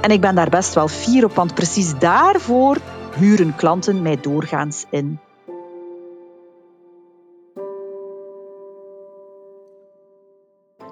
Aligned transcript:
En 0.00 0.10
ik 0.10 0.20
ben 0.20 0.34
daar 0.34 0.50
best 0.50 0.74
wel 0.74 0.88
fier 0.88 1.24
op, 1.24 1.34
want 1.34 1.54
precies 1.54 1.98
daarvoor 1.98 2.76
huren 3.16 3.54
klanten 3.56 4.02
mij 4.02 4.20
doorgaans 4.20 4.84
in. 4.90 5.20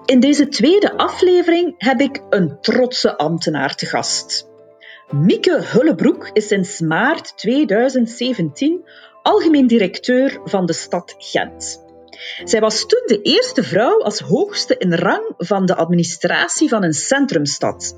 In 0.04 0.20
deze 0.20 0.48
tweede 0.48 0.96
aflevering 0.96 1.74
heb 1.78 2.00
ik 2.00 2.22
een 2.30 2.60
trotse 2.60 3.16
ambtenaar 3.16 3.74
te 3.74 3.86
gast. 3.86 4.48
Mieke 5.10 5.62
Hullebroek 5.62 6.30
is 6.32 6.46
sinds 6.46 6.80
maart 6.80 7.36
2017 7.36 8.84
algemeen 9.22 9.66
directeur 9.66 10.40
van 10.44 10.66
de 10.66 10.72
stad 10.72 11.14
Gent. 11.18 11.82
Zij 12.44 12.60
was 12.60 12.86
toen 12.86 13.02
de 13.06 13.22
eerste 13.22 13.62
vrouw 13.62 14.02
als 14.02 14.20
hoogste 14.20 14.76
in 14.78 14.94
rang 14.94 15.34
van 15.36 15.66
de 15.66 15.74
administratie 15.74 16.68
van 16.68 16.84
een 16.84 16.92
centrumstad. 16.92 17.94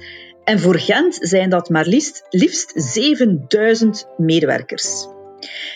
En 0.46 0.60
voor 0.60 0.78
Gent 0.78 1.18
zijn 1.20 1.50
dat 1.50 1.68
maar 1.68 1.86
liefst, 1.86 2.26
liefst 2.30 2.72
7000 2.74 4.08
medewerkers. 4.16 5.06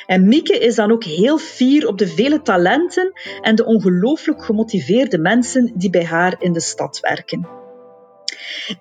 En 0.06 0.28
Mieke 0.28 0.58
is 0.58 0.74
dan 0.74 0.92
ook 0.92 1.04
heel 1.04 1.38
fier 1.38 1.86
op 1.86 1.98
de 1.98 2.06
vele 2.06 2.42
talenten 2.42 3.12
en 3.40 3.54
de 3.54 3.64
ongelooflijk 3.64 4.44
gemotiveerde 4.44 5.18
mensen 5.18 5.72
die 5.76 5.90
bij 5.90 6.04
haar 6.04 6.36
in 6.38 6.52
de 6.52 6.60
stad 6.60 7.00
werken. 7.00 7.48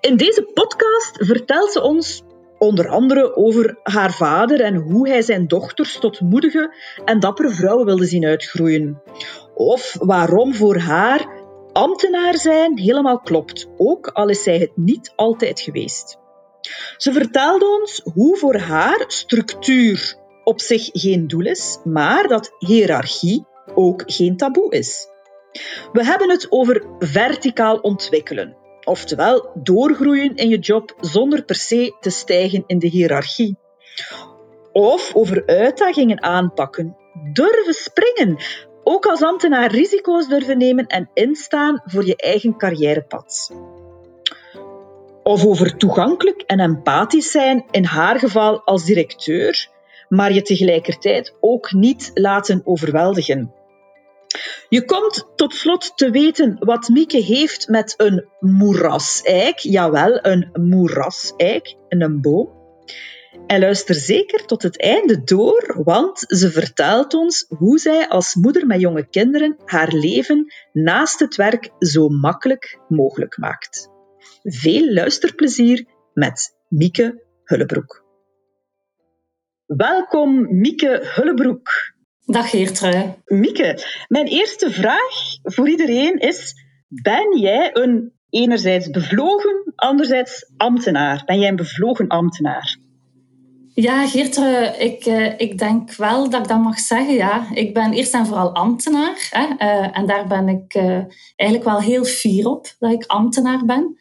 In 0.00 0.16
deze 0.16 0.50
podcast 0.54 1.16
vertelt 1.18 1.72
ze 1.72 1.82
ons 1.82 2.22
onder 2.58 2.88
andere 2.88 3.36
over 3.36 3.78
haar 3.82 4.12
vader 4.12 4.60
en 4.60 4.74
hoe 4.74 5.08
hij 5.08 5.22
zijn 5.22 5.46
dochters 5.46 5.98
tot 5.98 6.20
moedige 6.20 6.74
en 7.04 7.20
dappere 7.20 7.50
vrouwen 7.50 7.86
wilde 7.86 8.06
zien 8.06 8.24
uitgroeien. 8.24 9.02
Of 9.54 9.96
waarom 10.00 10.54
voor 10.54 10.76
haar 10.76 11.39
ambtenaar 11.72 12.38
zijn 12.38 12.78
helemaal 12.78 13.20
klopt, 13.20 13.68
ook 13.76 14.06
al 14.06 14.28
is 14.28 14.42
zij 14.42 14.58
het 14.58 14.72
niet 14.74 15.12
altijd 15.16 15.60
geweest. 15.60 16.18
Ze 16.96 17.12
vertelde 17.12 17.78
ons 17.80 18.00
hoe 18.14 18.36
voor 18.36 18.56
haar 18.56 19.04
structuur 19.06 20.16
op 20.44 20.60
zich 20.60 20.88
geen 20.92 21.26
doel 21.26 21.44
is, 21.46 21.78
maar 21.84 22.28
dat 22.28 22.54
hiërarchie 22.58 23.46
ook 23.74 24.02
geen 24.06 24.36
taboe 24.36 24.72
is. 24.72 25.08
We 25.92 26.04
hebben 26.04 26.30
het 26.30 26.46
over 26.50 26.86
verticaal 26.98 27.76
ontwikkelen, 27.76 28.56
oftewel 28.84 29.50
doorgroeien 29.54 30.34
in 30.34 30.48
je 30.48 30.58
job 30.58 30.94
zonder 31.00 31.44
per 31.44 31.54
se 31.54 31.96
te 32.00 32.10
stijgen 32.10 32.64
in 32.66 32.78
de 32.78 32.86
hiërarchie. 32.86 33.58
Of 34.72 35.14
over 35.14 35.46
uitdagingen 35.46 36.22
aanpakken, 36.22 36.96
durven 37.32 37.74
springen, 37.74 38.38
ook 38.90 39.06
als 39.06 39.22
ambtenaar 39.22 39.70
risico's 39.70 40.28
durven 40.28 40.58
nemen 40.58 40.86
en 40.86 41.10
instaan 41.14 41.82
voor 41.84 42.06
je 42.06 42.16
eigen 42.16 42.56
carrièrepad. 42.56 43.50
Of 45.22 45.46
over 45.46 45.76
toegankelijk 45.76 46.40
en 46.40 46.60
empathisch 46.60 47.30
zijn, 47.30 47.64
in 47.70 47.84
haar 47.84 48.18
geval 48.18 48.64
als 48.64 48.84
directeur, 48.84 49.68
maar 50.08 50.32
je 50.32 50.42
tegelijkertijd 50.42 51.36
ook 51.40 51.72
niet 51.72 52.10
laten 52.14 52.60
overweldigen. 52.64 53.54
Je 54.68 54.84
komt 54.84 55.26
tot 55.36 55.54
slot 55.54 55.96
te 55.96 56.10
weten 56.10 56.56
wat 56.58 56.88
Mieke 56.88 57.22
heeft 57.22 57.68
met 57.68 57.94
een 57.96 58.28
moeraseik. 58.40 59.58
Jawel, 59.58 60.18
een 60.22 60.50
moeraseik, 60.52 61.74
een 61.88 62.20
boom. 62.20 62.58
En 63.50 63.60
luister 63.60 63.94
zeker 63.94 64.46
tot 64.46 64.62
het 64.62 64.80
einde 64.80 65.22
door, 65.24 65.80
want 65.84 66.18
ze 66.26 66.50
vertelt 66.50 67.14
ons 67.14 67.46
hoe 67.48 67.78
zij 67.78 68.08
als 68.08 68.34
moeder 68.34 68.66
met 68.66 68.80
jonge 68.80 69.08
kinderen 69.08 69.56
haar 69.64 69.92
leven 69.92 70.52
naast 70.72 71.20
het 71.20 71.36
werk 71.36 71.70
zo 71.78 72.08
makkelijk 72.08 72.78
mogelijk 72.88 73.38
maakt. 73.38 73.88
Veel 74.42 74.92
luisterplezier 74.92 75.86
met 76.12 76.56
Mieke 76.68 77.24
Hullebroek. 77.44 78.04
Welkom, 79.66 80.58
Mieke 80.60 81.12
Hullebroek. 81.14 81.70
Dag 82.24 82.50
Geertrui. 82.50 83.14
Mieke, 83.24 83.86
mijn 84.08 84.26
eerste 84.26 84.70
vraag 84.70 85.12
voor 85.42 85.68
iedereen 85.68 86.18
is: 86.18 86.54
ben 86.88 87.38
jij 87.38 87.70
een 87.72 88.12
enerzijds 88.28 88.90
bevlogen, 88.90 89.72
anderzijds 89.76 90.52
ambtenaar? 90.56 91.22
Ben 91.26 91.40
jij 91.40 91.48
een 91.48 91.56
bevlogen 91.56 92.08
ambtenaar? 92.08 92.79
Ja, 93.74 94.06
Geertrui, 94.06 94.66
ik, 94.66 95.06
uh, 95.06 95.38
ik 95.38 95.58
denk 95.58 95.94
wel 95.94 96.30
dat 96.30 96.40
ik 96.42 96.48
dat 96.48 96.62
mag 96.62 96.78
zeggen. 96.78 97.14
Ja. 97.14 97.46
Ik 97.54 97.74
ben 97.74 97.92
eerst 97.92 98.14
en 98.14 98.26
vooral 98.26 98.54
ambtenaar. 98.54 99.28
Hè, 99.30 99.42
uh, 99.42 99.98
en 99.98 100.06
daar 100.06 100.26
ben 100.26 100.48
ik 100.48 100.74
eigenlijk 101.36 101.70
wel 101.70 101.80
heel 101.80 102.04
fier 102.04 102.46
op 102.46 102.74
dat 102.78 102.92
ik 102.92 103.04
ambtenaar 103.06 103.64
ben. 103.64 103.98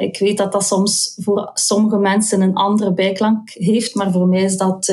ik 0.00 0.18
weet 0.18 0.38
dat 0.38 0.52
dat 0.52 0.64
soms 0.64 1.14
voor 1.16 1.50
sommige 1.54 1.98
mensen 1.98 2.40
een 2.40 2.54
andere 2.54 2.94
bijklank 2.94 3.50
heeft, 3.50 3.94
maar 3.94 4.12
voor 4.12 4.26
mij 4.26 4.42
is 4.42 4.56
dat, 4.56 4.88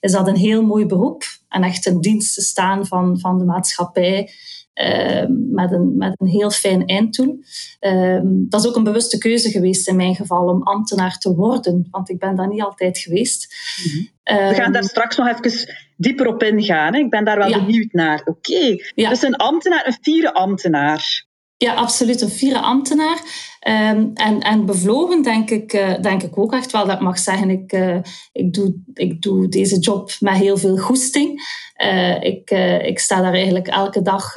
is 0.00 0.12
dat 0.12 0.28
een 0.28 0.36
heel 0.36 0.62
mooi 0.62 0.86
beroep. 0.86 1.24
En 1.48 1.62
echt 1.62 1.86
een 1.86 2.00
dienst 2.00 2.34
te 2.34 2.42
staan 2.42 2.86
van, 2.86 3.18
van 3.20 3.38
de 3.38 3.44
maatschappij. 3.44 4.30
Ehm, 4.76 5.32
met, 5.50 5.72
een, 5.72 5.96
met 5.96 6.20
een 6.20 6.26
heel 6.26 6.50
fijn 6.50 6.86
einddoel. 6.86 7.38
Uh, 7.80 8.20
dat 8.24 8.60
is 8.60 8.68
ook 8.68 8.76
een 8.76 8.84
bewuste 8.84 9.18
keuze 9.18 9.50
geweest 9.50 9.88
in 9.88 9.96
mijn 9.96 10.14
geval 10.14 10.48
om 10.48 10.62
ambtenaar 10.62 11.18
te 11.18 11.34
worden, 11.34 11.88
want 11.90 12.10
ik 12.10 12.18
ben 12.18 12.36
dat 12.36 12.48
niet 12.48 12.62
altijd 12.62 12.98
geweest. 12.98 13.54
Mm 13.84 14.08
We 14.24 14.54
gaan 14.54 14.72
daar 14.72 14.84
straks 14.84 15.16
nog 15.16 15.28
even 15.28 15.74
dieper 15.96 16.26
op 16.26 16.42
ingaan. 16.42 16.94
Hè? 16.94 17.00
Ik 17.00 17.10
ben 17.10 17.24
daar 17.24 17.38
wel 17.38 17.64
benieuwd 17.64 17.92
naar. 17.92 18.22
Oké, 18.24 18.76
ja. 18.94 19.08
dus 19.08 19.22
een 19.22 19.36
ambtenaar, 19.36 19.86
een 19.86 19.98
vierde 20.00 20.34
ambtenaar. 20.34 21.24
Ja, 21.58 21.74
absoluut. 21.74 22.20
Een 22.20 22.28
vierde 22.28 22.60
ambtenaar. 22.60 23.20
Um, 23.68 24.10
en, 24.14 24.40
en 24.40 24.66
bevlogen 24.66 25.22
denk 25.22 25.50
ik, 25.50 25.72
uh, 25.72 26.00
denk 26.00 26.22
ik 26.22 26.38
ook 26.38 26.52
echt 26.52 26.72
wel 26.72 26.86
dat 26.86 27.00
mag 27.00 27.18
zeggen, 27.18 27.50
ik, 27.50 27.72
uh, 27.72 27.98
ik, 28.32 28.54
doe, 28.54 28.82
ik 28.94 29.22
doe 29.22 29.48
deze 29.48 29.78
job 29.78 30.10
met 30.20 30.34
heel 30.34 30.56
veel 30.56 30.76
goesting. 30.76 31.40
Uh, 31.82 32.22
ik, 32.22 32.50
ik 32.84 32.98
sta 32.98 33.20
daar 33.20 33.32
eigenlijk 33.32 33.66
elke 33.66 34.02
dag 34.02 34.34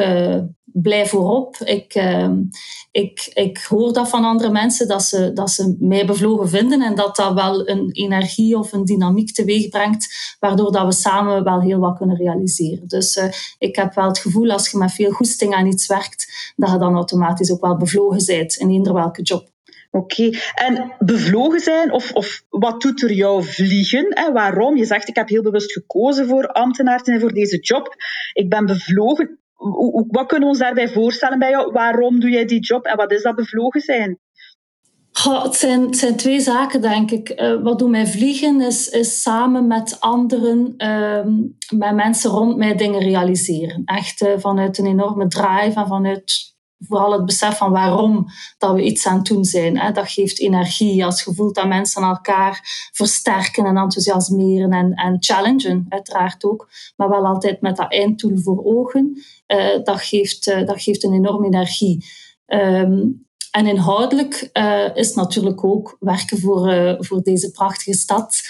blij 0.74 1.06
voorop. 1.06 1.58
Ik, 1.58 1.96
uh, 1.96 2.30
ik, 2.92 3.32
ik 3.34 3.58
hoor 3.58 3.94
dat 3.94 4.10
van 4.10 4.24
andere 4.24 4.52
mensen, 4.52 4.88
dat 4.88 5.04
ze, 5.04 5.34
dat 5.34 5.50
ze 5.50 5.76
mij 5.80 6.06
bevlogen 6.06 6.50
vinden 6.50 6.82
en 6.82 6.96
dat 6.96 7.16
dat 7.16 7.34
wel 7.34 7.70
een 7.70 7.90
energie 7.92 8.58
of 8.58 8.74
een 8.74 8.86
dynamiek 8.86 9.34
teweeg 9.34 9.70
brengt, 9.70 10.36
waardoor 10.40 10.72
dat 10.72 10.86
we 10.86 10.92
samen 10.92 11.44
wel 11.44 11.62
heel 11.62 11.80
wat 11.80 11.98
kunnen 11.98 12.18
realiseren. 12.18 12.88
Dus 12.88 13.16
uh, 13.16 13.26
ik 13.58 13.76
heb 13.76 13.94
wel 13.94 14.08
het 14.08 14.20
gevoel, 14.20 14.52
als 14.52 14.70
je 14.70 14.78
met 14.78 14.92
veel 14.92 15.12
goesting 15.12 15.54
aan 15.54 15.68
iets 15.68 15.88
werkt, 15.88 16.54
dat 16.56 16.72
je 16.72 16.78
dan 16.78 16.96
automatisch 16.96 17.52
ook 17.52 17.62
wel 17.62 17.78
bevlogen 17.78 18.26
bent 18.26 18.56
in 18.56 18.70
eender 18.70 18.94
welke 18.94 19.22
job. 19.22 19.48
Oké, 19.92 20.30
en 20.56 20.96
bevlogen 21.00 21.60
zijn, 21.60 21.92
of, 21.92 22.12
of 22.12 22.44
wat 22.50 22.82
doet 22.82 23.04
er 23.04 23.14
jou 23.14 23.44
vliegen? 23.44 24.06
Hè? 24.10 24.32
Waarom? 24.32 24.78
Je 24.78 24.86
zegt, 24.86 25.08
ik 25.08 25.16
heb 25.16 25.30
heel 25.30 25.42
bewust 25.42 25.72
gekozen 25.72 26.28
voor 26.28 26.48
ambtenaar 26.48 26.98
te 26.98 27.04
zijn 27.04 27.20
voor 27.20 27.34
deze 27.34 27.58
job. 27.58 27.96
Ik 28.34 28.50
ben 28.50 28.66
bevlogen 28.66 29.40
wat 30.08 30.26
kunnen 30.26 30.48
we 30.48 30.54
ons 30.54 30.60
daarbij 30.60 30.90
voorstellen 30.90 31.40
bij 31.40 31.50
jou? 31.50 31.72
Waarom 31.72 32.20
doe 32.20 32.30
jij 32.30 32.46
die 32.46 32.60
job 32.60 32.86
en 32.86 32.98
wat 32.98 33.12
is 33.12 33.22
dat 33.22 33.36
bevlogen 33.36 33.82
zijn? 33.82 34.20
het, 35.24 35.56
zijn, 35.56 35.94
zijn 35.94 36.16
twee 36.16 36.40
zaken, 36.40 36.82
denk 36.82 37.12
ik. 37.12 37.42
Uh, 37.42 37.62
wat 37.64 37.80
doet 37.80 37.90
mij 37.90 38.08
vliegen 38.08 38.62
is, 38.62 38.90
is 38.90 39.22
samen 39.22 39.68
met 39.68 40.00
anderen, 40.00 40.74
uh, 40.78 41.26
met 41.78 41.96
mensen 41.96 42.30
rond 42.32 42.58
mij 42.58 42.76
dingen 42.76 43.00
realiseren. 43.00 43.82
Echt 43.86 44.22
uh, 44.22 44.30
vanuit 44.38 44.78
een 44.78 44.86
enorme 44.86 45.28
drive 45.28 45.80
en 45.80 45.88
vanuit 45.88 46.50
vooral 46.80 47.12
het 47.12 47.26
besef 47.26 47.58
van 47.58 47.72
waarom 47.72 48.26
dat 48.58 48.74
we 48.74 48.84
iets 48.84 49.08
aan 49.08 49.18
het 49.18 49.26
doen 49.26 49.46
zijn. 49.46 49.78
Hè. 49.78 49.92
Dat 49.92 50.12
geeft 50.12 50.40
energie 50.40 51.06
als 51.06 51.24
je 51.24 51.34
voelt 51.34 51.56
dat 51.56 51.68
mensen 51.68 52.04
elkaar 52.04 52.62
versterken 52.94 53.66
en 53.66 53.78
enthousiasmeren 53.78 54.72
en, 54.72 54.94
en 54.94 55.18
challengen, 55.20 55.86
uiteraard 55.90 56.44
ook. 56.44 56.70
Maar 56.96 57.10
wel 57.10 57.26
altijd 57.26 57.62
met 57.62 57.76
dat 57.76 57.92
einddoel 57.92 58.38
voor 58.38 58.64
ogen. 58.64 59.24
Uh, 59.54 59.84
dat, 59.84 60.02
geeft, 60.02 60.48
uh, 60.48 60.66
dat 60.66 60.82
geeft 60.82 61.04
een 61.04 61.14
enorme 61.14 61.46
energie. 61.46 62.06
Um, 62.48 63.28
en 63.52 63.68
inhoudelijk 63.68 64.50
uh, 64.54 64.96
is 64.96 65.14
natuurlijk 65.14 65.64
ook 65.64 65.98
werken 66.00 66.40
voor, 66.40 66.96
voor 67.00 67.22
deze 67.22 67.52
prachtige 67.52 67.94
stad, 67.94 68.42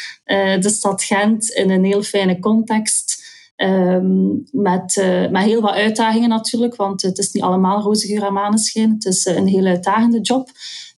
de 0.60 0.70
stad 0.70 1.04
Gent, 1.04 1.50
in 1.50 1.70
een 1.70 1.84
heel 1.84 2.02
fijne 2.04 2.40
context. 2.40 3.28
Um, 3.56 4.44
met, 4.52 5.04
met 5.32 5.44
heel 5.44 5.62
wat 5.62 5.74
uitdagingen 5.74 6.30
natuurlijk, 6.30 6.76
want 6.76 7.02
het 7.02 7.18
is 7.18 7.32
niet 7.32 7.44
allemaal 7.44 7.82
roze 7.82 8.08
geur 8.08 8.24
en 8.24 8.34
maneschijn. 8.34 8.92
Het 8.92 9.06
is 9.06 9.26
een 9.26 9.48
heel 9.48 9.66
uitdagende 9.66 10.22
job. 10.22 10.50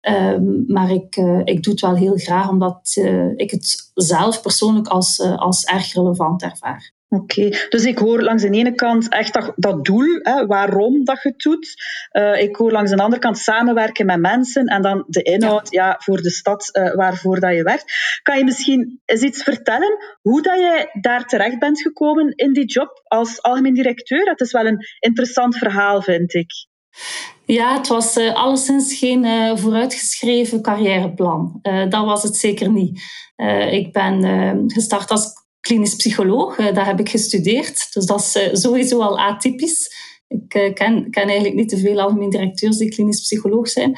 Um, 0.08 0.64
maar 0.66 0.90
ik, 0.90 1.16
ik 1.44 1.62
doe 1.62 1.72
het 1.72 1.80
wel 1.80 1.96
heel 1.96 2.16
graag, 2.16 2.48
omdat 2.48 2.96
ik 3.36 3.50
het 3.50 3.90
zelf 3.94 4.42
persoonlijk 4.42 4.88
als, 4.88 5.20
als 5.20 5.64
erg 5.64 5.92
relevant 5.92 6.42
ervaar. 6.42 6.92
Oké, 7.14 7.48
dus 7.68 7.84
ik 7.84 7.98
hoor 7.98 8.22
langs 8.22 8.42
de 8.42 8.50
ene 8.50 8.74
kant 8.74 9.08
echt 9.08 9.32
dat, 9.32 9.52
dat 9.56 9.84
doel, 9.84 10.18
hè, 10.22 10.46
waarom 10.46 11.04
dat 11.04 11.22
je 11.22 11.28
het 11.28 11.38
doet. 11.38 11.74
Uh, 12.12 12.42
ik 12.42 12.56
hoor 12.56 12.72
langs 12.72 12.90
de 12.90 13.02
andere 13.02 13.20
kant 13.20 13.38
samenwerken 13.38 14.06
met 14.06 14.20
mensen 14.20 14.66
en 14.66 14.82
dan 14.82 15.04
de 15.06 15.22
inhoud 15.22 15.70
ja. 15.70 15.86
ja 15.86 15.96
voor 15.98 16.22
de 16.22 16.30
stad 16.30 16.68
uh, 16.72 16.94
waarvoor 16.94 17.40
dat 17.40 17.54
je 17.54 17.62
werkt. 17.62 18.18
Kan 18.22 18.38
je 18.38 18.44
misschien 18.44 19.00
eens 19.04 19.20
iets 19.20 19.42
vertellen 19.42 19.96
hoe 20.20 20.42
dat 20.42 20.58
jij 20.58 20.88
daar 21.00 21.24
terecht 21.24 21.58
bent 21.58 21.82
gekomen 21.82 22.32
in 22.34 22.52
die 22.52 22.66
job 22.66 23.02
als 23.04 23.42
algemeen 23.42 23.74
directeur? 23.74 24.28
Het 24.28 24.40
is 24.40 24.52
wel 24.52 24.66
een 24.66 24.86
interessant 24.98 25.56
verhaal, 25.56 26.02
vind 26.02 26.34
ik. 26.34 26.50
Ja, 27.44 27.76
het 27.76 27.88
was 27.88 28.16
uh, 28.16 28.34
alleszins 28.34 28.98
geen 28.98 29.24
uh, 29.24 29.56
vooruitgeschreven 29.56 30.62
carrièreplan. 30.62 31.58
Uh, 31.62 31.90
dat 31.90 32.04
was 32.04 32.22
het 32.22 32.36
zeker 32.36 32.70
niet. 32.70 33.02
ik 33.70 33.92
ben 33.92 34.70
gestart 34.70 35.10
als 35.10 35.41
klinisch 35.62 35.96
psycholoog. 35.96 36.58
Uh, 36.58 36.74
dat 36.74 36.84
heb 36.84 37.00
ik 37.00 37.08
gestudeerd. 37.08 37.88
Dus 37.94 38.06
dat 38.06 38.20
is 38.20 38.36
uh, 38.36 38.54
sowieso 38.54 39.00
al 39.00 39.18
atypisch. 39.18 39.90
Ik 40.28 40.54
uh, 40.54 40.72
ken, 40.72 41.10
eigenlijk 41.10 41.54
niet 41.54 41.68
te 41.68 41.78
veel 41.78 42.00
algemeen 42.00 42.30
directeurs 42.30 42.76
die 42.76 42.88
klinisch 42.88 43.20
psycholoog 43.20 43.68
zijn. 43.68 43.94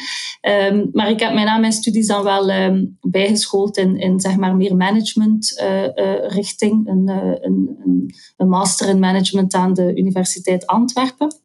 Um, 0.72 0.88
maar 0.92 1.10
ik 1.10 1.20
heb 1.20 1.34
mij 1.34 1.44
na 1.44 1.58
mijn 1.58 1.72
studies 1.72 2.06
dan 2.06 2.22
wel 2.22 2.50
um, 2.50 2.98
bijgeschoold 3.00 3.76
in, 3.76 3.96
in 3.96 4.20
zeg 4.20 4.36
maar 4.36 4.56
meer 4.56 4.76
management 4.76 5.62
richting. 6.26 6.88
Een, 6.88 7.08
een, 7.40 8.14
een 8.36 8.48
master 8.48 8.88
in 8.88 8.98
management 8.98 9.54
aan 9.54 9.74
de 9.74 9.96
Universiteit 9.96 10.66
Antwerpen. 10.66 11.43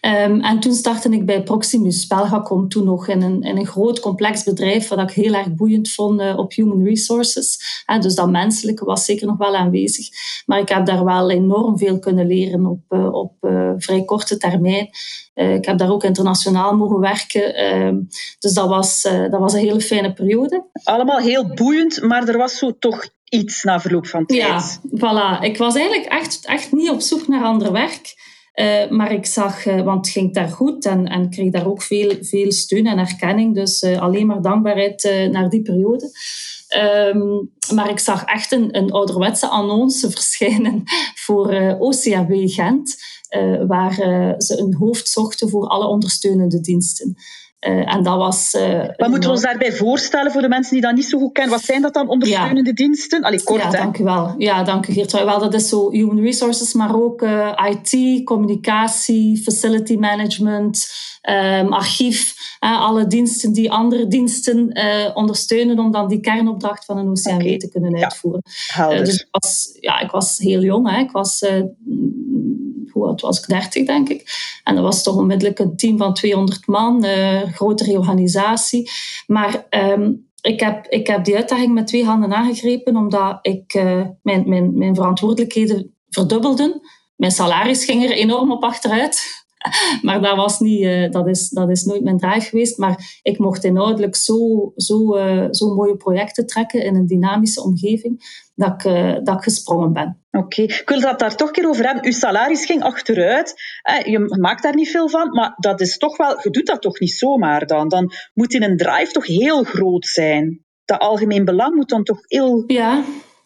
Um, 0.00 0.40
en 0.40 0.60
toen 0.60 0.74
startte 0.74 1.08
ik 1.08 1.26
bij 1.26 1.42
Proximus. 1.42 2.06
Belgacom 2.06 2.68
toen 2.68 2.84
nog 2.84 3.08
in 3.08 3.22
een, 3.22 3.42
in 3.42 3.56
een 3.56 3.66
groot 3.66 4.00
complex 4.00 4.42
bedrijf, 4.42 4.88
wat 4.88 4.98
ik 4.98 5.10
heel 5.10 5.34
erg 5.34 5.54
boeiend 5.54 5.90
vond 5.90 6.20
uh, 6.20 6.38
op 6.38 6.52
human 6.52 6.84
resources. 6.84 7.60
Uh, 7.90 8.00
dus 8.00 8.14
dat 8.14 8.30
menselijke 8.30 8.84
was 8.84 9.04
zeker 9.04 9.26
nog 9.26 9.36
wel 9.36 9.56
aanwezig. 9.56 10.08
Maar 10.46 10.58
ik 10.58 10.68
heb 10.68 10.86
daar 10.86 11.04
wel 11.04 11.30
enorm 11.30 11.78
veel 11.78 11.98
kunnen 11.98 12.26
leren 12.26 12.66
op, 12.66 12.80
uh, 12.88 13.12
op 13.12 13.32
vrij 13.76 14.04
korte 14.04 14.36
termijn. 14.36 14.88
ik 15.34 15.64
heb 15.64 15.78
daar 15.78 15.90
ook 15.90 16.04
internationaal 16.04 16.76
mogen 16.76 17.00
werken. 17.00 17.54
Ehm, 17.54 17.98
dus 18.38 18.52
dat 18.52 18.68
was, 18.68 19.02
dat 19.02 19.40
was 19.40 19.52
een 19.52 19.60
hele 19.60 19.80
fijne 19.80 20.12
periode. 20.12 20.64
Allemaal 20.84 21.18
heel 21.18 21.54
boeiend, 21.54 22.02
maar 22.02 22.28
er 22.28 22.38
was 22.38 22.58
zo 22.58 22.78
toch 22.78 23.08
iets 23.28 23.62
na 23.62 23.80
verloop 23.80 24.06
van 24.06 24.26
tijd. 24.26 24.40
Ja, 24.40 24.62
voilà. 24.96 25.44
Ik 25.44 25.56
was 25.56 25.74
eigenlijk 25.74 26.06
echt, 26.06 26.46
echt 26.46 26.72
niet 26.72 26.90
op 26.90 27.00
zoek 27.00 27.28
naar 27.28 27.44
ander 27.44 27.72
werk. 27.72 28.14
Uh, 28.60 28.90
maar 28.90 29.12
ik 29.12 29.26
zag, 29.26 29.66
uh, 29.66 29.82
want 29.82 30.06
het 30.06 30.14
ging 30.14 30.34
daar 30.34 30.48
goed 30.48 30.84
en, 30.84 31.06
en 31.06 31.30
kreeg 31.30 31.50
daar 31.50 31.66
ook 31.66 31.82
veel, 31.82 32.16
veel 32.20 32.52
steun 32.52 32.86
en 32.86 32.98
erkenning. 32.98 33.54
Dus 33.54 33.82
uh, 33.82 34.00
alleen 34.00 34.26
maar 34.26 34.42
dankbaarheid 34.42 35.28
naar 35.30 35.48
die 35.48 35.62
periode. 35.62 36.10
Um, 37.14 37.50
maar 37.74 37.90
ik 37.90 37.98
zag 37.98 38.24
echt 38.24 38.52
een, 38.52 38.76
een 38.76 38.90
ouderwetse 38.90 39.46
annonce 39.48 40.10
verschijnen 40.16 40.82
voor 41.14 41.76
OCAW 41.78 42.48
Gent, 42.48 42.96
waar 43.66 43.94
ze 44.38 44.58
een 44.58 44.74
hoofd 44.74 45.08
zochten 45.08 45.48
voor 45.48 45.66
alle 45.66 45.86
ondersteunende 45.86 46.60
diensten. 46.60 47.16
Uh, 47.68 47.94
en 47.94 48.02
dat 48.02 48.16
was... 48.16 48.54
Uh, 48.54 48.84
Wat 48.96 49.08
moeten 49.08 49.28
we 49.28 49.34
ons 49.34 49.44
daarbij 49.44 49.72
voorstellen 49.72 50.32
voor 50.32 50.40
de 50.40 50.48
mensen 50.48 50.72
die 50.72 50.82
dat 50.82 50.94
niet 50.94 51.04
zo 51.04 51.18
goed 51.18 51.32
kennen? 51.32 51.52
Wat 51.52 51.64
zijn 51.64 51.82
dat 51.82 51.94
dan, 51.94 52.08
ondersteunende 52.08 52.68
ja. 52.68 52.74
diensten? 52.74 53.22
Allee, 53.22 53.42
kort, 53.42 53.62
ja, 53.62 53.70
hè? 53.70 53.76
dank 53.76 53.98
u 53.98 54.04
wel. 54.04 54.34
Ja, 54.38 54.62
dank 54.62 54.86
u 54.86 54.92
Geert. 54.92 55.12
Wel, 55.12 55.38
dat 55.38 55.54
is 55.54 55.68
zo 55.68 55.90
human 55.90 56.20
resources, 56.20 56.72
maar 56.72 56.94
ook 57.02 57.22
uh, 57.22 57.52
IT, 57.68 58.24
communicatie, 58.24 59.42
facility 59.42 59.96
management, 59.96 60.88
um, 61.30 61.72
archief. 61.72 62.34
alle 62.58 63.06
diensten 63.06 63.52
die 63.52 63.72
andere 63.72 64.06
diensten 64.06 64.72
ondersteunen 65.14 65.78
om 65.78 65.90
dan 65.90 66.08
die 66.08 66.20
kernopdracht 66.20 66.84
van 66.84 66.98
een 66.98 67.08
OCMW 67.08 67.34
okay. 67.34 67.56
te 67.56 67.68
kunnen 67.68 68.02
uitvoeren. 68.02 68.42
Ja, 68.74 68.88
dus 68.88 69.14
ik 69.14 69.28
was, 69.30 69.76
ja, 69.80 70.00
ik 70.00 70.10
was 70.10 70.38
heel 70.38 70.62
jong. 70.62 70.90
Hè. 70.90 70.98
Ik 70.98 71.10
was 71.10 71.44
hoe 73.06 73.18
was 73.20 73.40
ik? 73.40 73.46
30, 73.46 73.86
denk 73.86 74.08
ik. 74.08 74.24
En 74.64 74.74
dat 74.74 74.84
was 74.84 75.02
toch 75.02 75.16
onmiddellijk 75.16 75.58
een 75.58 75.76
team 75.76 75.98
van 75.98 76.14
200 76.14 76.66
man, 76.66 77.04
uh, 77.04 77.42
grote 77.42 77.84
reorganisatie. 77.84 78.90
Maar 79.26 79.66
um, 79.70 80.28
ik, 80.40 80.60
heb, 80.60 80.86
ik 80.86 81.06
heb 81.06 81.24
die 81.24 81.36
uitdaging 81.36 81.74
met 81.74 81.86
twee 81.86 82.04
handen 82.04 82.34
aangegrepen, 82.34 82.96
omdat 82.96 83.38
ik 83.42 83.74
uh, 83.74 84.02
mijn, 84.22 84.48
mijn, 84.48 84.78
mijn 84.78 84.94
verantwoordelijkheden 84.94 85.94
verdubbelden. 86.08 86.80
Mijn 87.16 87.32
salaris 87.32 87.84
ging 87.84 88.04
er 88.04 88.10
enorm 88.10 88.52
op 88.52 88.64
achteruit. 88.64 89.39
maar 90.02 90.20
dat, 90.20 90.36
was 90.36 90.60
niet, 90.60 90.80
uh, 90.80 91.10
dat, 91.10 91.26
is, 91.28 91.48
dat 91.48 91.70
is 91.70 91.84
nooit 91.84 92.02
mijn 92.02 92.18
drive 92.18 92.48
geweest. 92.48 92.78
Maar 92.78 93.20
ik 93.22 93.38
mocht 93.38 93.64
inhoudelijk 93.64 94.16
zo, 94.16 94.72
zo, 94.76 95.16
uh, 95.16 95.46
zo 95.50 95.74
mooie 95.74 95.96
projecten 95.96 96.46
trekken 96.46 96.84
in 96.84 96.94
een 96.94 97.06
dynamische 97.06 97.62
omgeving 97.62 98.48
dat 98.54 98.72
ik, 98.72 98.84
uh, 98.84 99.14
dat 99.22 99.36
ik 99.36 99.42
gesprongen 99.42 99.92
ben. 99.92 100.22
Oké, 100.30 100.44
okay. 100.44 100.64
ik 100.64 100.88
wil 100.88 101.00
dat 101.00 101.18
daar 101.18 101.36
toch 101.36 101.48
een 101.48 101.54
keer 101.54 101.68
over 101.68 101.84
hebben. 101.84 102.04
Uw 102.04 102.12
salaris 102.12 102.64
ging 102.64 102.82
achteruit. 102.82 103.54
Je 104.04 104.36
maakt 104.40 104.62
daar 104.62 104.74
niet 104.74 104.90
veel 104.90 105.08
van, 105.08 105.30
maar 105.30 105.54
dat 105.56 105.80
is 105.80 105.98
toch 105.98 106.16
wel, 106.16 106.40
je 106.42 106.50
doet 106.50 106.66
dat 106.66 106.82
toch 106.82 107.00
niet 107.00 107.12
zomaar 107.12 107.66
dan. 107.66 107.88
Dan 107.88 108.12
moet 108.34 108.54
in 108.54 108.62
een 108.62 108.76
drive 108.76 109.12
toch 109.12 109.26
heel 109.26 109.62
groot 109.62 110.06
zijn. 110.06 110.64
Dat 110.84 111.00
algemeen 111.00 111.44
belang 111.44 111.74
moet 111.74 111.88
dan 111.88 112.04
toch 112.04 112.18
heel... 112.26 112.64
Ja, 112.66 113.04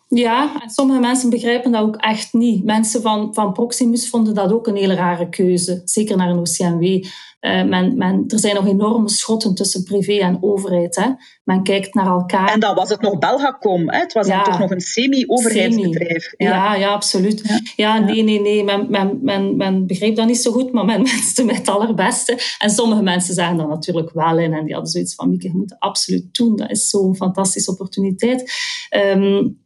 ja, 0.08 0.62
en 0.62 0.70
sommige 0.70 1.00
mensen 1.00 1.30
begrijpen 1.30 1.72
dat 1.72 1.82
ook 1.82 1.96
echt 1.96 2.32
niet. 2.32 2.64
Mensen 2.64 3.02
van, 3.02 3.34
van 3.34 3.52
Proximus 3.52 4.08
vonden 4.08 4.34
dat 4.34 4.52
ook 4.52 4.66
een 4.66 4.76
hele 4.76 4.94
rare 4.94 5.28
keuze, 5.28 5.82
zeker 5.84 6.16
naar 6.16 6.30
een 6.30 6.38
OCMW. 6.38 7.04
Uh, 7.44 7.64
men, 7.64 7.96
men, 7.96 8.24
er 8.28 8.38
zijn 8.38 8.54
nog 8.54 8.66
enorme 8.66 9.08
schotten 9.08 9.54
tussen 9.54 9.82
privé 9.82 10.12
en 10.12 10.38
overheid. 10.40 10.96
Hè. 10.96 11.06
Men 11.44 11.62
kijkt 11.62 11.94
naar 11.94 12.06
elkaar. 12.06 12.52
En 12.52 12.60
dan 12.60 12.74
was 12.74 12.88
het 12.88 13.00
nog 13.00 13.18
Belgacom. 13.18 13.90
Hè? 13.90 13.98
Het 13.98 14.12
was 14.12 14.26
ja, 14.26 14.42
dan 14.42 14.44
toch 14.44 14.58
nog 14.60 14.70
een 14.70 14.80
semi-overheidsbedrijf. 14.80 16.22
Semi. 16.22 16.50
Ja. 16.50 16.56
ja. 16.56 16.74
Ja, 16.74 16.92
absoluut. 16.92 17.40
Ja, 17.44 17.60
ja 17.76 17.98
nee, 17.98 18.22
nee, 18.22 18.40
nee. 18.40 18.64
Men, 18.64 18.86
men, 18.90 19.18
men, 19.22 19.56
men 19.56 19.86
begreep 19.86 20.16
dat 20.16 20.26
niet 20.26 20.42
zo 20.42 20.52
goed, 20.52 20.72
maar 20.72 20.84
men 20.84 21.04
wenste 21.12 21.44
met 21.44 21.56
het 21.56 21.68
allerbeste. 21.68 22.38
En 22.58 22.70
sommige 22.70 23.02
mensen 23.02 23.34
zagen 23.34 23.56
dat 23.56 23.68
natuurlijk 23.68 24.10
wel 24.12 24.38
in. 24.38 24.52
En 24.52 24.64
die 24.64 24.72
hadden 24.72 24.92
zoiets 24.92 25.14
van, 25.14 25.30
Mieke, 25.30 25.46
je 25.46 25.54
moet 25.54 25.70
het 25.70 25.80
absoluut 25.80 26.34
doen. 26.34 26.56
Dat 26.56 26.70
is 26.70 26.88
zo'n 26.88 27.16
fantastische 27.16 27.70
opportuniteit. 27.70 28.52
Um, 28.90 29.62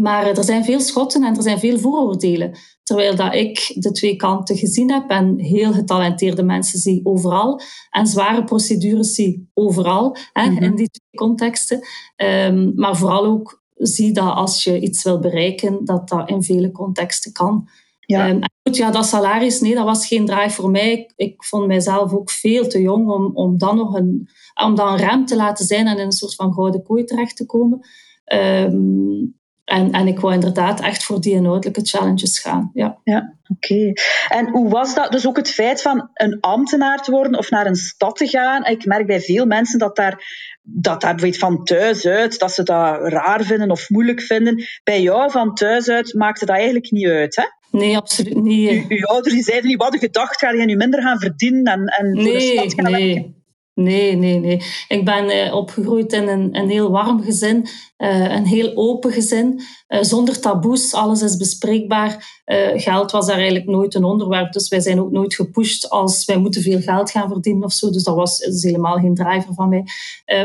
maar 0.00 0.26
er 0.26 0.44
zijn 0.44 0.64
veel 0.64 0.80
schotten 0.80 1.24
en 1.24 1.36
er 1.36 1.42
zijn 1.42 1.58
veel 1.58 1.78
vooroordelen. 1.78 2.58
Terwijl 2.82 3.16
dat 3.16 3.34
ik 3.34 3.72
de 3.74 3.90
twee 3.90 4.16
kanten 4.16 4.56
gezien 4.56 4.92
heb 4.92 5.10
en 5.10 5.38
heel 5.38 5.72
getalenteerde 5.72 6.42
mensen 6.42 6.78
zie 6.78 7.00
overal 7.04 7.60
en 7.90 8.06
zware 8.06 8.44
procedures 8.44 9.14
zie 9.14 9.50
overal 9.54 10.16
hè, 10.32 10.48
mm 10.48 10.56
-hmm. 10.56 10.64
in 10.64 10.74
die 10.74 10.90
twee 10.90 11.28
contexten. 11.28 11.80
Um, 12.16 12.72
maar 12.74 12.96
vooral 12.96 13.24
ook 13.24 13.62
zie 13.74 14.12
dat 14.12 14.34
als 14.34 14.64
je 14.64 14.80
iets 14.80 15.02
wil 15.02 15.18
bereiken, 15.18 15.84
dat 15.84 16.08
dat 16.08 16.28
in 16.28 16.42
vele 16.42 16.70
contexten 16.70 17.32
kan. 17.32 17.68
Ja. 18.00 18.28
Um, 18.28 18.40
goed, 18.62 18.76
ja, 18.76 18.90
dat 18.90 19.06
salaris, 19.06 19.60
nee, 19.60 19.74
dat 19.74 19.84
was 19.84 20.06
geen 20.06 20.26
drive 20.26 20.50
voor 20.50 20.70
mij. 20.70 20.92
Ik, 20.92 21.12
ik, 21.16 21.44
vond 21.44 21.66
mijzelf 21.66 22.12
ook 22.12 22.30
veel 22.30 22.68
te 22.68 22.80
jong 22.80 23.08
om, 23.08 23.30
om 23.34 23.58
dan 23.58 23.76
nog 23.76 23.94
een, 23.94 24.28
om 24.64 24.74
dan 24.74 24.96
rem 24.96 25.26
te 25.26 25.36
laten 25.36 25.66
zijn 25.66 25.86
en 25.86 25.98
in 25.98 26.04
een 26.04 26.12
soort 26.12 26.34
van 26.34 26.52
gouden 26.52 26.82
kooi 26.82 27.04
terecht 27.04 27.36
te 27.36 27.46
komen. 27.46 27.86
Um, 28.32 29.40
en, 29.64 29.92
en 29.92 30.06
ik 30.06 30.20
wou 30.20 30.34
inderdaad 30.34 30.80
echt 30.80 31.04
voor 31.04 31.20
die 31.20 31.34
inhoudelijke 31.34 31.80
challenges 31.84 32.38
gaan. 32.38 32.70
Ja, 32.74 32.98
ja 33.04 33.36
oké. 33.48 33.72
Okay. 33.72 33.96
En 34.28 34.50
hoe 34.50 34.70
was 34.70 34.94
dat? 34.94 35.12
Dus 35.12 35.26
ook 35.26 35.36
het 35.36 35.50
feit 35.50 35.82
van 35.82 36.10
een 36.14 36.40
ambtenaar 36.40 37.02
te 37.02 37.10
worden 37.10 37.38
of 37.38 37.50
naar 37.50 37.66
een 37.66 37.76
stad 37.76 38.16
te 38.16 38.26
gaan. 38.26 38.64
Ik 38.64 38.84
merk 38.84 39.06
bij 39.06 39.20
veel 39.20 39.46
mensen 39.46 39.78
dat 39.78 39.96
daar, 39.96 40.24
dat 40.62 41.00
daar 41.00 41.14
bijvoorbeeld 41.14 41.56
van 41.56 41.64
thuis 41.64 42.06
uit, 42.06 42.38
dat 42.38 42.52
ze 42.52 42.62
dat 42.62 43.08
raar 43.08 43.44
vinden 43.44 43.70
of 43.70 43.90
moeilijk 43.90 44.20
vinden. 44.20 44.64
Bij 44.84 45.02
jou 45.02 45.30
van 45.30 45.54
thuis 45.54 45.88
uit 45.88 46.14
maakte 46.14 46.46
dat 46.46 46.56
eigenlijk 46.56 46.90
niet 46.90 47.06
uit, 47.06 47.36
hè? 47.36 47.44
Nee, 47.78 47.96
absoluut 47.96 48.42
niet. 48.42 48.70
U, 48.70 48.84
uw 48.88 49.06
ouders 49.06 49.34
die 49.34 49.42
zeiden 49.42 49.68
niet, 49.68 49.82
wat 49.82 49.98
gedacht, 49.98 50.38
ga 50.38 50.50
je 50.50 50.64
nu 50.64 50.76
minder 50.76 51.02
gaan 51.02 51.20
verdienen 51.20 51.64
en, 51.64 51.84
en 51.86 52.12
nee, 52.12 52.24
voor 52.24 52.32
de 52.32 52.40
stad 52.40 52.74
gaan 52.74 52.92
nee. 52.92 53.41
Nee, 53.74 54.16
nee, 54.16 54.38
nee. 54.38 54.62
Ik 54.88 55.04
ben 55.04 55.24
uh, 55.30 55.54
opgegroeid 55.54 56.12
in 56.12 56.28
een, 56.28 56.56
een 56.56 56.68
heel 56.68 56.90
warm 56.90 57.22
gezin, 57.22 57.66
uh, 57.98 58.34
een 58.34 58.46
heel 58.46 58.72
open 58.74 59.12
gezin, 59.12 59.60
uh, 59.88 60.02
zonder 60.02 60.40
taboes. 60.40 60.94
Alles 60.94 61.22
is 61.22 61.36
bespreekbaar. 61.36 62.40
geld 62.74 63.10
was 63.10 63.26
daar 63.26 63.36
eigenlijk 63.36 63.66
nooit 63.66 63.94
een 63.94 64.04
onderwerp. 64.04 64.52
Dus 64.52 64.68
wij 64.68 64.80
zijn 64.80 65.00
ook 65.00 65.10
nooit 65.10 65.34
gepusht 65.34 65.90
als 65.90 66.24
wij 66.24 66.36
moeten 66.36 66.62
veel 66.62 66.80
geld 66.80 67.10
gaan 67.10 67.28
verdienen 67.28 67.64
of 67.64 67.72
zo. 67.72 67.90
Dus 67.90 68.02
dat 68.02 68.14
was 68.14 68.38
helemaal 68.38 68.98
geen 68.98 69.14
driver 69.14 69.54
van 69.54 69.68
mij. 69.68 69.84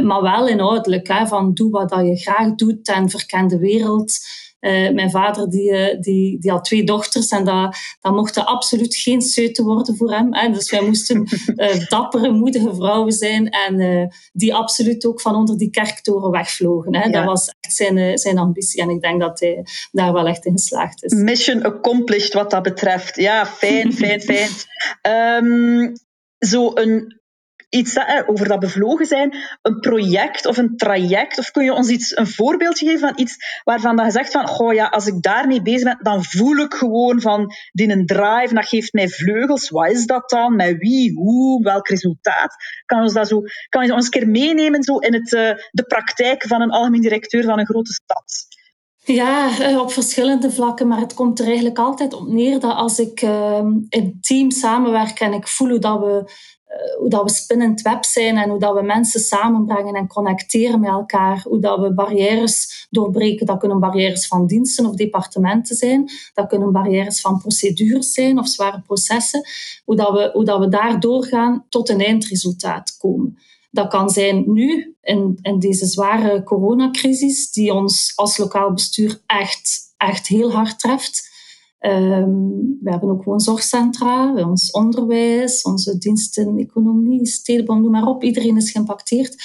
maar 0.02 0.22
wel 0.22 0.48
inhoudelijk, 0.48 1.28
van 1.28 1.54
doe 1.54 1.72
wat 1.72 1.96
je 2.06 2.16
graag 2.16 2.56
doet 2.56 2.88
en 2.88 3.10
verken 3.10 3.48
de 3.48 3.58
wereld. 3.58 4.20
Uh, 4.60 4.92
mijn 4.92 5.12
vader 5.12 5.50
die, 5.50 5.72
uh, 5.72 6.02
die, 6.02 6.40
die 6.40 6.52
had 6.52 6.64
twee 6.66 6.84
dochters 6.84 7.30
en 7.30 7.44
dat, 7.44 7.78
dat 8.02 8.14
mochten 8.14 8.46
absoluut 8.46 8.96
geen 8.96 9.22
seuten 9.22 9.66
worden 9.66 9.96
voor 9.96 10.12
hem. 10.12 10.34
Hè. 10.34 10.50
Dus 10.50 10.72
wij 10.72 10.82
moesten 10.82 11.28
uh, 11.56 11.88
dappere, 11.90 12.32
moedige 12.32 12.76
vrouwen 12.76 13.12
zijn 13.12 13.50
en 13.50 14.10
die 14.34 14.54
absoluut 14.54 15.06
ook 15.06 15.22
van 15.22 15.36
onder 15.36 15.58
die 15.58 15.70
kerktoren 15.70 16.32
wegvlogen. 16.32 16.96
Hè. 16.96 17.10
Dat 17.10 17.26
was 17.26 17.54
echt 17.60 17.76
zijn, 17.76 18.18
zijn 18.18 18.38
ambitie 18.38 18.82
en 18.82 18.90
ik 18.90 19.02
denk 19.02 19.22
dat 19.22 19.40
hij 19.40 19.66
daar 19.92 20.14
wel 20.14 20.28
echt 20.28 20.46
in 20.46 20.52
geslaagd 20.52 21.04
is. 21.04 21.14
Mission 21.14 21.64
accomplished 21.64 22.34
wat 22.34 22.52
dat 22.52 22.64
betreft. 22.64 23.16
Ja, 23.16 23.46
fijn, 23.46 23.94
fijn, 23.94 24.22
fijn. 24.22 24.50
Um, 25.44 25.94
zo 26.52 26.72
een 26.74 27.17
iets 27.70 27.98
over 28.26 28.48
dat 28.48 28.60
bevlogen 28.60 29.06
zijn, 29.06 29.36
een 29.62 29.80
project 29.80 30.46
of 30.46 30.58
een 30.58 30.76
traject? 30.78 31.38
Of 31.38 31.52
kun 31.52 31.64
je 31.64 31.74
ons 31.74 31.90
iets, 31.90 32.18
een 32.18 32.28
voorbeeldje 32.28 32.86
geven 32.86 33.00
van 33.00 33.20
iets 33.20 33.62
waarvan 33.64 33.96
dat 33.96 34.06
je 34.06 34.12
zegt 34.12 34.32
van, 34.32 34.48
goh 34.48 34.74
ja, 34.74 34.86
als 34.86 35.08
ik 35.08 35.22
daarmee 35.22 35.62
bezig 35.62 35.84
ben, 35.84 36.00
dan 36.02 36.24
voel 36.24 36.56
ik 36.56 36.74
gewoon 36.74 37.22
van 37.22 37.54
die 37.72 37.90
een 37.90 38.06
drive, 38.06 38.54
dat 38.54 38.68
geeft 38.68 38.94
mij 38.94 39.10
vleugels. 39.10 39.70
Wat 39.70 39.92
is 39.92 40.06
dat 40.06 40.30
dan? 40.30 40.56
Met 40.56 40.78
wie? 40.78 41.14
Hoe? 41.14 41.64
Welk 41.64 41.88
resultaat? 41.88 42.56
Kan, 42.86 43.02
ons 43.02 43.14
dat 43.14 43.28
zo, 43.28 43.42
kan 43.70 43.86
je 43.86 43.94
ons 43.94 44.06
een 44.06 44.12
keer 44.12 44.28
meenemen 44.28 44.84
zo 44.84 44.98
in 44.98 45.14
het, 45.14 45.32
uh, 45.32 45.52
de 45.72 45.84
praktijk 45.88 46.44
van 46.48 46.62
een 46.62 46.72
algemeen 46.72 47.02
directeur 47.02 47.44
van 47.44 47.60
een 47.60 47.66
grote 47.66 47.94
stad? 47.94 48.48
Ja, 49.08 49.60
eh, 49.60 49.80
op 49.80 49.92
verschillende 49.92 50.52
vlakken, 50.52 50.88
maar 50.88 51.00
het 51.00 51.14
komt 51.14 51.40
er 51.40 51.46
eigenlijk 51.46 51.78
altijd 51.78 52.14
op 52.14 52.28
neer 52.28 52.60
dat 52.60 52.76
als 52.76 53.00
ik 53.00 53.22
uh, 53.22 53.66
in 53.90 54.18
team 54.22 54.52
samenwerk 54.52 55.20
en 55.20 55.34
ik 55.34 55.48
voel 55.48 55.80
dat 55.80 56.00
we 56.00 56.24
eh, 56.26 56.34
hoe 57.00 57.10
dat 57.10 57.24
we 57.24 57.30
spinnend 57.30 57.82
web 57.82 58.06
zijn 58.06 58.38
en 58.38 58.50
hoe 58.50 58.60
dat 58.60 58.76
we 58.76 58.82
mensen 58.82 59.20
samenbrengen 59.20 59.94
en 59.94 60.08
connecteren 60.08 60.80
met 60.80 60.90
elkaar. 60.90 61.42
Hoe 61.44 61.60
dat 61.60 61.80
we 61.80 61.94
barrières 61.94 62.88
doorbreken. 62.90 63.46
Dat 63.46 63.60
kunnen 63.60 63.80
barrières 63.80 64.28
van 64.28 64.48
diensten 64.48 64.86
of 64.86 64.96
departementen 64.96 65.76
zijn. 65.76 66.10
Dat 66.34 66.48
kunnen 66.48 66.72
barrières 66.72 67.22
van 67.22 67.40
procedures 67.40 68.14
zijn 68.14 68.40
of 68.40 68.48
zware 68.48 68.82
processen. 68.82 69.48
Hoe 69.86 69.96
dat 69.96 70.12
we, 70.12 70.30
hoe 70.34 70.46
dat 70.46 70.60
we 70.60 70.68
daar 70.68 71.00
doorgaan 71.00 71.66
tot 71.70 71.90
een 71.90 72.02
eindresultaat 72.02 72.98
komen. 72.98 73.38
Dat 73.72 73.88
kan 73.88 74.10
zijn 74.10 74.44
nu, 74.48 74.96
in, 75.02 75.40
in 75.42 75.60
deze 75.60 75.86
zware 75.86 76.44
coronacrisis, 76.44 77.52
die 77.52 77.74
ons 77.74 78.12
als 78.16 78.38
lokaal 78.38 78.74
bestuur 78.74 79.22
echt, 79.26 79.94
echt 79.98 80.28
heel 80.28 80.52
hard 80.52 80.80
treft. 80.80 81.36
Um, 81.80 82.78
we 82.82 82.90
hebben 82.90 83.10
ook 83.10 83.24
woonzorgcentra, 83.24 84.34
ons 84.34 84.72
onderwijs, 84.72 85.62
onze 85.62 85.98
diensten, 85.98 86.58
economie, 86.58 87.26
stedenbouw, 87.26 87.78
noem 87.78 87.92
maar 87.92 88.08
op. 88.08 88.24
Iedereen 88.24 88.58
is 88.58 88.72
geïmpacteerd. 88.72 89.36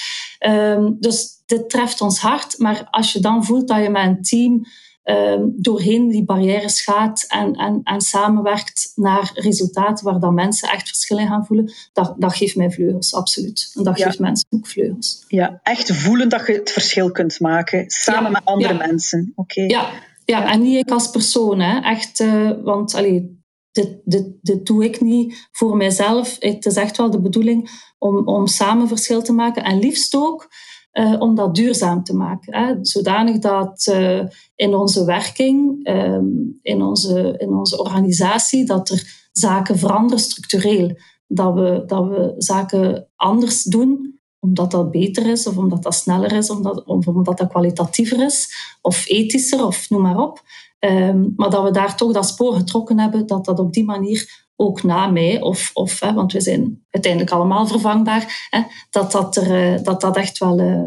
Um, 0.46 0.96
dus 1.00 1.42
dit 1.46 1.70
treft 1.70 2.00
ons 2.00 2.18
hard. 2.18 2.58
Maar 2.58 2.88
als 2.90 3.12
je 3.12 3.20
dan 3.20 3.44
voelt 3.44 3.68
dat 3.68 3.82
je 3.82 3.90
met 3.90 4.06
een 4.06 4.22
team 4.22 4.64
um, 5.04 5.52
doorheen 5.56 6.08
die 6.08 6.24
barrières 6.24 6.80
gaat 6.80 7.24
en, 7.28 7.54
en, 7.54 7.80
en 7.84 8.00
samenwerkt 8.00 8.92
naar 8.94 9.30
resultaten 9.34 10.04
waar 10.04 10.20
dan 10.20 10.34
mensen 10.34 10.68
echt 10.68 10.88
verschillen 10.88 11.26
gaan 11.26 11.46
voelen, 11.46 11.72
dat, 11.92 12.14
dat 12.18 12.34
geeft 12.34 12.56
mij 12.56 12.70
vleugels, 12.70 13.14
absoluut. 13.14 13.72
En 13.74 13.84
dat 13.84 14.00
geeft 14.00 14.18
mensen 14.18 14.46
ook 14.50 14.66
vleugels. 14.66 15.24
Ja, 15.28 15.60
echt 15.62 15.92
voelen 15.92 16.28
dat 16.28 16.46
je 16.46 16.52
het 16.52 16.70
verschil 16.70 17.10
kunt 17.10 17.40
maken, 17.40 17.84
samen 17.90 18.32
met 18.32 18.44
andere 18.44 18.74
mensen. 18.74 19.32
Oké. 19.34 19.62
Ja, 19.62 19.90
ja, 20.25 20.52
en 20.52 20.62
niet 20.62 20.76
ik 20.76 20.91
als 20.91 21.11
persoon. 21.11 21.61
Hè. 21.61 21.81
Echt, 21.81 22.21
uh, 22.21 22.50
want 22.62 22.95
allee, 22.95 23.41
dit, 23.73 24.00
dit, 24.41 24.67
doe 24.67 24.85
ik 24.85 25.00
niet 25.00 25.49
voor 25.52 25.76
mijzelf. 25.76 26.37
Het 26.38 26.67
is 26.67 26.75
echt 26.76 26.97
wel 26.97 27.11
de 27.11 27.21
bedoeling 27.21 27.71
om, 27.99 28.29
om 28.29 28.47
samen 28.47 28.88
verschil 28.88 29.23
te 29.23 29.33
maken. 29.33 29.64
En 29.64 29.79
liefst 29.79 30.14
ook 30.14 30.49
uh, 30.93 31.21
om 31.21 31.35
dat 31.35 31.55
duurzaam 31.55 32.05
te 32.05 32.17
maken. 32.17 32.55
Hè. 32.55 32.75
Zodanig 32.81 33.38
dat 33.38 33.87
uh, 33.91 34.23
in 34.55 34.75
onze 34.75 35.05
werking, 35.05 35.88
um, 35.88 36.59
in, 36.62 36.83
onze, 36.83 37.35
in 37.38 37.49
onze 37.49 37.79
organisatie, 37.79 38.67
dat 38.67 38.88
er 38.88 39.29
zaken 39.33 39.79
veranderen 39.79 40.19
structureel. 40.19 40.97
Dat 41.26 41.55
we, 41.55 41.83
dat 41.87 42.07
we 42.07 42.35
zaken 42.37 43.09
anders 43.17 43.62
doen 43.62 44.12
omdat 44.44 44.70
dat 44.70 44.90
beter 44.90 45.26
is, 45.26 45.46
of 45.46 45.56
omdat 45.56 45.82
dat 45.82 45.94
sneller 45.94 46.32
is, 46.32 46.50
omdat, 46.50 46.84
of 46.84 47.06
omdat 47.06 47.38
dat 47.38 47.49
kwalitatiever 47.49 48.25
is, 48.25 48.54
of 48.80 49.08
ethischer, 49.08 49.66
of 49.66 49.90
noem 49.90 50.02
maar 50.02 50.18
op. 50.18 50.42
Um, 50.78 51.32
maar 51.37 51.50
dat 51.50 51.62
we 51.62 51.70
daar 51.70 51.96
toch 51.96 52.12
dat 52.12 52.28
spoor 52.28 52.54
getrokken 52.54 52.99
hebben, 52.99 53.26
dat 53.26 53.44
dat 53.44 53.58
op 53.58 53.72
die 53.72 53.84
manier 53.84 54.44
ook 54.56 54.82
na 54.82 55.06
mij, 55.06 55.40
of, 55.40 55.70
of 55.75 56.00
hè, 56.00 56.12
want 56.12 56.32
we 56.32 56.40
zijn 56.40 56.84
uiteindelijk 56.90 57.32
allemaal 57.32 57.66
vervangbaar, 57.66 58.46
hè, 58.50 58.62
dat, 58.90 59.12
dat, 59.12 59.37
er, 59.37 59.75
eh, 59.75 59.82
dat 59.82 60.00
dat 60.00 60.16
echt 60.16 60.38
wel 60.38 60.61
uh, 60.61 60.82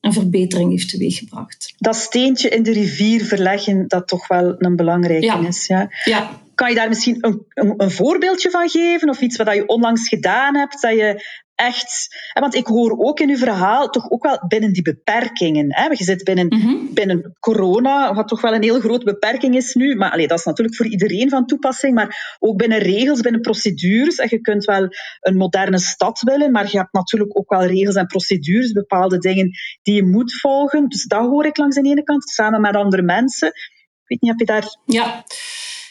een 0.00 0.12
verbetering 0.12 0.70
heeft 0.70 0.88
teweeggebracht. 0.88 1.74
Dat 1.76 1.96
steentje 1.96 2.48
in 2.48 2.62
de 2.62 2.72
rivier 2.72 3.24
verleggen, 3.24 3.88
dat 3.88 4.08
toch 4.08 4.28
wel 4.28 4.54
een 4.58 4.76
belangrijke 4.76 5.26
ja. 5.26 5.46
is. 5.46 5.66
Ja. 5.66 5.90
ja. 6.04 6.42
Kan 6.54 6.68
je 6.68 6.74
daar 6.74 6.88
misschien 6.88 7.16
een, 7.20 7.46
een, 7.48 7.74
een, 7.76 7.90
voorbeeldje 7.90 8.50
van 8.50 8.68
geven? 8.68 9.08
Of 9.08 9.20
iets 9.20 9.36
wat 9.36 9.54
je 9.54 9.66
onlangs 9.68 10.08
gedaan 10.08 10.56
hebt, 10.56 10.80
dat 10.80 10.92
je 10.92 11.24
echt... 11.54 12.08
Want 12.40 12.54
ik 12.54 12.66
hoor 12.66 12.98
ook 12.98 13.20
in 13.20 13.28
uw 13.28 13.36
verhaal 13.36 13.88
toch 13.88 14.10
ook 14.10 14.22
wel 14.22 14.44
binnen 14.48 14.72
die 14.72 14.82
beperkingen. 14.82 15.66
Hè? 15.68 15.84
Je 15.84 16.04
zit 16.04 16.24
binnen, 16.24 16.46
mm 16.46 16.92
binnen 16.94 17.36
corona, 17.40 18.14
wat 18.14 18.28
toch 18.28 18.40
wel 18.40 18.54
een 18.54 18.62
heel 18.62 18.80
grote 18.80 19.04
beperking 19.04 19.54
is 19.56 19.74
nu. 19.74 19.94
Maar 19.94 20.10
allee, 20.10 20.26
dat 20.26 20.38
is 20.38 20.44
natuurlijk 20.44 20.76
voor 20.76 20.86
iedereen 20.86 21.28
van 21.28 21.46
toepassing. 21.46 21.94
Maar 21.94 22.36
ook 22.38 22.56
binnen 22.56 22.78
regels, 22.78 23.20
binnen 23.20 23.40
procedures. 23.40 24.16
En 24.16 24.28
je 24.30 24.40
kunt 24.40 24.64
wel 24.64 24.88
een 25.20 25.36
moderne 25.36 25.78
stad 25.78 26.20
willen, 26.20 26.50
maar 26.50 26.70
je 26.70 26.78
hebt 26.78 26.92
natuurlijk 26.92 27.38
ook 27.38 27.50
wel 27.50 27.64
regels 27.64 27.94
en 27.94 28.06
procedures, 28.06 28.72
bepaalde 28.72 29.18
dingen 29.18 29.50
die 29.82 29.94
je 29.94 30.04
moet 30.04 30.40
volgen. 30.40 30.88
Dus 30.88 31.04
dat 31.04 31.26
hoor 31.26 31.46
ik 31.46 31.56
langs 31.56 31.76
de 31.76 31.88
ene 31.88 32.02
kant, 32.02 32.28
samen 32.28 32.60
met 32.60 32.76
andere 32.76 33.02
mensen. 33.02 33.48
Ik 33.48 34.04
weet 34.04 34.20
niet, 34.20 34.30
heb 34.30 34.38
je 34.38 34.46
daar... 34.46 34.76
Ja. 34.86 35.24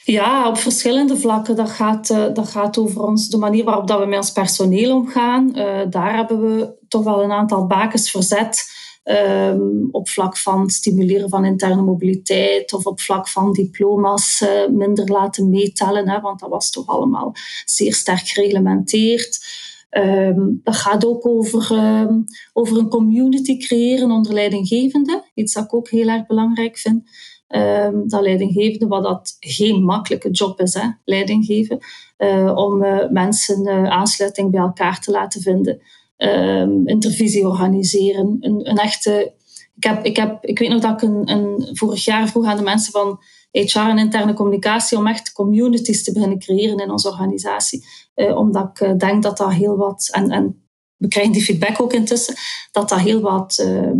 Ja, 0.06 0.48
op 0.48 0.58
verschillende 0.58 1.18
vlakken. 1.18 1.56
Dat 1.56 1.70
gaat, 1.70 2.10
uh, 2.10 2.34
dat 2.34 2.48
gaat 2.48 2.78
over 2.78 3.04
ons, 3.04 3.30
de 3.30 3.38
manier 3.38 3.64
waarop 3.64 3.88
dat 3.88 4.00
we 4.00 4.06
met 4.06 4.18
ons 4.18 4.32
personeel 4.32 4.96
omgaan. 4.96 5.52
Uh, 5.56 5.80
daar 5.90 6.16
hebben 6.16 6.42
we 6.42 6.74
toch 6.88 7.04
wel 7.04 7.24
een 7.24 7.32
aantal 7.32 7.68
bakens 7.68 8.12
verzet. 8.12 8.82
Um, 9.06 9.90
op 9.92 10.10
vlak 10.10 10.38
van 10.38 10.70
stimuleren 10.70 11.30
van 11.30 11.46
interne 11.46 11.82
mobiliteit 11.82 12.74
of 12.74 12.86
op 12.86 13.00
vlak 13.00 13.28
van 13.28 13.54
diploma's 13.54 14.42
uh, 14.42 14.68
minder 14.70 15.12
laten 15.12 15.50
meetellen, 15.50 16.10
hè, 16.10 16.22
want 16.22 16.40
dat 16.40 16.50
was 16.50 16.70
toch 16.70 16.88
allemaal 16.88 17.36
zeer 17.66 17.94
sterk 17.94 18.28
gereglementeerd. 18.28 19.46
Um, 19.90 20.62
dat 20.64 20.76
gaat 20.76 21.06
ook 21.06 21.28
over, 21.28 21.72
um, 21.72 22.26
over 22.54 22.78
een 22.78 22.90
community 22.90 23.58
creëren 23.58 24.12
onder 24.12 24.34
leidinggevende, 24.34 25.24
iets 25.34 25.54
dat 25.54 25.64
ik 25.64 25.74
ook 25.74 25.90
heel 25.90 26.08
erg 26.08 26.26
belangrijk 26.26 26.78
vind. 26.78 27.10
Um, 27.56 28.10
dat 28.10 28.22
leidinggevende, 28.22 28.88
wat 28.88 29.04
dat 29.04 29.36
geen 29.40 29.84
makkelijke 29.84 30.30
job 30.32 30.60
is, 30.60 30.74
hè, 30.74 30.88
leidinggeven, 31.06 31.80
uh, 32.18 32.52
om 32.56 32.84
uh, 32.84 33.10
mensen 33.10 33.68
uh, 33.68 33.90
aansluiting 33.90 34.52
bij 34.52 34.62
elkaar 34.62 35.00
te 35.00 35.12
laten 35.12 35.42
vinden, 35.42 35.82
um, 36.18 36.88
intervisie 36.88 37.48
organiseren, 37.48 38.38
een, 38.40 38.70
een, 38.70 38.78
echte... 38.78 39.34
Ik, 39.76 39.84
heb, 39.84 40.06
ik, 40.06 40.16
heb, 40.16 40.46
ik 40.46 40.60
weet 40.60 40.70
nog 40.70 40.82
dat 40.82 41.02
ik 41.02 41.10
een, 41.10 41.32
een, 41.32 41.70
vorig 41.78 42.06
jaar 42.06 42.28
vroeg 42.28 42.46
aan 42.46 42.58
de 42.58 42.64
mensen 42.64 42.92
van 42.92 43.20
HR 43.52 43.78
en 43.78 43.98
interne 43.98 44.34
communicatie 44.34 44.98
om 44.98 45.08
echt 45.08 45.32
communities 45.32 46.04
te 46.04 46.12
beginnen 46.12 46.40
creëren 46.40 46.78
in 46.78 46.92
onze 46.92 47.10
organisatie. 47.10 47.86
omdat 48.36 48.80
ik 48.80 49.00
denk 49.00 49.24
dat 49.24 49.38
dat 49.38 49.54
heel 49.54 49.76
wat... 49.76 50.10
En, 50.12 50.32
en 50.32 50.68
we 50.98 51.08
krijgen 51.08 51.34
die 51.34 51.44
feedback 51.44 51.82
ook 51.82 51.94
intussen, 51.94 52.36
dat 52.72 52.90
dat 52.90 53.00
heel 53.00 53.22
wat 53.22 53.58
ehm, 53.58 54.00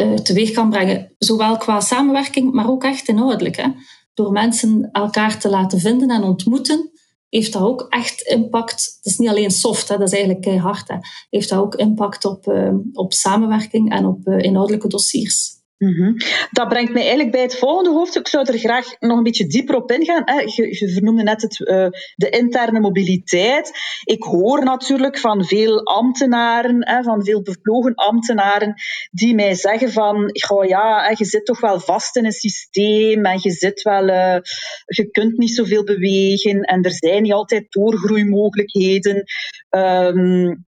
uh, 0.00 0.14
teweeg 0.14 0.50
kan 0.50 0.70
brengen. 0.70 1.14
Zowel 1.18 1.56
qua 1.56 1.80
samenwerking, 1.80 2.52
maar 2.52 2.70
ook 2.70 2.84
echt 2.84 3.08
inhoudelijk. 3.08 3.56
Hè. 3.56 3.68
Door 4.14 4.32
mensen 4.32 4.88
elkaar 4.92 5.38
te 5.38 5.48
laten 5.48 5.80
vinden 5.80 6.10
en 6.10 6.22
ontmoeten, 6.22 6.90
heeft 7.28 7.52
dat 7.52 7.62
ook 7.62 7.86
echt 7.88 8.20
impact. 8.20 8.94
Het 8.96 9.12
is 9.12 9.18
niet 9.18 9.28
alleen 9.28 9.50
soft, 9.50 9.88
hè, 9.88 9.96
dat 9.96 10.06
is 10.06 10.12
eigenlijk 10.12 10.42
keihard. 10.42 10.88
Hè. 10.88 10.96
Heeft 11.30 11.48
dat 11.48 11.58
ook 11.58 11.74
impact 11.74 12.24
op, 12.24 12.46
uh, 12.46 12.74
op 12.92 13.12
samenwerking 13.12 13.90
en 13.90 14.06
op 14.06 14.26
uh, 14.26 14.38
inhoudelijke 14.38 14.88
dossiers. 14.88 15.55
Mm 15.78 16.16
Dat 16.50 16.68
brengt 16.68 16.92
mij 16.92 17.00
eigenlijk 17.00 17.30
bij 17.30 17.42
het 17.42 17.56
volgende 17.56 17.90
hoofdstuk. 17.90 18.22
Ik 18.22 18.28
zou 18.28 18.46
er 18.46 18.58
graag 18.58 19.00
nog 19.00 19.16
een 19.16 19.22
beetje 19.22 19.46
dieper 19.46 19.74
op 19.74 19.90
ingaan. 19.90 20.24
Je, 20.54 20.78
je 20.78 20.90
vernoemde 20.92 21.22
net 21.22 21.42
het, 21.42 21.58
uh, 21.58 21.88
de 22.14 22.30
interne 22.30 22.80
mobiliteit. 22.80 23.70
Ik 24.04 24.22
hoor 24.22 24.64
natuurlijk 24.64 25.18
van 25.18 25.44
veel 25.44 25.84
ambtenaren, 25.84 27.04
van 27.04 27.24
veel 27.24 27.42
bevlogen 27.42 27.94
ambtenaren, 27.94 28.74
die 29.10 29.34
mij 29.34 29.54
zeggen 29.54 29.92
van, 29.92 30.30
ja, 30.66 31.14
je 31.16 31.24
zit 31.24 31.44
toch 31.44 31.60
wel 31.60 31.80
vast 31.80 32.16
in 32.16 32.24
een 32.24 32.32
systeem 32.32 33.24
en 33.24 33.38
je 33.42 33.50
zit 33.50 33.82
wel, 33.82 34.08
uh, 34.08 34.38
je 34.86 35.08
kunt 35.10 35.38
niet 35.38 35.54
zoveel 35.54 35.84
bewegen 35.84 36.60
en 36.60 36.82
er 36.82 36.92
zijn 36.92 37.22
niet 37.22 37.32
altijd 37.32 37.72
doorgroeimogelijkheden. 37.72 39.24
Um, 39.70 40.64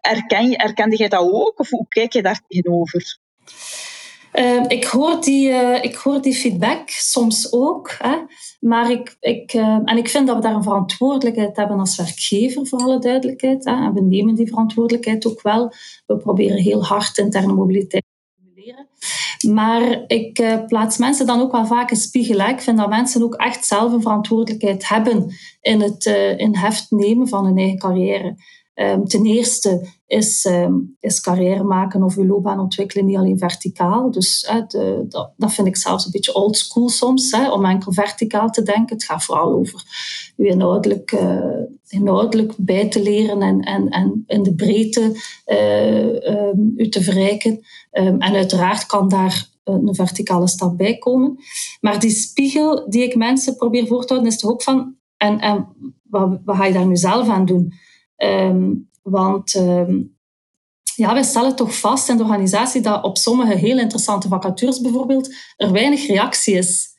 Erken 0.00 0.48
je, 0.48 0.56
erkende 0.56 0.96
jij 0.96 1.08
dat 1.08 1.32
ook? 1.32 1.58
Of 1.58 1.70
hoe 1.70 1.88
kijk 1.88 2.12
je 2.12 2.22
daar 2.22 2.40
tegenover? 2.46 3.18
Uh, 4.34 4.64
ik, 4.66 4.84
hoor 4.84 5.20
die, 5.20 5.48
uh, 5.48 5.84
ik 5.84 5.94
hoor 5.94 6.22
die 6.22 6.34
feedback 6.34 6.88
soms 6.88 7.52
ook. 7.52 7.94
Hè. 7.98 8.16
Maar 8.60 8.90
ik, 8.90 9.16
ik, 9.20 9.54
uh, 9.54 9.78
en 9.84 9.96
ik 9.96 10.08
vind 10.08 10.26
dat 10.26 10.36
we 10.36 10.42
daar 10.42 10.54
een 10.54 10.62
verantwoordelijkheid 10.62 11.56
hebben 11.56 11.78
als 11.78 11.96
werkgever, 11.96 12.66
voor 12.66 12.78
alle 12.78 12.98
duidelijkheid. 12.98 13.64
Hè. 13.64 13.72
En 13.72 13.94
we 13.94 14.00
nemen 14.00 14.34
die 14.34 14.48
verantwoordelijkheid 14.48 15.26
ook 15.26 15.42
wel. 15.42 15.72
We 16.06 16.16
proberen 16.16 16.56
heel 16.56 16.84
hard 16.84 17.18
interne 17.18 17.52
mobiliteit 17.52 18.04
te 18.04 18.34
stimuleren. 18.34 18.86
Maar 19.54 20.04
ik 20.06 20.38
uh, 20.38 20.64
plaats 20.66 20.96
mensen 20.96 21.26
dan 21.26 21.40
ook 21.40 21.52
wel 21.52 21.66
vaak 21.66 21.90
een 21.90 21.96
spiegel. 21.96 22.48
Ik 22.48 22.60
vind 22.60 22.78
dat 22.78 22.88
mensen 22.88 23.22
ook 23.22 23.34
echt 23.34 23.66
zelf 23.66 23.92
een 23.92 24.02
verantwoordelijkheid 24.02 24.88
hebben 24.88 25.34
in 25.60 25.80
het 25.80 26.06
uh, 26.06 26.38
in 26.38 26.56
heft 26.56 26.90
nemen 26.90 27.28
van 27.28 27.44
hun 27.44 27.58
eigen 27.58 27.78
carrière. 27.78 28.36
Um, 28.80 29.04
ten 29.04 29.24
eerste 29.24 29.88
is, 30.06 30.44
um, 30.44 30.96
is 31.00 31.20
carrière 31.20 31.62
maken 31.62 32.02
of 32.02 32.14
je 32.14 32.26
loopbaan 32.26 32.60
ontwikkelen 32.60 33.04
niet 33.04 33.16
alleen 33.16 33.38
verticaal. 33.38 34.10
Dus 34.10 34.50
dat, 35.08 35.32
dat, 35.36 35.52
vind 35.52 35.66
ik 35.66 35.76
zelfs 35.76 36.04
een 36.04 36.10
beetje 36.10 36.34
old 36.34 36.56
school 36.56 36.88
soms, 36.88 37.36
om 37.50 37.64
enkel 37.64 37.92
verticaal 37.92 38.50
te 38.50 38.62
denken. 38.62 38.96
Het 38.96 39.04
gaat 39.04 39.24
vooral 39.24 39.52
over 39.52 39.82
je 40.36 40.46
inhoudelijk, 40.46 41.16
inhoudelijk 41.88 42.52
bij 42.56 42.88
te 42.88 43.02
leren 43.02 43.42
en, 43.42 43.60
en, 43.60 43.88
en 43.88 44.24
in 44.26 44.42
de 44.42 44.54
breedte 44.54 45.12
uh, 45.46 46.48
um, 46.48 46.72
u 46.76 46.88
te 46.88 47.02
verrijken. 47.02 47.60
en 47.90 48.34
uiteraard 48.34 48.86
kan 48.86 49.08
daar 49.08 49.48
een 49.64 49.94
verticale 49.94 50.48
stap 50.48 50.76
bij 50.76 50.98
komen. 50.98 51.36
Maar 51.80 52.00
die 52.00 52.10
spiegel 52.10 52.90
die 52.90 53.02
ik 53.02 53.16
mensen 53.16 53.56
probeer 53.56 53.86
voor 53.86 54.04
te 54.04 54.12
houden, 54.12 54.32
is 54.32 54.38
toch 54.38 54.50
ook 54.50 54.62
van... 54.62 54.96
En, 55.16 55.38
en 55.38 55.68
wat, 56.02 56.40
wat 56.44 56.56
ga 56.56 56.64
je 56.64 56.72
daar 56.72 56.86
nu 56.86 56.96
zelf 56.96 57.28
aan 57.28 57.44
doen? 57.44 57.72
Um, 58.24 58.90
want 59.02 59.54
um, 59.54 60.16
ja, 60.96 61.12
wij 61.12 61.22
stellen 61.22 61.56
toch 61.56 61.78
vast 61.78 62.08
in 62.08 62.16
de 62.16 62.22
organisatie 62.22 62.80
dat 62.80 63.04
op 63.04 63.16
sommige 63.16 63.54
heel 63.54 63.78
interessante 63.78 64.28
vacatures 64.28 64.80
bijvoorbeeld 64.80 65.34
er 65.56 65.72
weinig 65.72 66.06
reactie 66.06 66.54
is. 66.54 66.96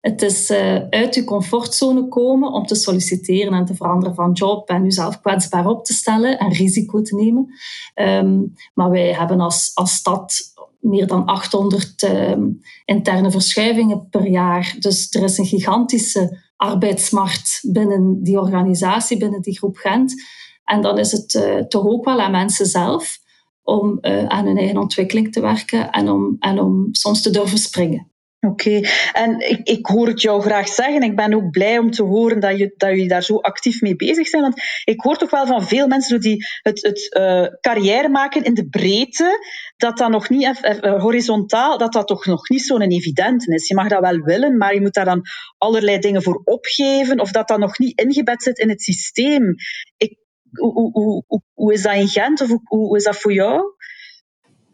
Het 0.00 0.22
is 0.22 0.50
uh, 0.50 0.88
uit 0.90 1.14
je 1.14 1.24
comfortzone 1.24 2.08
komen 2.08 2.52
om 2.52 2.66
te 2.66 2.74
solliciteren 2.74 3.52
en 3.52 3.64
te 3.64 3.74
veranderen 3.74 4.14
van 4.14 4.32
job 4.32 4.68
en 4.68 4.82
jezelf 4.82 5.20
kwetsbaar 5.20 5.66
op 5.66 5.84
te 5.84 5.92
stellen 5.92 6.38
en 6.38 6.52
risico 6.52 7.02
te 7.02 7.14
nemen. 7.14 7.48
Um, 7.94 8.54
maar 8.74 8.90
wij 8.90 9.12
hebben 9.12 9.40
als, 9.40 9.70
als 9.74 9.92
stad 9.92 10.52
meer 10.80 11.06
dan 11.06 11.24
800 11.24 12.02
um, 12.02 12.60
interne 12.84 13.30
verschuivingen 13.30 14.08
per 14.08 14.26
jaar. 14.26 14.76
Dus 14.78 15.10
er 15.10 15.22
is 15.22 15.38
een 15.38 15.46
gigantische 15.46 16.38
arbeidsmarkt 16.56 17.60
binnen 17.62 18.22
die 18.22 18.40
organisatie, 18.40 19.16
binnen 19.16 19.42
die 19.42 19.58
groep 19.58 19.76
Gent. 19.76 20.14
En 20.64 20.80
dan 20.80 20.98
is 20.98 21.12
het 21.12 21.34
uh, 21.34 21.56
toch 21.56 21.86
ook 21.86 22.04
wel 22.04 22.20
aan 22.20 22.30
mensen 22.30 22.66
zelf 22.66 23.18
om 23.62 23.98
uh, 24.00 24.26
aan 24.26 24.46
hun 24.46 24.58
eigen 24.58 24.78
ontwikkeling 24.78 25.32
te 25.32 25.40
werken 25.40 25.90
en 25.90 26.08
om, 26.08 26.36
en 26.38 26.58
om 26.58 26.88
soms 26.90 27.22
te 27.22 27.30
durven 27.30 27.58
springen. 27.58 28.12
Oké, 28.44 28.80
en 29.12 29.50
ik, 29.50 29.60
ik 29.62 29.86
hoor 29.86 30.06
het 30.06 30.20
jou 30.20 30.42
graag 30.42 30.68
zeggen. 30.68 31.02
Ik 31.02 31.16
ben 31.16 31.34
ook 31.34 31.50
blij 31.50 31.78
om 31.78 31.90
te 31.90 32.02
horen 32.02 32.40
dat, 32.40 32.58
je, 32.58 32.74
dat 32.76 32.90
jullie 32.90 33.08
daar 33.08 33.22
zo 33.22 33.36
actief 33.36 33.80
mee 33.80 33.96
bezig 33.96 34.26
zijn. 34.26 34.42
Want 34.42 34.62
ik 34.84 35.00
hoor 35.00 35.16
toch 35.16 35.30
wel 35.30 35.46
van 35.46 35.62
veel 35.62 35.86
mensen 35.86 36.20
die 36.20 36.44
het, 36.62 36.82
het 36.82 37.16
uh, 37.18 37.46
carrière 37.60 38.08
maken 38.08 38.42
in 38.42 38.54
de 38.54 38.68
breedte, 38.68 39.38
dat 39.76 39.96
dat 39.96 40.10
nog 40.10 40.28
niet 40.28 40.60
horizontaal, 40.80 41.78
dat 41.78 41.92
dat 41.92 42.06
toch 42.06 42.26
nog 42.26 42.48
niet 42.48 42.62
zo'n 42.62 42.80
evident 42.80 43.48
is. 43.48 43.68
Je 43.68 43.74
mag 43.74 43.88
dat 43.88 44.00
wel 44.00 44.18
willen, 44.18 44.56
maar 44.56 44.74
je 44.74 44.80
moet 44.80 44.94
daar 44.94 45.04
dan 45.04 45.22
allerlei 45.58 45.98
dingen 45.98 46.22
voor 46.22 46.40
opgeven, 46.44 47.20
of 47.20 47.30
dat 47.30 47.48
dat 47.48 47.58
nog 47.58 47.78
niet 47.78 48.00
ingebed 48.00 48.42
zit 48.42 48.58
in 48.58 48.68
het 48.68 48.82
systeem. 48.82 49.54
Ik 49.96 50.23
hoe, 50.58 50.72
hoe, 50.72 51.22
hoe, 51.26 51.42
hoe, 51.54 51.72
is 51.72 51.82
dat 51.82 51.94
in 51.94 52.08
Gent 52.08 52.40
of 52.40 52.58
hoe, 52.64 52.96
is 52.96 53.04
dat 53.04 53.16
voor 53.16 53.32
jou? 53.32 53.62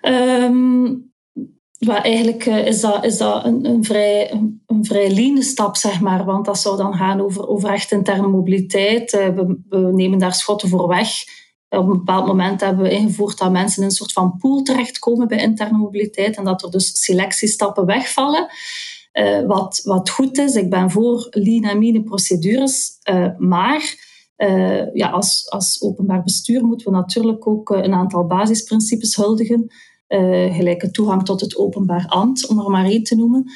Um, 0.01 1.11
eigenlijk 1.85 2.47
uh, 2.47 2.67
is 2.67 2.81
dat, 2.81 3.05
is 3.05 3.19
dat 3.19 3.45
een, 3.45 3.65
een 3.65 3.85
vrij, 3.85 4.31
een, 4.67 4.85
vrij 4.85 5.11
lean 5.11 5.43
stap, 5.43 5.77
zeg 5.77 6.01
maar. 6.01 6.25
Want 6.25 6.45
dat 6.45 6.59
zou 6.59 6.77
dan 6.77 6.95
gaan 6.95 7.21
over, 7.21 7.49
over 7.49 7.71
echt 7.71 7.93
interne 7.93 8.27
mobiliteit. 8.27 9.13
Uh, 9.13 9.29
we, 9.29 9.59
we, 9.69 9.79
nemen 9.79 10.19
daar 10.19 10.35
schotten 10.35 10.69
voor 10.69 10.89
weg. 10.89 11.09
Op 11.69 11.89
een 11.89 11.99
bepaald 11.99 12.27
moment 12.27 12.61
hebben 12.61 12.85
we 12.85 12.91
ingevoerd 12.91 13.39
dat 13.39 13.51
mensen 13.51 13.83
in 13.83 13.89
een 13.89 13.95
soort 13.95 14.13
van 14.13 14.37
pool 14.39 14.63
terechtkomen 14.63 15.29
bij 15.29 15.39
interne 15.39 15.79
mobiliteit 15.79 16.37
en 16.37 16.45
dat 16.45 16.63
er 16.63 16.71
dus 16.71 17.05
selectiestappen 17.05 17.87
wegvallen. 17.87 18.49
Wat, 19.47 19.81
wat 19.85 20.11
goed 20.11 20.39
is, 20.39 20.55
ik 20.55 20.71
ben 20.71 20.91
voor 20.91 21.27
lean 21.31 21.65
en 21.65 22.05
procedures, 22.05 22.99
maar 23.39 24.10
uh, 24.41 24.95
ja, 24.95 25.11
als, 25.11 25.47
als 25.51 25.83
openbaar 25.83 26.23
bestuur 26.23 26.65
moeten 26.65 26.91
we 26.91 26.97
natuurlijk 26.97 27.47
ook 27.47 27.71
uh, 27.71 27.83
een 27.83 27.95
aantal 27.95 28.27
basisprincipes 28.27 29.17
huldigen. 29.17 29.67
Uh, 30.09 30.55
gelijke 30.55 30.91
toegang 30.91 31.25
tot 31.25 31.41
het 31.41 31.57
openbaar 31.57 32.07
ambt, 32.09 32.47
om 32.47 32.59
er 32.59 32.71
maar 32.71 32.85
één 32.85 33.03
te 33.03 33.17
noemen, 33.17 33.51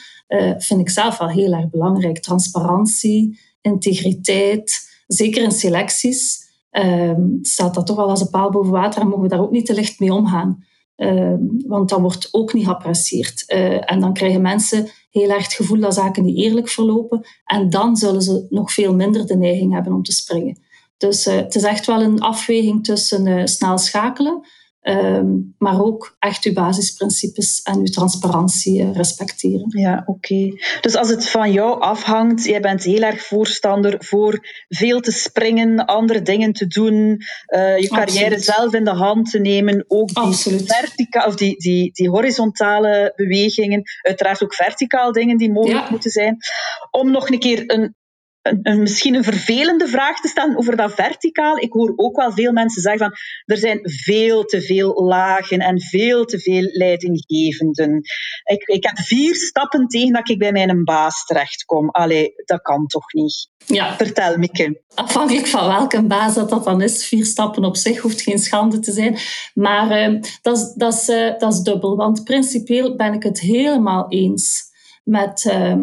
vind 0.58 0.80
ik 0.80 0.90
zelf 0.90 1.18
wel 1.18 1.28
heel 1.28 1.52
erg 1.52 1.70
belangrijk. 1.70 2.18
Transparantie, 2.18 3.40
integriteit, 3.60 4.80
zeker 5.06 5.42
in 5.42 5.50
selecties, 5.50 6.38
ehm, 6.70 7.22
staat 7.42 7.74
dat 7.74 7.86
toch 7.86 7.96
wel 7.96 8.08
als 8.08 8.20
een 8.20 8.30
paal 8.30 8.50
boven 8.50 8.72
water 8.72 9.00
en 9.00 9.08
mogen 9.08 9.22
we 9.22 9.28
daar 9.28 9.42
ook 9.42 9.50
niet 9.50 9.66
te 9.66 9.74
licht 9.74 10.00
mee 10.00 10.12
omgaan. 10.12 10.64
Ehm, 10.96 11.40
want 11.66 11.88
dat 11.88 12.00
wordt 12.00 12.28
ook 12.30 12.52
niet 12.52 12.64
geapprecieerd. 12.64 13.44
en 13.84 14.00
dan 14.00 14.12
krijgen 14.12 14.42
mensen 14.42 14.88
heel 15.10 15.30
erg 15.30 15.42
het 15.42 15.52
gevoel 15.52 15.80
dat 15.80 15.94
zaken 15.94 16.24
niet 16.24 16.38
eerlijk 16.38 16.68
verlopen. 16.68 17.26
En 17.44 17.70
dan 17.70 17.96
zullen 17.96 18.22
ze 18.22 18.46
nog 18.50 18.72
veel 18.72 18.94
minder 18.94 19.26
de 19.26 19.36
neiging 19.36 19.72
hebben 19.72 19.92
om 19.92 20.02
te 20.02 20.12
springen. 20.12 20.63
Dus 20.96 21.26
uh, 21.26 21.34
het 21.34 21.54
is 21.54 21.62
echt 21.62 21.86
wel 21.86 22.02
een 22.02 22.20
afweging 22.20 22.84
tussen 22.84 23.26
uh, 23.26 23.44
snel 23.44 23.78
schakelen, 23.78 24.48
um, 24.82 25.54
maar 25.58 25.84
ook 25.84 26.16
echt 26.18 26.44
uw 26.44 26.52
basisprincipes 26.52 27.62
en 27.62 27.78
uw 27.78 27.84
transparantie 27.84 28.82
uh, 28.82 28.92
respecteren. 28.92 29.66
Ja, 29.68 30.02
oké. 30.06 30.10
Okay. 30.10 30.60
Dus 30.80 30.94
als 30.94 31.08
het 31.08 31.28
van 31.28 31.52
jou 31.52 31.80
afhangt, 31.80 32.44
jij 32.44 32.60
bent 32.60 32.82
heel 32.82 33.02
erg 33.02 33.22
voorstander 33.22 33.96
voor 33.98 34.46
veel 34.68 35.00
te 35.00 35.12
springen, 35.12 35.84
andere 35.84 36.22
dingen 36.22 36.52
te 36.52 36.66
doen, 36.66 36.94
je 37.78 37.88
carrière 37.88 38.24
Absoluut. 38.24 38.44
zelf 38.44 38.74
in 38.74 38.84
de 38.84 38.94
hand 38.94 39.30
te 39.30 39.38
nemen, 39.38 39.84
ook 39.88 40.14
die, 40.14 40.64
vertica 40.64 41.26
of 41.26 41.34
die, 41.36 41.56
die, 41.56 41.92
die 41.92 42.08
horizontale 42.08 43.12
bewegingen, 43.16 43.82
uiteraard 44.02 44.42
ook 44.42 44.54
verticaal 44.54 45.12
dingen 45.12 45.36
die 45.36 45.52
mogelijk 45.52 45.84
ja. 45.84 45.90
moeten 45.90 46.10
zijn, 46.10 46.36
om 46.90 47.10
nog 47.10 47.30
een 47.30 47.38
keer 47.38 47.62
een 47.66 47.94
een, 48.44 48.60
een, 48.62 48.80
misschien 48.80 49.14
een 49.14 49.24
vervelende 49.24 49.86
vraag 49.86 50.20
te 50.20 50.28
stellen 50.28 50.56
over 50.56 50.76
dat 50.76 50.94
verticaal. 50.94 51.58
Ik 51.58 51.72
hoor 51.72 51.92
ook 51.96 52.16
wel 52.16 52.32
veel 52.32 52.52
mensen 52.52 52.82
zeggen 52.82 53.00
van 53.00 53.12
er 53.44 53.56
zijn 53.56 53.80
veel 53.82 54.44
te 54.44 54.60
veel 54.62 55.04
lagen 55.04 55.58
en 55.58 55.80
veel 55.80 56.24
te 56.24 56.40
veel 56.40 56.62
leidinggevenden. 56.62 58.00
Ik, 58.44 58.62
ik 58.62 58.84
heb 58.84 58.98
vier 58.98 59.34
stappen 59.34 59.86
tegen 59.86 60.12
dat 60.12 60.28
ik 60.28 60.38
bij 60.38 60.52
mijn 60.52 60.84
baas 60.84 61.24
terechtkom. 61.24 61.90
Allee, 61.90 62.32
dat 62.44 62.62
kan 62.62 62.86
toch 62.86 63.12
niet? 63.12 63.48
Ja. 63.66 63.96
Vertel, 63.96 64.36
Mieke. 64.36 64.82
Afhankelijk 64.94 65.46
van 65.46 65.66
welke 65.66 66.02
baas 66.02 66.34
dat, 66.34 66.48
dat 66.48 66.64
dan 66.64 66.82
is, 66.82 67.06
vier 67.06 67.24
stappen 67.24 67.64
op 67.64 67.76
zich 67.76 67.98
hoeft 67.98 68.20
geen 68.20 68.38
schande 68.38 68.78
te 68.78 68.92
zijn. 68.92 69.18
Maar 69.54 70.10
uh, 70.10 70.20
dat, 70.42 70.56
is, 70.56 70.72
dat, 70.74 70.94
is, 70.94 71.08
uh, 71.08 71.38
dat 71.38 71.52
is 71.52 71.60
dubbel. 71.60 71.96
Want 71.96 72.24
principieel 72.24 72.96
ben 72.96 73.12
ik 73.12 73.22
het 73.22 73.40
helemaal 73.40 74.06
eens 74.08 74.62
met... 75.04 75.44
Uh, 75.44 75.74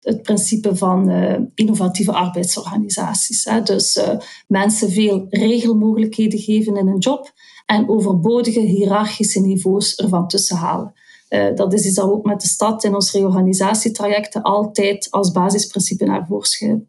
het 0.00 0.22
principe 0.22 0.76
van 0.76 1.10
uh, 1.10 1.38
innovatieve 1.54 2.12
arbeidsorganisaties. 2.12 3.44
Hè. 3.44 3.62
Dus 3.62 3.96
uh, 3.96 4.08
mensen 4.46 4.90
veel 4.90 5.26
regelmogelijkheden 5.30 6.38
geven 6.38 6.76
in 6.76 6.86
een 6.86 6.98
job 6.98 7.32
en 7.66 7.88
overbodige 7.88 8.60
hiërarchische 8.60 9.40
niveaus 9.40 9.94
ervan 9.94 10.28
tussen 10.28 10.56
halen. 10.56 10.94
Uh, 11.28 11.54
dat 11.54 11.72
is 11.72 11.86
iets 11.86 11.94
dat 11.94 12.06
we 12.06 12.12
ook 12.12 12.24
met 12.24 12.40
de 12.40 12.48
stad 12.48 12.84
in 12.84 12.94
ons 12.94 13.12
reorganisatietrajecten 13.12 14.42
altijd 14.42 15.10
als 15.10 15.30
basisprincipe 15.30 16.04
naar 16.04 16.26
voren 16.26 16.46
schuiven. 16.46 16.88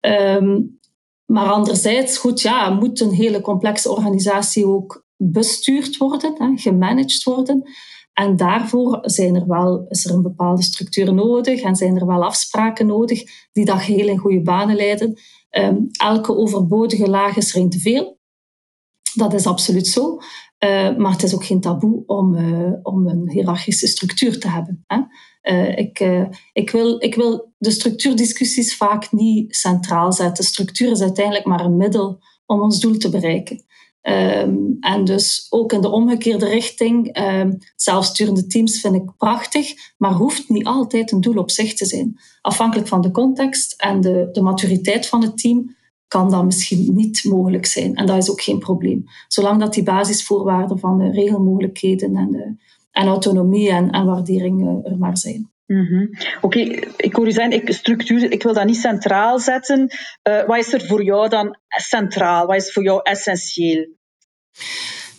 Um, 0.00 0.78
maar 1.26 1.50
anderzijds, 1.50 2.18
goed, 2.18 2.40
ja, 2.40 2.70
moet 2.70 3.00
een 3.00 3.12
hele 3.12 3.40
complexe 3.40 3.90
organisatie 3.90 4.66
ook 4.66 5.04
bestuurd 5.16 5.96
worden, 5.96 6.34
hè, 6.38 6.56
gemanaged 6.56 7.22
worden. 7.22 7.70
En 8.14 8.36
daarvoor 8.36 8.98
zijn 9.02 9.34
er 9.34 9.46
wel, 9.46 9.86
is 9.88 10.04
er 10.04 10.14
een 10.14 10.22
bepaalde 10.22 10.62
structuur 10.62 11.14
nodig 11.14 11.60
en 11.60 11.76
zijn 11.76 11.96
er 11.96 12.06
wel 12.06 12.24
afspraken 12.24 12.86
nodig 12.86 13.22
die 13.52 13.64
dat 13.64 13.80
geheel 13.80 14.08
in 14.08 14.18
goede 14.18 14.42
banen 14.42 14.76
leiden. 14.76 15.18
Um, 15.50 15.88
elke 15.90 16.36
overbodige 16.36 17.08
laag 17.08 17.36
is 17.36 17.50
te 17.50 17.78
veel. 17.78 18.18
Dat 19.14 19.34
is 19.34 19.46
absoluut 19.46 19.86
zo. 19.86 20.18
Uh, 20.64 20.96
maar 20.96 21.12
het 21.12 21.22
is 21.22 21.34
ook 21.34 21.44
geen 21.44 21.60
taboe 21.60 22.02
om, 22.06 22.34
uh, 22.34 22.72
om 22.82 23.08
een 23.08 23.30
hiërarchische 23.30 23.86
structuur 23.86 24.40
te 24.40 24.48
hebben. 24.48 24.84
Hè? 24.86 25.00
Uh, 25.42 25.78
ik, 25.78 26.24
ik, 26.52 26.70
wil, 26.70 27.02
ik 27.02 27.14
wil 27.14 27.52
de 27.58 27.70
structuurdiscussies 27.70 28.76
vaak 28.76 29.12
niet 29.12 29.56
centraal 29.56 30.12
zetten. 30.12 30.44
Structuur 30.44 30.90
is 30.90 31.00
uiteindelijk 31.00 31.46
maar 31.46 31.64
een 31.64 31.76
middel 31.76 32.18
om 32.46 32.60
ons 32.60 32.80
doel 32.80 32.96
te 32.96 33.08
bereiken. 33.08 33.64
Um, 34.08 34.76
en 34.80 35.04
dus 35.04 35.46
ook 35.50 35.72
in 35.72 35.80
de 35.80 35.90
omgekeerde 35.90 36.48
richting, 36.48 37.18
um, 37.18 37.58
zelfsturende 37.76 38.46
teams 38.46 38.80
vind 38.80 38.94
ik 38.94 39.16
prachtig, 39.16 39.74
maar 39.96 40.12
hoeft 40.12 40.48
niet 40.48 40.64
altijd 40.64 41.12
een 41.12 41.20
doel 41.20 41.36
op 41.36 41.50
zich 41.50 41.74
te 41.74 41.86
zijn. 41.86 42.18
Afhankelijk 42.40 42.88
van 42.88 43.00
de 43.00 43.10
context 43.10 43.74
en 43.76 44.00
de, 44.00 44.28
de 44.32 44.40
maturiteit 44.40 45.06
van 45.06 45.22
het 45.22 45.38
team 45.38 45.76
kan 46.08 46.30
dat 46.30 46.44
misschien 46.44 46.94
niet 46.94 47.24
mogelijk 47.24 47.66
zijn. 47.66 47.94
En 47.94 48.06
dat 48.06 48.16
is 48.16 48.30
ook 48.30 48.40
geen 48.40 48.58
probleem. 48.58 49.04
Zolang 49.28 49.60
dat 49.60 49.74
die 49.74 49.82
basisvoorwaarden 49.82 50.78
van 50.78 50.98
de 50.98 51.10
regelmogelijkheden 51.10 52.16
en, 52.16 52.30
de, 52.30 52.54
en 52.90 53.06
autonomie 53.06 53.70
en, 53.70 53.90
en 53.90 54.06
waardering 54.06 54.84
er 54.84 54.98
maar 54.98 55.18
zijn. 55.18 55.53
Mhm. 55.66 56.06
Oké, 56.40 56.58
ik 56.96 57.14
hoor 57.14 57.26
u 57.26 57.32
zeggen, 57.32 57.52
ik, 57.52 57.72
structuur, 57.72 58.32
ik 58.32 58.42
wil 58.42 58.54
dat 58.54 58.64
niet 58.64 58.76
centraal 58.76 59.38
zetten. 59.38 59.92
Uh, 60.28 60.46
wat 60.46 60.58
is 60.58 60.72
er 60.72 60.86
voor 60.86 61.04
jou 61.04 61.28
dan 61.28 61.56
centraal? 61.68 62.46
Wat 62.46 62.56
is 62.56 62.72
voor 62.72 62.82
jou 62.82 63.00
essentieel? 63.02 63.86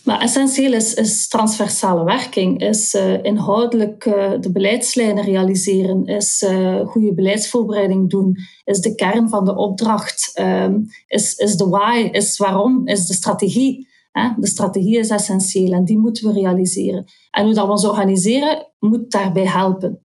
Maar 0.04 0.20
essentieel 0.20 0.72
is, 0.72 0.94
is 0.94 1.28
transversale 1.28 2.04
werking, 2.04 2.60
is 2.60 2.94
uh, 2.94 3.24
inhoudelijk 3.24 4.04
uh, 4.04 4.32
de 4.40 4.52
beleidslijnen 4.52 5.24
realiseren, 5.24 6.04
is 6.04 6.44
goede 6.86 7.14
beleidsvoorbereiding 7.14 8.10
doen, 8.10 8.36
is 8.64 8.80
de 8.80 8.94
kern 8.94 9.28
van 9.28 9.44
de 9.44 9.56
opdracht, 9.56 10.38
um, 10.40 10.86
is, 11.06 11.34
is 11.34 11.56
de 11.56 11.68
why, 11.68 12.08
is 12.12 12.36
waarom, 12.36 12.86
is 12.86 13.06
de 13.06 13.14
strategie. 13.14 13.88
Hè? 14.10 14.28
De 14.36 14.46
strategie 14.46 14.98
is 14.98 15.10
essentieel 15.10 15.72
en 15.72 15.84
die 15.84 15.98
moeten 15.98 16.26
we 16.26 16.40
realiseren. 16.40 17.04
En 17.30 17.44
hoe 17.44 17.54
dat 17.54 17.64
we 17.64 17.70
ons 17.70 17.86
organiseren, 17.86 18.72
moet 18.78 19.10
daarbij 19.10 19.46
helpen. 19.46 20.05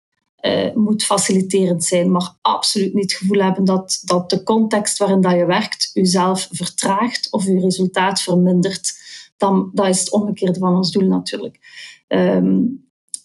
Moet 0.74 1.04
faciliterend 1.04 1.84
zijn, 1.84 2.12
mag 2.12 2.38
absoluut 2.42 2.94
niet 2.94 3.12
het 3.12 3.20
gevoel 3.20 3.42
hebben 3.42 3.66
dat, 3.66 4.02
dat 4.06 4.30
de 4.30 4.44
context 4.44 4.98
waarin 4.98 5.22
dat 5.22 5.32
je 5.32 5.46
werkt 5.46 5.90
jezelf 5.94 6.48
vertraagt 6.52 7.32
of 7.32 7.46
je 7.46 7.60
resultaat 7.60 8.22
vermindert 8.22 8.98
dan 9.40 9.72
dat 9.74 9.88
is 9.88 10.00
het 10.00 10.12
omgekeerde 10.12 10.60
van 10.60 10.76
ons 10.76 10.92
doel 10.92 11.08
natuurlijk. 11.08 11.60
Ehm, 12.08 12.58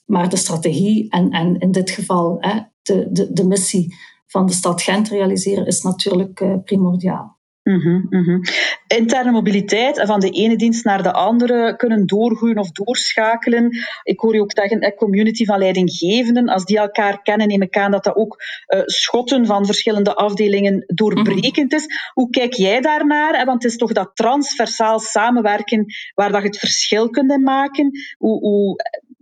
maar 0.06 0.28
de 0.28 0.36
strategie 0.36 1.10
en, 1.10 1.30
en 1.30 1.58
in 1.58 1.72
dit 1.72 1.90
geval 1.90 2.36
hè, 2.40 2.60
de, 2.82 3.08
de, 3.10 3.32
de 3.32 3.46
missie 3.46 3.94
van 4.26 4.46
de 4.46 4.52
stad 4.52 4.82
Gent 4.82 5.08
realiseren 5.08 5.66
is 5.66 5.82
natuurlijk 5.82 6.40
uh, 6.40 6.54
primordiaal. 6.64 7.38
Mm 7.64 7.80
-hmm, 7.80 8.42
Interne 8.86 9.30
mobiliteit 9.30 10.02
van 10.06 10.20
de 10.20 10.30
ene 10.30 10.56
dienst 10.56 10.84
naar 10.84 11.02
de 11.02 11.12
andere 11.12 11.76
kunnen 11.76 12.06
doorgroeien 12.06 12.58
of 12.58 12.70
doorschakelen. 12.70 13.76
Ik 14.02 14.20
hoor 14.20 14.34
je 14.34 14.40
ook 14.40 14.52
zeggen, 14.54 14.94
community 14.94 15.44
van 15.44 15.58
leidinggevenden, 15.58 16.48
als 16.48 16.64
die 16.64 16.78
elkaar 16.78 17.22
kennen, 17.22 17.48
neem 17.48 17.62
ik 17.62 17.76
aan 17.76 17.90
dat 17.90 18.04
dat 18.04 18.16
ook 18.16 18.42
uh, 18.68 18.80
schotten 18.84 19.46
van 19.46 19.66
verschillende 19.66 20.14
afdelingen 20.14 20.84
doorbrekend 20.86 21.72
is. 21.72 21.86
Hoe 22.12 22.30
kijk 22.30 22.52
jij 22.52 22.80
daarnaar? 22.80 23.44
Want 23.44 23.62
het 23.62 23.72
is 23.72 23.78
toch 23.78 23.92
dat 23.92 24.10
transversaal 24.14 24.98
samenwerken 24.98 25.86
waar 26.14 26.32
dat 26.32 26.40
je 26.40 26.46
het 26.46 26.58
verschil 26.58 27.10
kunt 27.10 27.42
maken. 27.42 27.90
Hoe, 28.18 28.40
hoe 28.40 28.76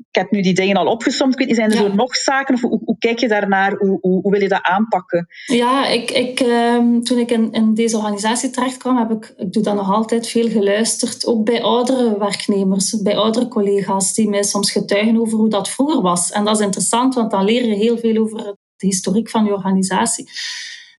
ik 0.08 0.14
heb 0.14 0.30
nu 0.30 0.42
die 0.42 0.54
dingen 0.54 0.76
al 0.76 0.86
opgesomd. 0.86 1.32
Ik 1.32 1.38
weet 1.38 1.46
niet, 1.46 1.56
zijn 1.56 1.70
er 1.70 1.76
zo 1.76 1.94
nog 1.94 2.16
zaken? 2.16 2.54
Of 2.54 2.60
hoe, 2.60 2.80
hoe, 2.84 2.98
kijk 2.98 3.18
je 3.18 3.28
daarnaar? 3.28 3.76
Hoe, 3.76 3.98
hoe, 4.00 4.20
hoe, 4.20 4.30
wil 4.30 4.40
je 4.40 4.48
dat 4.48 4.62
aanpakken? 4.62 5.26
Ja, 5.46 5.86
ik, 5.86 6.10
ik, 6.10 6.40
ehm, 6.40 7.00
toen 7.00 7.18
ik 7.18 7.30
in, 7.30 7.52
in 7.52 7.74
deze 7.74 7.96
organisatie 7.96 8.50
terecht 8.50 8.76
kwam, 8.76 8.96
heb 8.96 9.10
ik, 9.10 9.34
ik 9.36 9.52
doe 9.52 9.62
dan 9.62 9.76
nog 9.76 9.90
altijd 9.92 10.26
veel 10.28 10.48
geluisterd. 10.48 11.26
Ook 11.26 11.44
bij 11.44 11.62
oudere 11.62 12.18
werknemers, 12.18 13.02
bij 13.02 13.16
oudere 13.16 13.48
collega's 13.48 14.14
die 14.14 14.28
mij 14.28 14.42
soms 14.42 14.70
getuigen 14.70 15.20
over 15.20 15.38
hoe 15.38 15.48
dat 15.48 15.68
vroeger 15.68 16.00
was. 16.00 16.30
En 16.30 16.44
dat 16.44 16.58
is 16.58 16.64
interessant, 16.64 17.14
want 17.14 17.30
dan 17.30 17.44
leer 17.44 17.66
je 17.66 17.74
heel 17.74 17.98
veel 17.98 18.16
over 18.16 18.56
de 18.76 18.86
historiek 18.86 19.30
van 19.30 19.44
je 19.44 19.52
organisatie. 19.52 20.28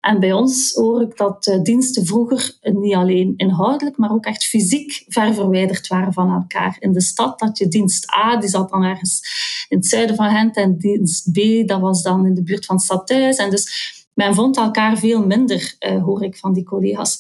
En 0.03 0.21
bij 0.21 0.33
ons 0.33 0.73
hoor 0.73 1.03
ik 1.03 1.17
dat 1.17 1.47
eh, 1.47 1.63
diensten 1.63 2.07
vroeger 2.07 2.59
niet 2.61 2.95
alleen 2.95 3.35
inhoudelijk, 3.37 3.97
maar 3.97 4.13
ook 4.13 4.25
echt 4.25 4.45
fysiek 4.45 5.05
ver 5.09 5.35
verwijderd 5.35 5.87
waren 5.87 6.13
van 6.13 6.33
elkaar. 6.33 6.77
In 6.79 6.93
de 6.93 7.01
stad 7.01 7.39
dat 7.39 7.59
je 7.59 7.69
dienst 7.69 8.13
A, 8.13 8.37
die 8.37 8.49
zat 8.49 8.71
dan 8.71 8.83
ergens 8.83 9.21
in 9.69 9.77
het 9.77 9.87
zuiden 9.87 10.17
van 10.17 10.31
Gent, 10.31 10.57
en 10.57 10.79
dienst 10.79 11.33
B, 11.33 11.69
dat 11.69 11.81
was 11.81 12.03
dan 12.03 12.27
in 12.27 12.35
de 12.35 12.43
buurt 12.43 12.67
van 12.67 12.79
Stadhuis. 12.79 13.37
En 13.37 13.51
dus 13.51 14.07
men 14.15 14.35
vond 14.35 14.57
elkaar 14.57 14.99
veel 14.99 15.27
minder, 15.27 15.77
uh, 15.81 16.03
hoor 16.03 16.23
ik 16.23 16.37
van 16.37 16.53
die 16.53 16.65
collega's. 16.65 17.19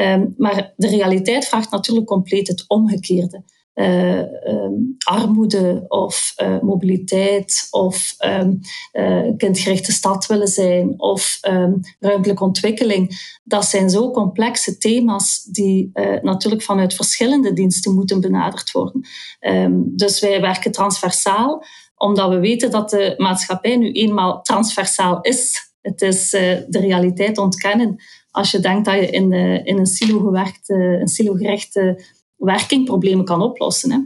Um, 0.00 0.34
maar 0.36 0.72
de 0.76 0.88
realiteit 0.88 1.44
vraagt 1.44 1.70
natuurlijk 1.70 2.06
compleet 2.06 2.48
het 2.48 2.64
omgekeerde. 2.68 3.42
Uh, 3.74 4.18
um, 4.18 4.96
armoede 4.98 5.84
of 5.88 6.34
uh, 6.42 6.60
mobiliteit 6.60 7.66
of 7.70 8.14
um, 8.18 8.60
kindgerichte 9.36 9.92
stad 9.92 10.26
willen 10.26 10.48
zijn 10.48 11.00
of 11.00 11.38
um, 11.48 11.80
ruimtelijke 12.00 12.44
ontwikkeling. 12.44 13.10
Dat 13.44 13.64
zijn 13.64 13.90
zo 13.90 14.10
complexe 14.10 14.78
thema's 14.78 15.42
die 15.42 15.90
natuurlijk 16.22 16.62
vanuit 16.62 16.94
verschillende 16.94 17.52
diensten 17.52 17.94
moeten 17.94 18.20
benaderd 18.20 18.70
worden. 18.70 19.06
dus 19.96 20.20
wij 20.20 20.40
werken 20.40 20.72
transversaal, 20.72 21.64
omdat 21.96 22.28
we 22.28 22.38
weten 22.38 22.70
dat 22.70 22.90
de 22.90 23.14
maatschappij 23.16 23.76
nu 23.76 23.92
eenmaal 23.92 24.42
transversaal 24.42 25.20
is. 25.20 25.72
Het 25.80 26.02
is 26.02 26.30
de 26.30 26.66
realiteit 26.80 27.38
ontkennen. 27.38 27.96
Als 28.30 28.50
je 28.50 28.60
denkt 28.60 28.84
dat 28.84 28.94
je 28.94 29.10
in, 29.10 29.32
in 29.64 29.78
een 29.78 29.86
silo 29.86 30.18
gewerkt, 30.18 30.68
een 30.68 31.08
silo 31.08 31.34
gerechte 31.34 32.04
werkingproblemen 32.44 33.24
kan 33.24 33.42
oplossen. 33.42 33.90
Hè. 33.90 33.98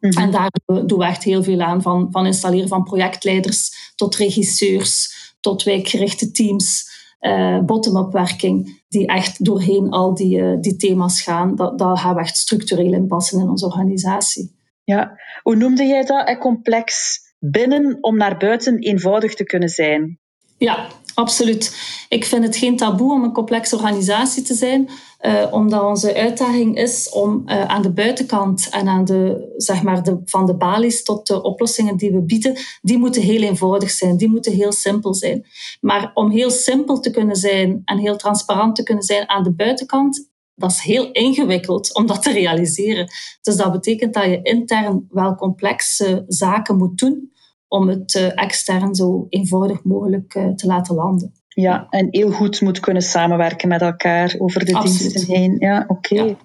Mhm. 0.00 0.18
En 0.18 0.30
daar 0.30 0.50
doen 0.86 0.98
we 0.98 1.04
echt 1.04 1.22
heel 1.22 1.42
veel 1.42 1.60
aan, 1.60 1.82
van, 1.82 2.08
van 2.10 2.26
installeren 2.26 2.68
van 2.68 2.82
projectleiders 2.82 3.92
tot 3.96 4.16
regisseurs, 4.16 5.16
tot 5.40 5.62
wijkgerichte 5.62 6.30
teams, 6.30 6.96
uh, 7.20 7.60
bottom-up 7.60 8.12
werking, 8.12 8.82
die 8.88 9.06
echt 9.06 9.44
doorheen 9.44 9.90
al 9.90 10.14
die, 10.14 10.38
uh, 10.38 10.56
die 10.60 10.76
thema's 10.76 11.22
gaan. 11.22 11.56
Dat, 11.56 11.78
dat 11.78 11.98
gaan 11.98 12.14
we 12.14 12.20
echt 12.20 12.36
structureel 12.36 12.92
inpassen 12.92 13.40
in 13.40 13.48
onze 13.48 13.66
organisatie. 13.66 14.56
Ja, 14.84 15.18
hoe 15.42 15.56
noemde 15.56 15.84
jij 15.84 16.04
dat? 16.04 16.38
Complex 16.38 17.18
binnen 17.38 17.98
om 18.00 18.16
naar 18.16 18.36
buiten 18.36 18.78
eenvoudig 18.78 19.34
te 19.34 19.44
kunnen 19.44 19.68
zijn? 19.68 20.18
Ja, 20.58 20.88
absoluut. 21.18 21.76
Ik 22.08 22.24
vind 22.24 22.44
het 22.44 22.56
geen 22.56 22.76
taboe 22.76 23.12
om 23.12 23.24
een 23.24 23.32
complexe 23.32 23.76
organisatie 23.76 24.42
te 24.42 24.54
zijn, 24.54 24.88
uh, 25.20 25.46
omdat 25.50 25.82
onze 25.82 26.14
uitdaging 26.14 26.76
is 26.76 27.08
om 27.08 27.42
uh, 27.46 27.64
aan 27.64 27.82
de 27.82 27.92
buitenkant 27.92 28.68
en 28.70 28.88
aan 28.88 29.04
de, 29.04 29.52
zeg 29.56 29.82
maar 29.82 30.02
de, 30.02 30.20
van 30.24 30.46
de 30.46 30.56
balies 30.56 31.02
tot 31.02 31.26
de 31.26 31.42
oplossingen 31.42 31.96
die 31.96 32.10
we 32.10 32.22
bieden, 32.22 32.56
die 32.82 32.98
moeten 32.98 33.22
heel 33.22 33.42
eenvoudig 33.42 33.90
zijn, 33.90 34.16
die 34.16 34.28
moeten 34.28 34.52
heel 34.52 34.72
simpel 34.72 35.14
zijn. 35.14 35.46
Maar 35.80 36.10
om 36.14 36.30
heel 36.30 36.50
simpel 36.50 37.00
te 37.00 37.10
kunnen 37.10 37.36
zijn 37.36 37.82
en 37.84 37.98
heel 37.98 38.16
transparant 38.16 38.76
te 38.76 38.82
kunnen 38.82 39.04
zijn 39.04 39.28
aan 39.28 39.42
de 39.42 39.54
buitenkant, 39.54 40.30
dat 40.54 40.70
is 40.70 40.80
heel 40.80 41.12
ingewikkeld 41.12 41.94
om 41.94 42.06
dat 42.06 42.22
te 42.22 42.32
realiseren. 42.32 43.08
Dus 43.42 43.56
dat 43.56 43.72
betekent 43.72 44.14
dat 44.14 44.24
je 44.24 44.42
intern 44.42 45.06
wel 45.10 45.34
complexe 45.34 46.24
zaken 46.26 46.76
moet 46.76 46.98
doen 46.98 47.36
om 47.68 47.88
het 47.88 48.14
uh, 48.14 48.42
extern 48.42 48.94
zo 48.94 49.26
eenvoudig 49.28 49.84
mogelijk 49.84 50.32
te 50.32 50.66
laten 50.66 50.94
landen. 50.94 51.32
Ja, 51.48 51.86
en 51.90 52.06
heel 52.10 52.30
goed 52.30 52.60
moet 52.60 52.80
kunnen 52.80 53.02
samenwerken 53.02 53.68
met 53.68 53.80
elkaar 53.80 54.34
over 54.38 54.64
de 54.64 54.80
diensten 54.80 55.34
heen. 55.34 55.56
Ja, 55.58 55.84
oké. 55.88 56.36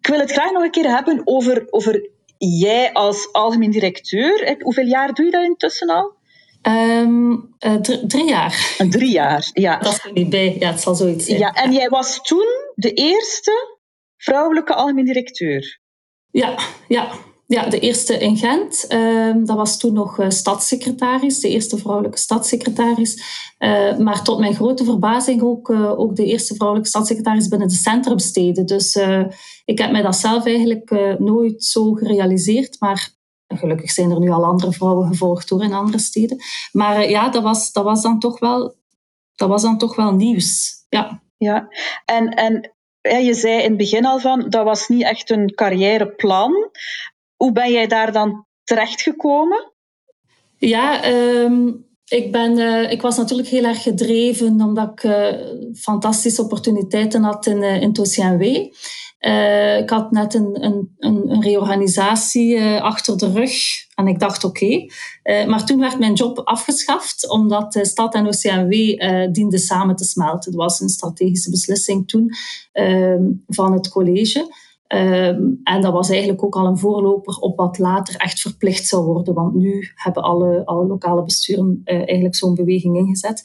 Ik 0.00 0.06
wil 0.06 0.18
het 0.20 0.32
graag 0.32 0.52
nog 0.52 0.62
een 0.62 0.70
keer 0.70 0.94
hebben 0.94 1.20
over, 1.24 1.66
over 1.70 2.10
jij 2.38 2.92
als 2.92 3.28
algemeen 3.32 3.70
directeur. 3.70 4.56
Hoeveel 4.60 4.86
jaar 4.86 5.12
doe 5.12 5.24
je 5.24 5.30
dat 5.30 5.44
intussen 5.44 5.88
al? 5.88 6.12
Um, 6.68 7.54
drie 8.06 8.28
jaar. 8.28 8.76
drie 8.88 9.10
jaar, 9.10 9.50
ja. 9.52 9.78
Dat 9.78 9.92
is 9.92 10.04
er 10.04 10.12
niet 10.12 10.30
bij. 10.30 10.56
Ja, 10.58 10.70
het 10.70 10.80
zal 10.80 10.94
zoiets 10.94 11.26
zijn. 11.26 11.38
Ja, 11.38 11.52
en 11.52 11.72
jij 11.72 11.88
was 11.88 12.22
toen 12.22 12.46
de 12.74 12.92
eerste 12.92 13.78
vrouwelijke 14.16 14.74
algemeen 14.74 15.04
directeur. 15.04 15.80
Ja, 16.30 16.58
ja. 16.88 17.08
Ja, 17.46 17.68
de 17.68 17.78
eerste 17.78 18.18
in 18.18 18.36
Gent. 18.36 18.86
Ehm, 18.86 19.44
dat 19.44 19.56
was 19.56 19.78
toen 19.78 19.92
nog 19.92 20.18
uh, 20.18 20.30
stadssecretaris, 20.30 21.40
de 21.40 21.48
eerste 21.48 21.76
vrouwelijke 21.76 22.18
stadssecretaris. 22.18 23.22
Uh, 23.58 23.98
maar 23.98 24.22
tot 24.22 24.38
mijn 24.38 24.54
grote 24.54 24.84
verbazing 24.84 25.42
ook, 25.42 25.68
uh, 25.68 25.98
ook 25.98 26.16
de 26.16 26.24
eerste 26.24 26.54
vrouwelijke 26.54 26.90
stadssecretaris 26.90 27.48
binnen 27.48 27.68
de 27.68 27.74
centrumsteden. 27.74 28.66
Dus 28.66 28.98
ik 29.64 29.78
heb 29.78 29.90
mij 29.90 30.02
dat 30.02 30.16
zelf 30.16 30.46
eigenlijk 30.46 31.16
nooit 31.18 31.64
zo 31.64 31.92
gerealiseerd. 31.92 32.80
Maar 32.80 33.10
gelukkig 33.46 33.90
zijn 33.90 34.10
er 34.10 34.20
nu 34.20 34.30
al 34.30 34.44
andere 34.44 34.72
vrouwen 34.72 35.08
gevolgd 35.08 35.48
door 35.48 35.62
in 35.62 35.72
andere 35.72 35.98
steden. 35.98 36.38
Maar 36.72 37.10
ja, 37.10 37.28
dat 37.28 37.42
was, 37.42 37.72
dat, 37.72 37.84
was 37.84 38.02
dan 38.02 38.18
toch 38.18 38.38
wel, 38.38 38.74
dat 39.34 39.48
was 39.48 39.62
dan 39.62 39.78
toch 39.78 39.96
wel 39.96 40.12
nieuws. 40.14 40.72
Ja. 40.88 41.22
Ja, 41.36 41.68
en, 42.04 42.28
en 42.28 42.72
je 43.24 43.34
zei 43.34 43.62
in 43.62 43.68
het 43.68 43.76
begin 43.76 44.06
al 44.06 44.18
van, 44.18 44.48
dat 44.48 44.64
was 44.64 44.88
niet 44.88 45.02
echt 45.02 45.30
een 45.30 45.54
carrièreplan. 45.54 46.52
Hoe 47.44 47.52
ben 47.52 47.72
jij 47.72 47.86
daar 47.86 48.12
dan 48.12 48.46
terechtgekomen? 48.62 49.72
Ja, 50.56 51.12
um, 51.12 51.86
ik, 52.08 52.32
ben, 52.32 52.58
uh, 52.58 52.90
ik 52.90 53.02
was 53.02 53.16
natuurlijk 53.16 53.48
heel 53.48 53.64
erg 53.64 53.82
gedreven 53.82 54.60
omdat 54.60 54.90
ik 54.90 55.02
uh, 55.02 55.28
fantastische 55.74 56.42
opportuniteiten 56.42 57.22
had 57.22 57.46
in, 57.46 57.56
uh, 57.56 57.82
in 57.82 58.72
ik 59.82 59.90
had 59.90 60.10
net 60.10 60.34
een, 60.34 60.64
een, 60.64 60.94
een, 60.98 61.42
reorganisatie 61.42 62.60
achter 62.80 63.18
de 63.18 63.32
rug 63.32 63.52
en 63.94 64.06
ik 64.06 64.18
dacht 64.18 64.44
oké. 64.44 64.86
Maar 65.46 65.66
toen 65.66 65.80
werd 65.80 65.98
mijn 65.98 66.12
job 66.12 66.38
afgeschaft 66.38 67.30
omdat 67.30 67.72
de 67.72 67.84
stad 67.84 68.14
en 68.14 68.26
OCMW 68.26 68.72
dienden 69.32 69.58
samen 69.58 69.96
te 69.96 70.04
smelten. 70.04 70.50
Het 70.50 70.60
was 70.60 70.80
een 70.80 70.88
strategische 70.88 71.50
beslissing 71.50 72.08
toen 72.08 72.30
ehm, 72.72 73.22
van 73.46 73.72
het 73.72 73.88
college. 73.88 74.63
Ehm, 74.86 75.42
en 75.64 75.80
dat 75.80 75.92
was 75.92 76.08
eigenlijk 76.10 76.44
ook 76.44 76.56
al 76.56 76.66
een 76.66 76.78
voorloper 76.78 77.36
op 77.36 77.56
wat 77.56 77.78
later 77.78 78.16
echt 78.16 78.40
verplicht 78.40 78.86
zou 78.86 79.04
worden. 79.04 79.34
Want 79.34 79.54
nu 79.54 79.90
hebben 79.94 80.22
alle, 80.22 80.62
lokale 80.64 81.22
besturen 81.22 81.82
uh, 81.84 81.96
eigenlijk 81.96 82.34
zo'n 82.34 82.54
beweging 82.54 82.96
ingezet. 82.96 83.42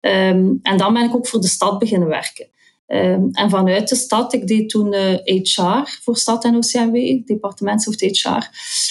Um, 0.00 0.58
en 0.62 0.76
dan 0.76 0.92
ben 0.92 1.04
ik 1.04 1.14
ook 1.14 1.26
voor 1.26 1.40
de 1.40 1.46
stad 1.46 1.78
beginnen 1.78 2.08
werken. 2.08 2.48
Ehm, 2.92 3.28
en 3.32 3.50
vanuit 3.50 3.88
de 3.88 3.94
stad, 3.94 4.32
ik 4.32 4.46
deed 4.46 4.68
toen 4.68 4.94
HR 5.24 5.60
eh, 5.60 5.84
voor 5.84 6.16
Stad 6.16 6.44
en 6.44 6.56
OCMW, 6.56 7.26
departementshoofd 7.26 8.00
HR. 8.00 8.48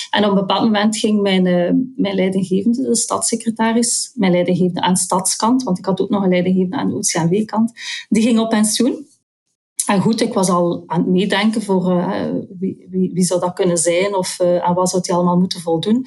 En 0.10 0.24
op 0.24 0.30
een 0.30 0.36
bepaald 0.36 0.64
moment 0.64 0.98
ging 0.98 1.22
mijn, 1.22 1.46
uh, 1.46 1.72
mijn 1.96 2.16
leidinggevende, 2.16 2.82
de 2.82 2.96
stadssecretaris, 2.96 4.12
mijn 4.14 4.32
leidinggevende 4.32 4.82
aan 4.82 4.96
stadskant, 4.96 5.64
want 5.64 5.78
ik 5.78 5.86
had 5.86 6.02
ook 6.02 6.10
nog 6.10 6.24
een 6.24 6.30
leidinggevende 6.30 6.76
aan 6.76 6.88
de 6.88 6.96
OCMW-kant, 6.96 7.72
die 8.10 8.24
ging 8.24 8.40
op 8.40 8.50
pensioen. 8.50 9.06
En 9.92 10.02
goed, 10.02 10.22
ik 10.22 10.34
was 10.34 10.50
al 10.50 10.84
aan 10.88 11.00
het 11.00 11.10
meedenken 11.10 11.62
voor 11.62 11.92
uh, 11.92 12.26
wie, 12.60 13.10
wie, 13.14 13.24
zou 13.24 13.40
dat 13.40 13.54
kunnen 13.54 13.78
zijn 13.78 14.16
of 14.16 14.40
uh, 14.40 14.58
aan 14.58 14.74
wat 14.74 14.90
zou 14.90 15.02
hij 15.06 15.16
allemaal 15.16 15.40
moeten 15.40 15.60
voldoen. 15.60 16.06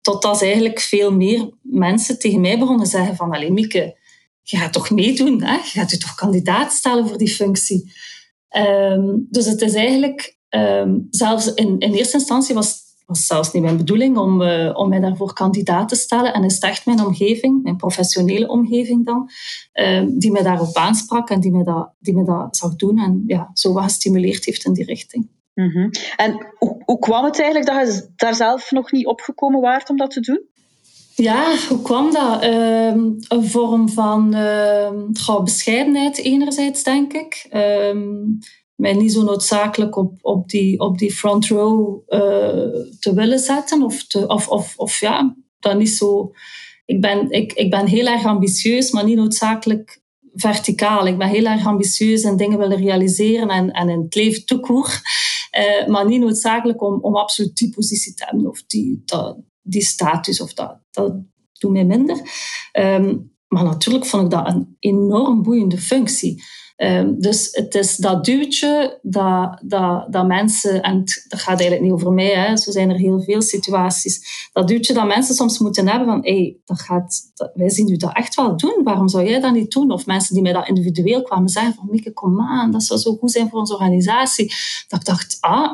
Totdat 0.00 0.42
eigenlijk 0.42 0.80
veel 0.80 1.12
meer 1.12 1.50
mensen 1.62 2.18
tegen 2.18 2.40
mij 2.40 2.58
begonnen 2.58 2.86
zeggen 2.86 3.16
van, 3.16 3.32
alleen 3.32 3.52
Mieke, 3.52 3.98
je 4.42 4.56
gaat 4.56 4.72
toch 4.72 4.90
meedoen, 4.90 5.42
hè? 5.42 5.54
je 5.54 5.62
gaat 5.62 5.90
je 5.90 5.98
toch 5.98 6.14
kandidaat 6.14 6.72
stellen 6.72 7.08
voor 7.08 7.18
die 7.18 7.28
functie. 7.28 7.92
Um, 8.56 9.26
dus 9.30 9.46
het 9.46 9.60
is 9.60 9.74
eigenlijk, 9.74 10.38
um, 10.48 11.06
zelfs 11.10 11.54
in, 11.54 11.78
in 11.78 11.94
eerste 11.94 12.18
instantie 12.18 12.54
was 12.54 12.80
was 13.08 13.26
zelfs 13.26 13.52
niet 13.52 13.62
mijn 13.62 13.76
bedoeling 13.76 14.16
om, 14.16 14.42
uh, 14.42 14.78
om 14.78 14.88
mij 14.88 15.00
daarvoor 15.00 15.32
kandidaat 15.32 15.88
te 15.88 15.94
stellen. 15.94 16.32
En 16.32 16.44
is 16.44 16.58
echt 16.58 16.86
mijn 16.86 17.04
omgeving, 17.06 17.62
mijn 17.62 17.76
professionele 17.76 18.48
omgeving 18.48 19.06
dan, 19.06 19.30
uh, 19.74 20.02
die 20.08 20.32
mij 20.32 20.42
daarop 20.42 20.76
aansprak 20.76 21.30
en 21.30 21.40
die 21.40 21.50
mij 21.50 21.64
dat, 21.64 21.92
die 21.98 22.14
mij 22.14 22.24
dat 22.24 22.56
zag 22.56 22.76
doen. 22.76 22.98
En 22.98 23.24
ja, 23.26 23.50
zo 23.52 23.72
wat 23.72 23.82
gestimuleerd 23.82 24.44
heeft 24.44 24.64
in 24.64 24.72
die 24.72 24.84
richting. 24.84 25.28
Mm 25.54 25.70
-hmm. 25.70 25.90
En 26.16 26.46
hoe, 26.58 26.82
hoe 26.84 26.98
kwam 26.98 27.24
het 27.24 27.40
eigenlijk 27.40 27.70
dat 27.70 27.94
je 27.94 28.10
daar 28.16 28.34
zelf 28.34 28.70
nog 28.70 28.92
niet 28.92 29.06
opgekomen 29.06 29.60
waart 29.60 29.90
om 29.90 29.96
dat 29.96 30.10
te 30.10 30.20
doen? 30.20 30.40
Ja, 31.14 31.54
hoe 31.68 31.82
kwam 31.82 32.12
dat? 32.12 32.44
Uh, 32.44 32.94
een 33.28 33.44
vorm 33.44 33.88
van 33.88 34.34
uh, 34.36 35.42
bescheidenheid 35.42 36.18
enerzijds, 36.18 36.82
denk 36.82 37.12
ik. 37.12 37.46
Uh, 37.52 38.02
mij 38.78 38.92
niet 38.92 39.12
zo 39.12 39.22
noodzakelijk 39.22 39.96
op, 39.96 40.18
op, 40.20 40.48
die, 40.48 40.80
op 40.80 40.98
die 40.98 41.12
front 41.12 41.46
row 41.46 42.00
uh, 42.08 42.20
te 43.00 43.12
willen 43.14 43.38
zetten. 43.38 43.82
Of, 43.82 44.06
te, 44.06 44.26
of, 44.26 44.48
of, 44.48 44.74
of 44.76 45.00
ja, 45.00 45.36
dat 45.58 45.78
niet 45.78 45.90
zo... 45.90 46.32
Ik 46.84 47.00
ben, 47.00 47.30
ik, 47.30 47.52
ik 47.52 47.70
ben 47.70 47.86
heel 47.86 48.06
erg 48.06 48.24
ambitieus, 48.24 48.90
maar 48.90 49.04
niet 49.04 49.16
noodzakelijk 49.16 50.02
verticaal. 50.34 51.06
Ik 51.06 51.18
ben 51.18 51.28
heel 51.28 51.44
erg 51.44 51.66
ambitieus 51.66 52.22
en 52.22 52.36
dingen 52.36 52.58
willen 52.58 52.78
realiseren 52.78 53.48
en, 53.48 53.70
en 53.70 53.88
in 53.88 54.00
het 54.00 54.14
leven 54.14 54.44
toekoer. 54.46 55.00
Uh, 55.58 55.86
maar 55.86 56.06
niet 56.06 56.20
noodzakelijk 56.20 56.82
om, 56.82 56.98
om 57.00 57.16
absoluut 57.16 57.56
die 57.56 57.70
positie 57.70 58.14
te 58.14 58.24
hebben 58.24 58.48
of 58.48 58.62
die, 58.66 59.02
dat, 59.04 59.38
die 59.62 59.82
status 59.82 60.40
of 60.40 60.54
dat. 60.54 60.78
Dat 60.90 61.14
doet 61.58 61.72
mij 61.72 61.84
minder. 61.84 62.20
Um, 62.72 63.36
maar 63.48 63.64
natuurlijk 63.64 64.06
vond 64.06 64.24
ik 64.24 64.30
dat 64.30 64.48
een 64.48 64.76
enorm 64.78 65.42
boeiende 65.42 65.78
functie. 65.78 66.42
Um, 66.80 67.20
dus 67.20 67.48
het 67.50 67.74
is 67.74 67.96
dat 67.96 68.24
duwtje 68.24 68.98
dat, 69.02 69.60
dat, 69.62 70.12
dat 70.12 70.26
mensen, 70.26 70.82
en 70.82 71.04
dat 71.28 71.40
gaat 71.40 71.60
eigenlijk 71.60 71.82
niet 71.82 71.92
over 71.92 72.12
mij, 72.12 72.34
hè, 72.34 72.56
zo 72.56 72.70
zijn 72.70 72.90
er 72.90 72.96
heel 72.96 73.20
veel 73.20 73.42
situaties, 73.42 74.48
dat 74.52 74.68
duwtje 74.68 74.94
dat 74.94 75.06
mensen 75.06 75.34
soms 75.34 75.58
moeten 75.58 75.88
hebben 75.88 76.08
van, 76.08 76.20
hey, 76.22 76.56
dat 76.64 76.80
gaat, 76.80 77.20
wij 77.54 77.70
zien 77.70 77.88
u 77.88 77.96
dat 77.96 78.16
echt 78.16 78.34
wel 78.34 78.56
doen, 78.56 78.80
waarom 78.84 79.08
zou 79.08 79.24
jij 79.24 79.40
dat 79.40 79.52
niet 79.52 79.70
doen? 79.70 79.90
Of 79.90 80.06
mensen 80.06 80.34
die 80.34 80.42
mij 80.42 80.52
dat 80.52 80.68
individueel 80.68 81.22
kwamen 81.22 81.48
zeggen 81.48 81.74
van, 81.74 81.88
Mieke, 81.90 82.12
kom 82.12 82.40
aan, 82.40 82.70
dat 82.70 82.82
zou 82.82 83.00
zo 83.00 83.16
goed 83.16 83.30
zijn 83.30 83.48
voor 83.48 83.58
onze 83.58 83.74
organisatie. 83.74 84.54
Dat 84.88 85.00
ik 85.00 85.06
dacht, 85.06 85.36
ah, 85.40 85.72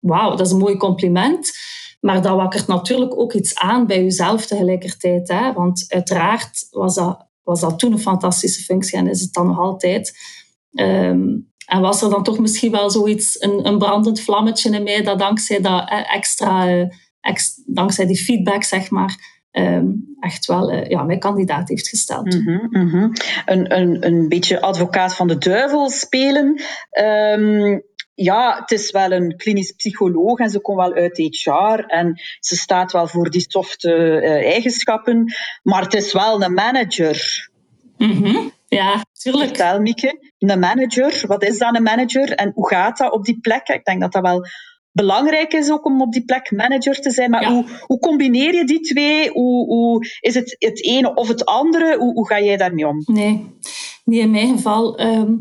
wauw, 0.00 0.30
dat 0.30 0.46
is 0.46 0.52
een 0.52 0.58
mooi 0.58 0.76
compliment. 0.76 1.52
Maar 2.00 2.22
dat 2.22 2.36
wakkert 2.36 2.66
natuurlijk 2.66 3.18
ook 3.18 3.32
iets 3.32 3.54
aan 3.54 3.86
bij 3.86 4.02
jezelf 4.02 4.46
tegelijkertijd. 4.46 5.28
Hè? 5.28 5.52
Want 5.52 5.84
uiteraard 5.88 6.66
was 6.70 6.94
dat, 6.94 7.26
was 7.42 7.60
dat 7.60 7.78
toen 7.78 7.92
een 7.92 7.98
fantastische 7.98 8.62
functie 8.62 8.98
en 8.98 9.06
is 9.06 9.20
het 9.20 9.32
dan 9.32 9.46
nog 9.46 9.58
altijd. 9.58 10.18
Um, 10.80 11.54
en 11.66 11.80
was 11.80 12.02
er 12.02 12.10
dan 12.10 12.22
toch 12.22 12.38
misschien 12.38 12.70
wel 12.70 12.90
zoiets, 12.90 13.42
een, 13.42 13.66
een 13.66 13.78
brandend 13.78 14.20
vlammetje 14.20 14.70
in 14.70 14.82
mij, 14.82 15.02
dat 15.02 15.18
dankzij 15.18 15.60
dat 15.60 15.90
extra, 16.12 16.68
eh, 16.68 16.86
ex, 17.20 17.62
dankzij 17.66 18.06
die 18.06 18.24
feedback, 18.24 18.62
zeg 18.62 18.90
maar, 18.90 19.16
um, 19.52 20.16
echt 20.20 20.46
wel 20.46 20.72
uh, 20.72 20.88
ja, 20.88 21.02
mijn 21.02 21.18
kandidaat 21.18 21.68
heeft 21.68 21.88
gesteld. 21.88 22.34
Mm 22.34 22.42
-hmm, 22.44 22.66
mm 22.70 22.88
-hmm. 22.88 23.12
Een, 23.44 23.76
een, 23.76 24.06
een 24.06 24.28
beetje 24.28 24.60
advocaat 24.60 25.14
van 25.14 25.28
de 25.28 25.38
duivel 25.38 25.90
spelen. 25.90 26.60
Um, 27.00 27.82
ja, 28.14 28.58
het 28.60 28.70
is 28.70 28.90
wel 28.90 29.12
een 29.12 29.36
klinisch 29.36 29.72
psycholoog 29.72 30.38
en 30.38 30.50
ze 30.50 30.60
komt 30.60 30.78
wel 30.78 30.94
uit 30.94 31.16
HR 31.16 31.84
en 31.86 32.20
ze 32.40 32.56
staat 32.56 32.92
wel 32.92 33.06
voor 33.06 33.30
die 33.30 33.44
softe 33.48 34.20
uh, 34.22 34.52
eigenschappen, 34.52 35.34
maar 35.62 35.82
het 35.82 35.94
is 35.94 36.12
wel 36.12 36.42
een 36.42 36.54
manager. 36.54 37.50
Mm 37.96 38.10
-hmm. 38.10 38.52
Ja, 38.76 39.04
tuurlijk. 39.12 39.46
Vertel, 39.46 39.80
Mieke, 39.80 40.32
een 40.38 40.58
manager, 40.58 41.24
wat 41.26 41.42
is 41.42 41.58
dan 41.58 41.76
een 41.76 41.82
manager 41.82 42.32
en 42.32 42.50
hoe 42.54 42.68
gaat 42.68 42.98
dat 42.98 43.12
op 43.12 43.24
die 43.24 43.40
plek? 43.40 43.68
Ik 43.68 43.84
denk 43.84 44.00
dat 44.00 44.12
dat 44.12 44.22
wel 44.22 44.46
belangrijk 44.96 45.52
is 45.52 45.70
ook 45.70 45.84
om 45.84 46.02
op 46.02 46.12
die 46.12 46.24
plek 46.24 46.50
manager 46.50 47.00
te 47.00 47.10
zijn. 47.10 47.30
Maar 47.30 47.42
ja. 47.42 47.52
hoe, 47.52 47.64
hoe 47.86 47.98
combineer 47.98 48.54
je 48.54 48.64
die 48.64 48.80
twee? 48.80 49.30
Hoe, 49.30 49.66
hoe, 49.66 50.06
is 50.20 50.34
het 50.34 50.56
het 50.58 50.84
ene 50.84 51.14
of 51.14 51.28
het 51.28 51.44
andere? 51.44 51.96
Hoe, 51.96 52.12
hoe 52.12 52.26
ga 52.26 52.40
jij 52.40 52.56
daarmee 52.56 52.86
om? 52.86 53.02
Nee, 53.06 53.46
niet 54.04 54.20
in 54.20 54.30
mijn 54.30 54.48
geval. 54.48 55.00
Um, 55.00 55.40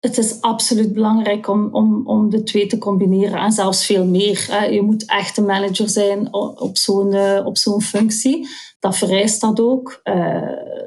het 0.00 0.18
is 0.18 0.40
absoluut 0.40 0.92
belangrijk 0.92 1.48
om, 1.48 1.68
om, 1.72 2.06
om 2.06 2.30
de 2.30 2.42
twee 2.42 2.66
te 2.66 2.78
combineren 2.78 3.38
en 3.38 3.52
zelfs 3.52 3.86
veel 3.86 4.04
meer. 4.06 4.68
Je 4.72 4.82
moet 4.82 5.04
echt 5.04 5.36
een 5.36 5.44
manager 5.44 5.88
zijn 5.88 6.34
op 6.34 6.76
zo'n 6.76 7.12
uh, 7.12 7.46
op 7.46 7.56
zo'n 7.58 7.82
functie. 7.82 8.48
Dat 8.78 8.96
vereist 8.96 9.40
dat 9.40 9.60
ook. 9.60 10.00
Uh, 10.04 10.14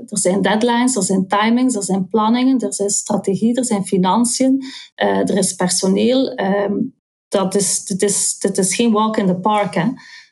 er 0.06 0.18
zijn 0.18 0.42
deadlines, 0.42 0.96
er 0.96 1.04
zijn 1.04 1.28
timings, 1.28 1.76
er 1.76 1.84
zijn 1.84 2.08
planningen, 2.08 2.60
er 2.60 2.74
zijn 2.74 2.90
strategie, 2.90 3.56
er 3.56 3.66
zijn 3.66 3.86
financiën, 3.86 4.64
uh, 5.04 5.18
er 5.18 5.38
is 5.38 5.54
personeel. 5.54 6.40
Um, 6.40 6.98
dat 7.28 7.56
is, 7.56 7.86
dit, 7.86 8.02
is, 8.02 8.38
is 8.52 8.76
geen 8.76 8.92
walk 8.92 9.18
in 9.18 9.26
the 9.26 9.40
park. 9.40 9.76
Hè. 9.76 9.88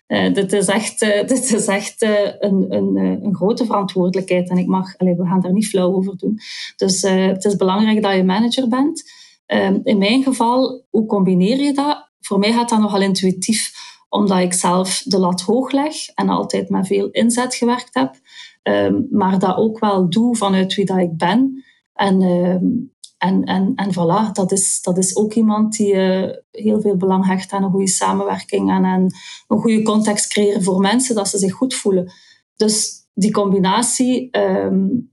Uh, 0.08 0.34
dit 0.34 0.54
is 0.54 0.68
echt, 0.68 1.02
uh, 1.02 1.28
dit 1.34 1.54
is 1.54 1.68
echt 1.68 2.04
uh, 2.04 2.20
een, 2.40 2.66
een, 2.70 2.96
een, 2.96 3.36
grote 3.36 3.66
verantwoordelijkheid. 3.66 4.50
En 4.50 4.58
ik 4.58 4.68
mag, 4.68 4.98
we 4.98 5.26
gaan 5.26 5.42
daar 5.42 5.54
niet 5.54 5.68
flauw 5.68 5.94
over 5.94 6.18
doen. 6.18 6.40
Dus 6.76 7.02
het 7.02 7.46
is 7.46 7.56
belangrijk 7.56 8.02
dat 8.02 8.16
je 8.16 8.24
manager 8.24 8.68
bent. 8.68 9.04
Ehm, 9.46 9.80
in 9.84 9.98
mijn 9.98 10.24
geval, 10.24 10.86
hoe 10.90 11.06
combineer 11.06 11.58
je 11.58 11.74
dat? 11.74 12.10
Voor 12.20 12.40
mij 12.40 12.54
gaat 12.54 12.70
dat 12.70 12.80
nogal 12.80 13.02
intuïtief, 13.02 13.72
omdat 14.10 14.40
ik 14.40 14.54
zelf 14.54 15.02
de 15.06 15.20
lat 15.20 15.42
hoog 15.42 15.72
leg 15.72 15.96
en 16.16 16.30
altijd 16.30 16.70
met 16.70 16.88
veel 16.88 17.10
inzet 17.10 17.56
gewerkt 17.56 17.94
heb. 17.94 18.16
Um, 18.64 19.08
maar 19.12 19.40
dat 19.40 19.58
ook 19.58 19.80
wel 19.80 20.10
doe 20.10 20.36
vanuit 20.36 20.76
wie 20.76 20.86
dat 20.86 20.98
ik 20.98 21.18
ben. 21.18 21.64
En 21.94 22.22
um, 22.22 22.96
en, 23.18 23.44
en, 23.44 23.72
en 23.76 23.94
voilà, 23.94 24.32
dat 24.32 24.52
is, 24.52 24.82
dat 24.82 24.98
is 24.98 25.16
ook 25.16 25.34
iemand 25.34 25.78
die 25.78 25.94
uh, 25.94 26.30
heel 26.52 26.82
veel 26.82 26.96
belang 26.98 27.26
hecht 27.26 27.52
aan 27.52 27.64
een 27.64 27.72
goede 27.72 27.88
samenwerking 27.88 28.70
en 28.70 28.86
aan 28.86 29.08
een 29.48 29.60
goede 29.60 29.82
context 29.82 30.28
creëren 30.28 30.64
voor 30.64 30.80
mensen, 30.80 31.16
dat 31.16 31.28
ze 31.28 31.38
zich 31.38 31.54
goed 31.54 31.74
voelen. 31.74 32.12
Dus 32.56 33.08
die 33.14 33.32
combinatie 33.32 34.38
um, 34.38 35.12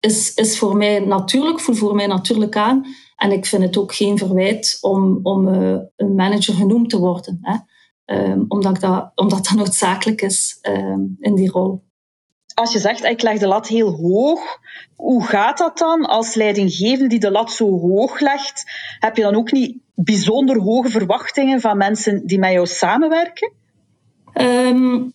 is, 0.00 0.34
is 0.34 0.58
voor 0.58 0.76
mij 0.76 0.98
natuurlijk, 0.98 1.60
voelt 1.60 1.78
voor 1.78 1.94
mij 1.94 2.06
natuurlijk 2.06 2.56
aan. 2.56 2.86
En 3.16 3.32
ik 3.32 3.46
vind 3.46 3.62
het 3.62 3.76
ook 3.76 3.94
geen 3.94 4.18
verwijt 4.18 4.78
om, 4.80 5.20
om 5.22 5.48
uh, 5.48 5.78
een 5.96 6.14
manager 6.14 6.54
genoemd 6.54 6.90
te 6.90 6.98
worden. 6.98 7.38
Hè? 7.40 7.56
Um, 8.30 8.44
omdat, 8.48 8.80
dat, 8.80 9.12
omdat 9.14 9.44
dat 9.44 9.56
noodzakelijk 9.56 10.22
is 10.22 10.58
um, 10.62 11.16
in 11.20 11.34
die 11.34 11.50
rol 11.50 11.85
als 12.56 12.72
je 12.72 12.78
zegt, 12.78 13.04
ik 13.04 13.22
leg 13.22 13.38
de 13.38 13.46
lat 13.46 13.68
heel 13.68 13.90
hoog, 13.90 14.58
hoe 14.96 15.24
gaat 15.24 15.58
dat 15.58 15.78
dan 15.78 16.04
als 16.06 16.34
leidinggevende 16.34 17.08
die 17.08 17.18
de 17.18 17.30
lat 17.30 17.52
zo 17.52 17.78
hoog 17.78 18.20
legt? 18.20 18.64
Heb 18.98 19.16
je 19.16 19.22
dan 19.22 19.36
ook 19.36 19.52
niet 19.52 19.78
bijzonder 19.94 20.60
hoge 20.60 20.88
verwachtingen 20.88 21.60
van 21.60 21.76
mensen 21.76 22.26
die 22.26 22.38
met 22.38 22.52
jou 22.52 22.66
samenwerken? 22.66 23.52
Um, 24.34 25.12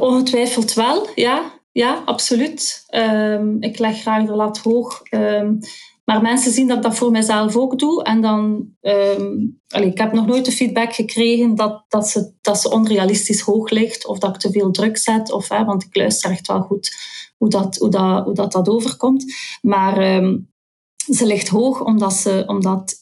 ongetwijfeld 0.00 0.72
wel, 0.72 1.08
ja. 1.14 1.60
Ja, 1.72 2.02
absoluut. 2.04 2.84
Um, 2.90 3.62
ik 3.62 3.78
leg 3.78 4.00
graag 4.00 4.24
de 4.24 4.34
lat 4.34 4.58
hoog. 4.58 5.02
Um, 5.10 5.58
maar 6.04 6.22
mensen 6.22 6.52
zien 6.52 6.68
dat 6.68 6.76
ik 6.76 6.82
dat 6.82 6.94
voor 6.94 7.10
mijzelf 7.10 7.56
ook 7.56 7.78
doe. 7.78 8.04
En 8.04 8.20
dan, 8.20 8.68
um, 8.80 9.60
ik 9.68 9.98
heb 9.98 10.12
nog 10.12 10.26
nooit 10.26 10.44
de 10.44 10.52
feedback 10.52 10.92
gekregen 10.92 11.54
dat, 11.54 11.84
dat, 11.88 12.08
ze, 12.08 12.32
dat 12.40 12.60
ze 12.60 12.70
onrealistisch 12.70 13.40
hoog 13.40 13.70
ligt. 13.70 14.06
Of 14.06 14.18
dat 14.18 14.34
ik 14.34 14.40
te 14.40 14.50
veel 14.50 14.70
druk 14.70 14.96
zet. 14.96 15.32
Of, 15.32 15.48
hè, 15.48 15.64
want 15.64 15.84
ik 15.84 15.96
luister 15.96 16.30
echt 16.30 16.46
wel 16.46 16.60
goed 16.60 16.96
hoe 17.36 17.48
dat, 17.48 17.76
hoe 17.76 17.90
dat, 17.90 18.24
hoe 18.24 18.34
dat, 18.34 18.52
dat 18.52 18.68
overkomt. 18.68 19.34
Maar 19.60 20.16
um, 20.16 20.50
ze 20.94 21.26
ligt 21.26 21.48
hoog 21.48 21.84
omdat, 21.84 22.12
ze, 22.12 22.44
omdat 22.46 22.94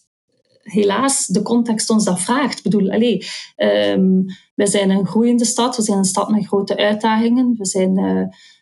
helaas 0.63 1.27
de 1.27 1.43
context 1.43 1.91
ons 1.91 2.05
dat 2.05 2.21
vraagt. 2.21 2.59
Ik 2.59 2.63
bedoel, 2.63 2.91
allez, 2.91 3.53
um, 3.57 4.25
we 4.55 4.67
zijn 4.67 4.91
een 4.91 5.07
groeiende 5.07 5.45
stad. 5.45 5.77
We 5.77 5.83
zijn 5.83 5.99
een 5.99 6.05
stad 6.05 6.31
met 6.31 6.47
grote 6.47 6.77
uitdagingen. 6.77 7.55
We 7.57 7.67
zijn... 7.67 7.99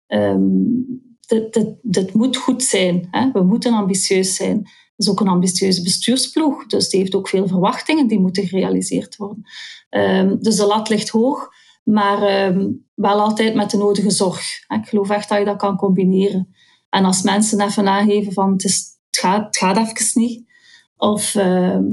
Um, 0.06 1.06
dit, 1.28 1.52
dit, 1.52 1.74
dit 1.82 2.12
moet 2.12 2.36
goed 2.36 2.62
zijn. 2.62 3.08
Hè? 3.10 3.30
We 3.32 3.42
moeten 3.42 3.72
ambitieus 3.72 4.34
zijn. 4.34 4.56
Het 4.56 5.06
is 5.06 5.08
ook 5.08 5.20
een 5.20 5.28
ambitieuze 5.28 5.82
bestuursploeg, 5.82 6.66
dus 6.66 6.88
die 6.88 7.00
heeft 7.00 7.14
ook 7.14 7.28
veel 7.28 7.48
verwachtingen 7.48 8.06
die 8.06 8.18
moeten 8.18 8.46
gerealiseerd 8.46 9.16
worden. 9.16 9.42
Um, 9.90 10.42
dus 10.42 10.56
de 10.56 10.66
lat 10.66 10.88
ligt 10.88 11.08
hoog, 11.08 11.48
maar 11.84 12.46
um, 12.46 12.86
wel 12.94 13.20
altijd 13.20 13.54
met 13.54 13.70
de 13.70 13.76
nodige 13.76 14.10
zorg. 14.10 14.40
Ik 14.68 14.88
geloof 14.88 15.10
echt 15.10 15.28
dat 15.28 15.38
je 15.38 15.44
dat 15.44 15.56
kan 15.56 15.76
combineren. 15.76 16.54
En 16.90 17.04
als 17.04 17.22
mensen 17.22 17.60
even 17.60 17.88
aangeven 17.88 18.32
van 18.32 18.52
het, 18.52 18.98
gaat, 19.10 19.46
het 19.46 19.56
gaat 19.56 19.76
even 19.76 20.20
niet, 20.20 20.44
Of, 20.96 21.34
ehm, 21.34 21.84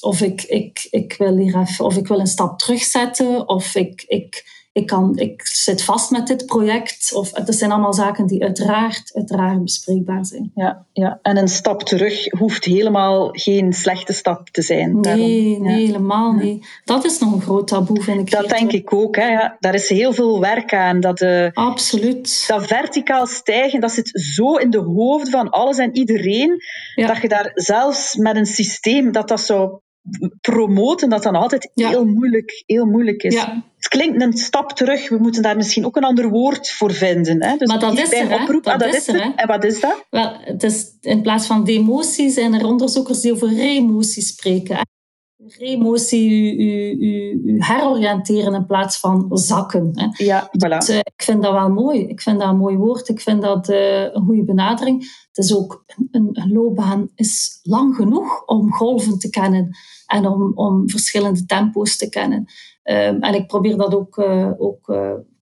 of, 0.00 0.20
ik, 0.20 0.42
ik, 0.42 0.86
ik 0.90 1.14
wil 1.18 1.36
hier 1.36 1.56
even, 1.60 1.84
of 1.84 1.96
ik 1.96 2.06
wil 2.06 2.20
een 2.20 2.26
stap 2.26 2.58
terugzetten. 2.58 3.48
Of 3.48 3.74
ik, 3.74 4.04
ik, 4.06 4.44
ik, 4.74 4.86
kan, 4.86 5.18
ik 5.18 5.46
zit 5.46 5.82
vast 5.82 6.10
met 6.10 6.26
dit 6.26 6.46
project. 6.46 7.14
Of, 7.14 7.30
het 7.32 7.54
zijn 7.54 7.72
allemaal 7.72 7.92
zaken 7.92 8.26
die 8.26 8.42
uiteraard, 8.42 9.10
uiteraard 9.14 9.62
bespreekbaar 9.62 10.26
zijn. 10.26 10.50
Ja, 10.54 10.86
ja, 10.92 11.18
en 11.22 11.36
een 11.36 11.48
stap 11.48 11.82
terug 11.82 12.30
hoeft 12.38 12.64
helemaal 12.64 13.28
geen 13.32 13.72
slechte 13.72 14.12
stap 14.12 14.48
te 14.48 14.62
zijn. 14.62 15.00
Nee, 15.00 15.60
nee 15.60 15.86
helemaal 15.86 16.32
niet. 16.32 16.66
Dat 16.84 17.04
is 17.04 17.18
nog 17.18 17.32
een 17.32 17.40
groot 17.40 17.68
taboe, 17.68 18.02
vind 18.02 18.20
ik. 18.20 18.30
Dat 18.30 18.48
denk 18.48 18.72
ik 18.72 18.92
ook. 18.92 19.16
Hè. 19.16 19.26
Ja, 19.26 19.56
daar 19.60 19.74
is 19.74 19.88
heel 19.88 20.12
veel 20.12 20.40
werk 20.40 20.74
aan. 20.74 21.00
Dat, 21.00 21.20
uh, 21.20 21.48
Absoluut. 21.52 22.44
Dat 22.46 22.66
verticaal 22.66 23.26
stijgen, 23.26 23.80
dat 23.80 23.92
zit 23.92 24.10
zo 24.34 24.54
in 24.54 24.70
de 24.70 24.78
hoofden 24.78 25.30
van 25.30 25.50
alles 25.50 25.78
en 25.78 25.96
iedereen, 25.96 26.62
dat 26.94 27.20
je 27.20 27.28
daar 27.28 27.50
zelfs 27.54 28.16
met 28.16 28.36
een 28.36 28.46
systeem 28.46 29.12
dat 29.12 29.28
dat 29.28 29.40
zou 29.40 29.78
promoten, 30.40 31.08
dat 31.08 31.22
dan 31.22 31.34
altijd 31.34 31.70
heel, 31.74 32.04
moeilijk, 32.04 32.62
heel 32.66 32.84
moeilijk 32.84 33.22
is. 33.22 33.34
Ja. 33.34 33.64
Het 33.76 33.88
klinkt 33.88 34.22
een 34.22 34.32
stap 34.32 34.72
terug. 34.72 35.08
We 35.08 35.18
moeten 35.18 35.42
daar 35.42 35.56
misschien 35.56 35.86
ook 35.86 35.96
een 35.96 36.04
ander 36.04 36.28
woord 36.28 36.70
voor 36.70 36.92
vinden. 36.92 37.42
Hè? 37.42 37.56
Dus 37.56 37.68
maar 37.68 37.78
dat 37.78 37.98
is 37.98 38.12
er, 38.12 38.40
oproep, 38.40 38.64
dat, 38.64 38.72
ah, 38.72 38.78
dat 38.78 38.94
is 38.94 39.08
er. 39.08 39.32
En 39.36 39.46
wat 39.46 39.64
is 39.64 39.80
dat? 39.80 40.04
Wel, 40.10 40.36
het 40.40 40.62
is, 40.62 40.96
in 41.00 41.22
plaats 41.22 41.46
van 41.46 41.64
demotie 41.64 42.30
zijn 42.30 42.54
er 42.54 42.66
onderzoekers 42.66 43.20
die 43.20 43.32
over 43.32 43.54
remotie 43.54 44.22
spreken. 44.22 44.78
Remotie, 45.46 46.56
u, 46.56 47.56
heroriënteren 47.58 48.54
in 48.54 48.66
plaats 48.66 48.98
van 48.98 49.26
zakken. 49.30 49.90
Hè. 49.94 50.24
Ja, 50.24 50.50
voilà. 50.50 50.78
Dus, 50.78 50.88
uh, 50.88 50.96
ik 50.96 51.22
vind 51.22 51.42
dat 51.42 51.52
wel 51.52 51.68
mooi. 51.68 52.00
Ik 52.00 52.20
vind 52.20 52.40
dat 52.40 52.48
een 52.48 52.56
mooi 52.56 52.76
woord. 52.76 53.08
Ik 53.08 53.20
vind 53.20 53.42
dat 53.42 53.68
uh, 53.68 54.02
een 54.02 54.24
goede 54.24 54.44
benadering. 54.44 55.26
Het 55.32 55.44
is 55.44 55.56
ook, 55.56 55.84
een, 56.10 56.28
een 56.32 56.52
loopbaan 56.52 57.10
is 57.14 57.60
lang 57.62 57.94
genoeg 57.96 58.44
om 58.46 58.72
golven 58.72 59.18
te 59.18 59.30
kennen 59.30 59.76
en 60.06 60.26
om, 60.26 60.52
om 60.54 60.88
verschillende 60.88 61.46
tempo's 61.46 61.96
te 61.96 62.08
kennen. 62.08 62.38
Um, 62.84 63.22
en 63.22 63.34
ik 63.34 63.46
probeer 63.46 63.76
dat 63.76 63.94
ook, 63.94 64.16
uh, 64.16 64.50
ook 64.58 64.92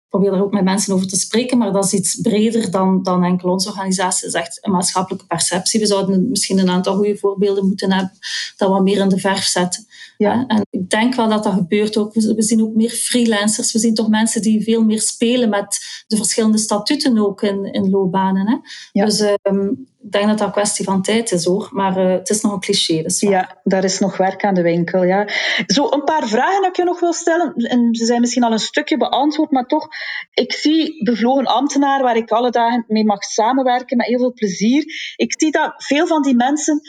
probeer 0.09 0.31
daar 0.31 0.43
ook 0.43 0.53
met 0.53 0.63
mensen 0.63 0.93
over 0.93 1.07
te 1.07 1.19
spreken, 1.19 1.57
maar 1.57 1.71
dat 1.71 1.85
is 1.85 1.93
iets 1.93 2.21
breder 2.21 2.71
dan, 2.71 3.03
dan 3.03 3.23
enkel 3.23 3.51
onze 3.51 3.69
organisatie. 3.69 4.25
Het 4.25 4.35
is 4.35 4.41
echt 4.41 4.57
een 4.61 4.71
maatschappelijke 4.71 5.25
perceptie. 5.25 5.79
We 5.79 5.85
zouden 5.85 6.29
misschien 6.29 6.59
een 6.59 6.69
aantal 6.69 6.95
goede 6.95 7.17
voorbeelden 7.17 7.67
moeten 7.67 7.91
hebben 7.91 8.17
dat 8.57 8.69
wat 8.69 8.83
meer 8.83 8.97
in 8.97 9.09
de 9.09 9.17
verf 9.17 9.43
zetten. 9.43 9.85
Ja. 10.19 10.45
En 10.47 10.65
ik 10.69 10.89
denk 10.89 11.15
wel 11.15 11.29
dat 11.29 11.43
dat 11.43 11.53
gebeurt 11.53 11.97
ook. 11.97 12.13
We 12.13 12.43
zien 12.43 12.61
ook 12.61 12.75
meer 12.75 12.89
freelancers. 12.89 13.73
We 13.73 13.79
zien 13.79 13.93
toch 13.93 14.09
mensen 14.09 14.41
die 14.41 14.63
veel 14.63 14.83
meer 14.83 15.01
spelen 15.01 15.49
met 15.49 16.03
de 16.07 16.15
verschillende 16.15 16.57
statuten 16.57 17.17
ook 17.17 17.41
in, 17.41 17.65
in 17.65 17.89
loopbanen. 17.89 18.47
Hè? 18.47 18.57
Ja. 18.91 19.05
Dus 19.05 19.19
um, 19.43 19.87
ik 20.01 20.11
denk 20.11 20.27
dat 20.27 20.37
dat 20.37 20.47
een 20.47 20.53
kwestie 20.53 20.85
van 20.85 21.01
tijd 21.01 21.31
is 21.31 21.45
hoor. 21.45 21.69
Maar 21.71 21.97
uh, 21.97 22.11
het 22.11 22.29
is 22.29 22.41
nog 22.41 22.53
een 22.53 22.59
cliché. 22.59 23.01
Dus 23.01 23.19
ja, 23.19 23.59
daar 23.63 23.83
is 23.83 23.99
nog 23.99 24.17
werk 24.17 24.43
aan 24.45 24.53
de 24.53 24.61
winkel. 24.61 25.03
Ja. 25.03 25.27
Zo 25.65 25.87
een 25.89 26.03
paar 26.03 26.27
vragen 26.27 26.61
dat 26.61 26.69
ik 26.69 26.75
je 26.75 26.83
nog 26.83 26.99
wil 26.99 27.13
stellen. 27.13 27.53
En 27.53 27.95
ze 27.95 28.05
zijn 28.05 28.21
misschien 28.21 28.43
al 28.43 28.51
een 28.51 28.59
stukje 28.59 28.97
beantwoord, 28.97 29.51
maar 29.51 29.65
toch. 29.65 29.87
Ik 30.33 30.53
zie 30.53 31.03
bevlogen 31.03 31.45
ambtenaren 31.45 32.03
waar 32.03 32.17
ik 32.17 32.31
alle 32.31 32.51
dagen 32.51 32.85
mee 32.87 33.05
mag 33.05 33.23
samenwerken 33.23 33.97
met 33.97 34.07
heel 34.07 34.19
veel 34.19 34.33
plezier. 34.33 34.83
Ik 35.15 35.33
zie 35.39 35.51
dat 35.51 35.73
veel 35.77 36.07
van 36.07 36.21
die 36.21 36.35
mensen 36.35 36.81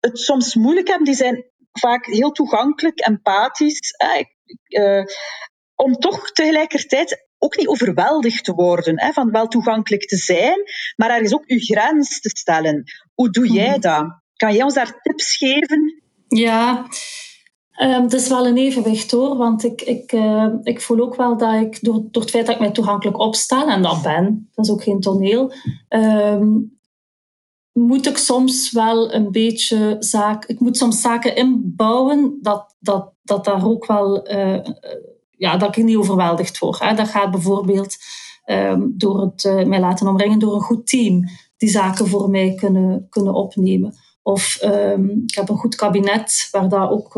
het 0.00 0.18
soms 0.18 0.54
moeilijk 0.54 0.88
hebben. 0.88 1.06
Die 1.06 1.14
zijn 1.14 1.49
vaak 1.72 2.06
heel 2.06 2.30
toegankelijk, 2.30 3.00
empathisch. 3.00 3.90
Eh, 4.66 5.04
om 5.74 5.94
toch 5.94 6.30
tegelijkertijd 6.30 7.28
ook 7.38 7.56
niet 7.56 7.68
overweldigd 7.68 8.44
te 8.44 8.52
worden, 8.52 9.00
hè, 9.00 9.12
van 9.12 9.30
wel 9.30 9.46
toegankelijk 9.46 10.08
te 10.08 10.16
zijn, 10.16 10.62
maar 10.96 11.10
er 11.10 11.22
is 11.22 11.34
ook 11.34 11.44
uw 11.46 11.58
grens 11.58 12.20
te 12.20 12.28
stellen. 12.28 12.84
Hoe 13.14 13.30
doe 13.30 13.52
jij 13.52 13.70
mhm. 13.70 13.80
dat? 13.80 14.20
Kan 14.36 14.54
jij 14.54 14.62
ons 14.62 14.74
daar 14.74 15.00
tips 15.02 15.36
geven? 15.36 16.02
Ja, 16.28 16.86
um, 17.82 18.02
het 18.02 18.12
is 18.12 18.28
wel 18.28 18.46
een 18.46 18.56
evenwicht 18.56 19.10
hoor, 19.10 19.36
want 19.36 19.64
ik, 19.64 19.82
ik, 19.82 20.12
uh, 20.12 20.46
ik 20.62 20.80
voel 20.80 21.00
ook 21.00 21.16
wel 21.16 21.36
dat 21.36 21.54
ik 21.54 21.78
door, 21.80 22.02
door 22.10 22.22
het 22.22 22.30
feit 22.30 22.46
dat 22.46 22.54
ik 22.54 22.60
mij 22.60 22.70
toegankelijk 22.70 23.18
opstel, 23.18 23.68
en 23.68 23.82
dat 23.82 24.02
ben, 24.02 24.48
dat 24.54 24.64
is 24.64 24.70
ook 24.70 24.82
geen 24.82 25.00
toneel, 25.00 25.52
um, 25.88 26.79
moet 27.80 28.06
ik 28.06 28.16
soms 28.16 28.72
wel 28.72 29.14
een 29.14 29.30
beetje 29.30 29.96
zaken, 29.98 30.48
ik 30.48 30.60
moet 30.60 30.76
soms 30.76 31.00
zaken 31.00 31.36
inbouwen 31.36 32.38
dat, 32.42 32.76
dat, 32.80 33.12
dat 33.22 33.44
daar 33.44 33.66
ook 33.66 33.86
wel, 33.86 34.32
uh, 34.32 34.58
ja, 35.30 35.56
dat 35.56 35.76
ik 35.76 35.84
niet 35.84 35.96
overweldigd 35.96 36.58
word. 36.58 36.78
Hè. 36.78 36.94
Dat 36.94 37.08
gaat 37.08 37.30
bijvoorbeeld 37.30 37.96
um, 38.46 38.94
door 38.96 39.20
het 39.20 39.44
uh, 39.44 39.64
mij 39.64 39.80
laten 39.80 40.08
omringen 40.08 40.38
door 40.38 40.54
een 40.54 40.60
goed 40.60 40.86
team 40.86 41.24
die 41.56 41.68
zaken 41.68 42.06
voor 42.06 42.30
mij 42.30 42.54
kunnen, 42.54 43.06
kunnen 43.10 43.34
opnemen. 43.34 43.94
Of 44.22 44.58
um, 44.64 45.22
ik 45.26 45.34
heb 45.34 45.48
een 45.48 45.56
goed 45.56 45.74
kabinet 45.74 46.48
waar 46.50 46.68
daar 46.68 46.90
ook 46.90 47.14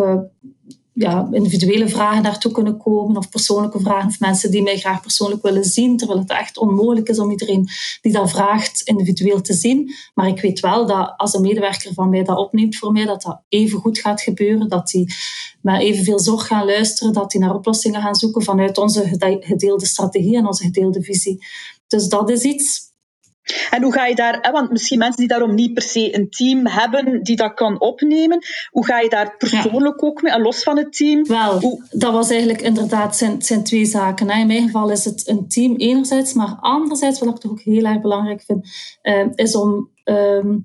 ja, 0.95 1.29
individuele 1.31 1.89
vragen 1.89 2.23
naartoe 2.23 2.53
kunnen 2.53 2.77
komen 2.77 3.17
of 3.17 3.29
persoonlijke 3.29 3.81
vragen 3.81 4.09
of 4.09 4.21
mensen 4.21 4.51
die 4.51 4.63
mij 4.63 4.79
graag 4.79 5.01
persoonlijk 5.01 5.43
willen 5.43 5.65
zien, 5.65 5.97
terwijl 5.97 6.19
het 6.19 6.31
echt 6.31 6.59
onmogelijk 6.59 7.09
is 7.09 7.19
om 7.19 7.31
iedereen 7.31 7.69
die 8.01 8.13
dat 8.13 8.31
vraagt 8.31 8.81
individueel 8.81 9.41
te 9.41 9.55
zien. 9.55 9.93
Maar 10.15 10.29
ik 10.29 10.41
weet 10.41 10.61
wel 10.61 10.87
dat 10.87 11.15
als 11.17 11.35
een 11.35 11.41
medewerker 11.41 11.95
van 11.95 12.09
mij 12.09 12.23
dat 12.23 12.39
opneemt 12.39 12.77
voor 12.77 12.93
mij, 12.93 13.05
dat 13.05 13.23
dat 13.23 13.43
even 13.49 13.79
goed 13.79 13.99
gaat 13.99 14.21
gebeuren, 14.21 14.69
dat 14.69 14.89
die 14.89 15.15
met 15.61 15.81
evenveel 15.81 16.19
zorg 16.19 16.47
gaan 16.47 16.67
luisteren, 16.67 17.13
dat 17.13 17.31
die 17.31 17.41
naar 17.41 17.55
oplossingen 17.55 18.01
gaan 18.01 18.15
zoeken 18.15 18.43
vanuit 18.43 18.79
onze 18.79 19.17
gedeelde 19.41 19.87
strategie 19.87 20.37
en 20.37 20.47
onze 20.47 20.65
gedeelde 20.65 21.03
visie. 21.03 21.45
Dus 21.87 22.09
dat 22.09 22.31
is 22.31 22.43
iets 22.43 22.92
en 23.71 23.83
hoe 23.83 23.93
ga 23.93 24.07
je 24.07 24.15
daar, 24.15 24.49
want 24.53 24.71
misschien 24.71 24.99
mensen 24.99 25.21
die 25.21 25.29
daarom 25.29 25.55
niet 25.55 25.75
per 25.75 25.83
se 25.83 26.17
een 26.17 26.31
team 26.31 26.67
hebben 26.67 27.23
die 27.23 27.37
dat 27.37 27.55
kan 27.55 27.81
opnemen, 27.81 28.45
hoe 28.71 28.85
ga 28.85 29.01
je 29.01 29.09
daar 29.09 29.37
persoonlijk 29.37 30.05
ook 30.05 30.23
mee, 30.23 30.41
los 30.41 30.63
van 30.63 30.77
het 30.77 30.97
team? 30.97 31.27
Wel, 31.27 31.81
dat 31.91 32.13
was 32.13 32.31
eigenlijk 32.31 32.63
inderdaad 32.63 33.17
zijn, 33.17 33.43
zijn 33.43 33.65
twee 33.65 33.85
zaken. 33.85 34.31
In 34.31 34.47
mijn 34.47 34.63
geval 34.63 34.91
is 34.91 35.05
het 35.05 35.29
een 35.29 35.49
team 35.49 35.77
enerzijds, 35.77 36.33
maar 36.33 36.57
anderzijds, 36.61 37.21
wat 37.21 37.29
ik 37.29 37.41
toch 37.41 37.51
ook 37.51 37.61
heel 37.61 37.85
erg 37.85 38.01
belangrijk 38.01 38.43
vind, 38.43 38.69
uh, 39.03 39.27
is 39.35 39.57
om 39.57 39.91
uh, 40.05 40.59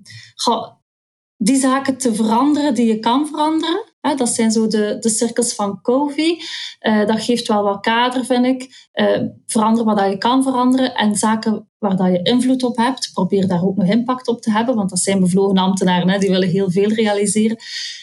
die 1.38 1.58
zaken 1.58 1.98
te 1.98 2.16
veranderen 2.16 2.74
die 2.74 2.88
je 2.88 3.00
kan 3.00 3.28
veranderen. 3.28 3.87
Dat 4.16 4.30
zijn 4.30 4.52
zo 4.52 4.68
de, 4.68 4.98
de 5.00 5.10
cirkels 5.10 5.54
van 5.54 5.82
Covey. 5.82 6.42
Uh, 6.82 7.06
dat 7.06 7.22
geeft 7.22 7.48
wel 7.48 7.64
wat 7.64 7.80
kader, 7.80 8.26
vind 8.26 8.46
ik. 8.46 8.90
Uh, 8.94 9.22
verander 9.46 9.84
wat 9.84 10.10
je 10.10 10.18
kan 10.18 10.44
veranderen. 10.44 10.96
En 10.96 11.16
zaken 11.16 11.70
waar 11.78 11.96
dat 11.96 12.08
je 12.08 12.22
invloed 12.22 12.64
op 12.64 12.78
hebt, 12.78 13.10
probeer 13.14 13.48
daar 13.48 13.64
ook 13.64 13.76
nog 13.76 13.88
impact 13.88 14.28
op 14.28 14.42
te 14.42 14.52
hebben. 14.52 14.76
Want 14.76 14.90
dat 14.90 15.00
zijn 15.00 15.20
bevlogen 15.20 15.58
ambtenaren, 15.58 16.20
die 16.20 16.30
willen 16.30 16.50
heel 16.50 16.72
veel 16.72 16.90
realiseren. 16.90 17.58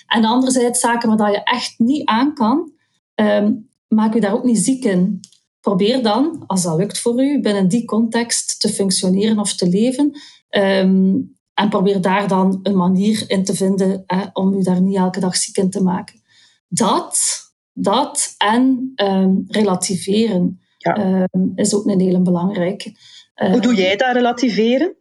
En 0.07 0.25
anderzijds 0.25 0.81
zaken 0.81 1.09
waar 1.09 1.17
dat 1.17 1.35
je 1.35 1.43
echt 1.43 1.75
niet 1.79 2.05
aan 2.05 2.35
kan, 2.35 2.73
um, 3.15 3.69
maak 3.89 4.15
je 4.15 4.21
daar 4.21 4.35
ook 4.35 4.45
niet 4.45 4.59
ziek 4.59 4.85
in. 4.85 5.21
Probeer 5.61 6.03
dan, 6.03 6.45
als 6.47 6.63
dat 6.63 6.77
lukt 6.77 6.99
voor 6.99 7.23
u, 7.23 7.41
binnen 7.41 7.69
die 7.69 7.85
context 7.85 8.61
te 8.61 8.69
functioneren 8.69 9.39
of 9.39 9.55
te 9.55 9.69
leven. 9.69 10.21
Um, 10.51 11.37
en 11.55 11.69
probeer 11.69 12.01
daar 12.01 12.29
dan 12.29 12.61
een 12.63 12.77
manier 12.77 13.25
in 13.27 13.45
te 13.45 13.55
vinden 13.55 14.03
hè, 14.07 14.25
om 14.33 14.55
u 14.55 14.63
daar 14.63 14.81
niet 14.81 14.97
elke 14.97 15.21
dag 15.21 15.37
ziek 15.37 15.57
in 15.57 15.71
te 15.71 15.83
maken. 15.83 16.23
Dat, 16.69 17.41
dat 17.73 18.35
en 18.39 18.93
um, 18.97 19.45
relativeren 19.49 20.61
um, 20.99 21.53
is 21.55 21.75
ook 21.75 21.87
een 21.87 22.01
hele 22.01 22.21
belangrijke. 22.21 22.97
hoe 23.35 23.61
doe 23.61 23.75
jij 23.75 23.97
dat 23.97 24.13
relativeren? 24.13 24.97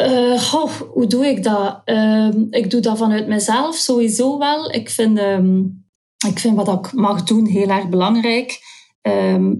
Uh, 0.00 0.42
hoe 0.92 1.06
doe 1.06 1.26
ik 1.26 1.42
dat? 1.42 1.82
Ik 2.50 2.70
doe 2.70 2.80
dat 2.80 2.98
vanuit 2.98 3.26
mezelf 3.26 3.76
sowieso 3.76 4.38
wel. 4.38 4.72
Ik 4.72 4.90
vind, 4.90 5.18
ik 6.26 6.38
vind 6.38 6.56
wat 6.56 6.86
ik 6.86 6.92
mag 6.92 7.22
doen 7.22 7.46
heel 7.46 7.68
erg 7.68 7.88
belangrijk. 7.88 8.58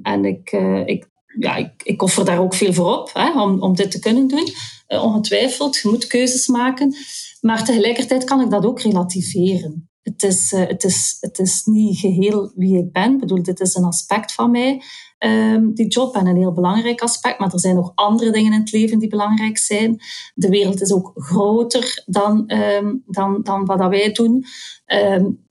en 0.03 0.25
ik, 0.25 0.53
uh, 0.53 0.87
ik, 0.87 1.09
ja, 1.39 1.57
ik, 1.57 1.83
ik 1.83 2.03
offer 2.03 2.25
daar 2.25 2.41
ook 2.41 2.55
veel 2.55 2.73
voor 2.73 2.99
op 2.99 3.11
hè, 3.13 3.43
om, 3.43 3.63
om 3.63 3.75
dit 3.75 3.91
te 3.91 3.99
kunnen 3.99 4.27
doen. 4.27 4.49
Uh, 4.89 5.05
ongetwijfeld, 5.05 5.77
je 5.77 5.89
moet 5.89 6.07
keuzes 6.07 6.47
maken. 6.47 6.95
Maar 7.41 7.65
tegelijkertijd 7.65 8.25
kan 8.25 8.41
ik 8.41 8.51
dat 8.51 8.67
ook 8.67 8.81
relativeren. 8.81 9.91
Het 10.03 10.23
is, 10.23 10.53
uh, 10.53 10.67
het 10.67 10.85
is, 10.85 11.17
het 11.21 11.39
is 11.39 11.65
niet 11.65 11.99
geheel 11.99 12.53
wie 12.55 12.79
ik 12.79 12.93
ben. 12.93 13.13
Ik 13.13 13.21
bedoel, 13.21 13.43
dit 13.43 13.61
is 13.61 13.75
een 13.75 13.85
aspect 13.85 14.33
van 14.33 14.51
mij, 14.51 14.83
um, 15.19 15.75
die 15.75 15.89
job, 15.89 16.15
en 16.15 16.27
een 16.27 16.37
heel 16.37 16.53
belangrijk 16.53 17.01
aspect. 17.01 17.39
Maar 17.39 17.53
er 17.53 17.61
zijn 17.61 17.75
nog 17.75 17.93
andere 17.95 18.31
dingen 18.31 18.53
in 18.53 18.61
het 18.61 18.73
leven 18.73 18.99
die 18.99 19.09
belangrijk 19.09 19.59
zijn. 19.59 19.99
De 20.35 20.49
wereld 20.49 20.81
is 20.81 20.93
ook 20.93 21.13
groter 21.15 22.03
dan, 22.07 22.53
um, 22.53 23.03
dan, 23.07 23.43
dan 23.43 23.65
wat 23.65 23.89
wij 23.89 24.13
doen. 24.13 24.45
Um, 24.87 25.45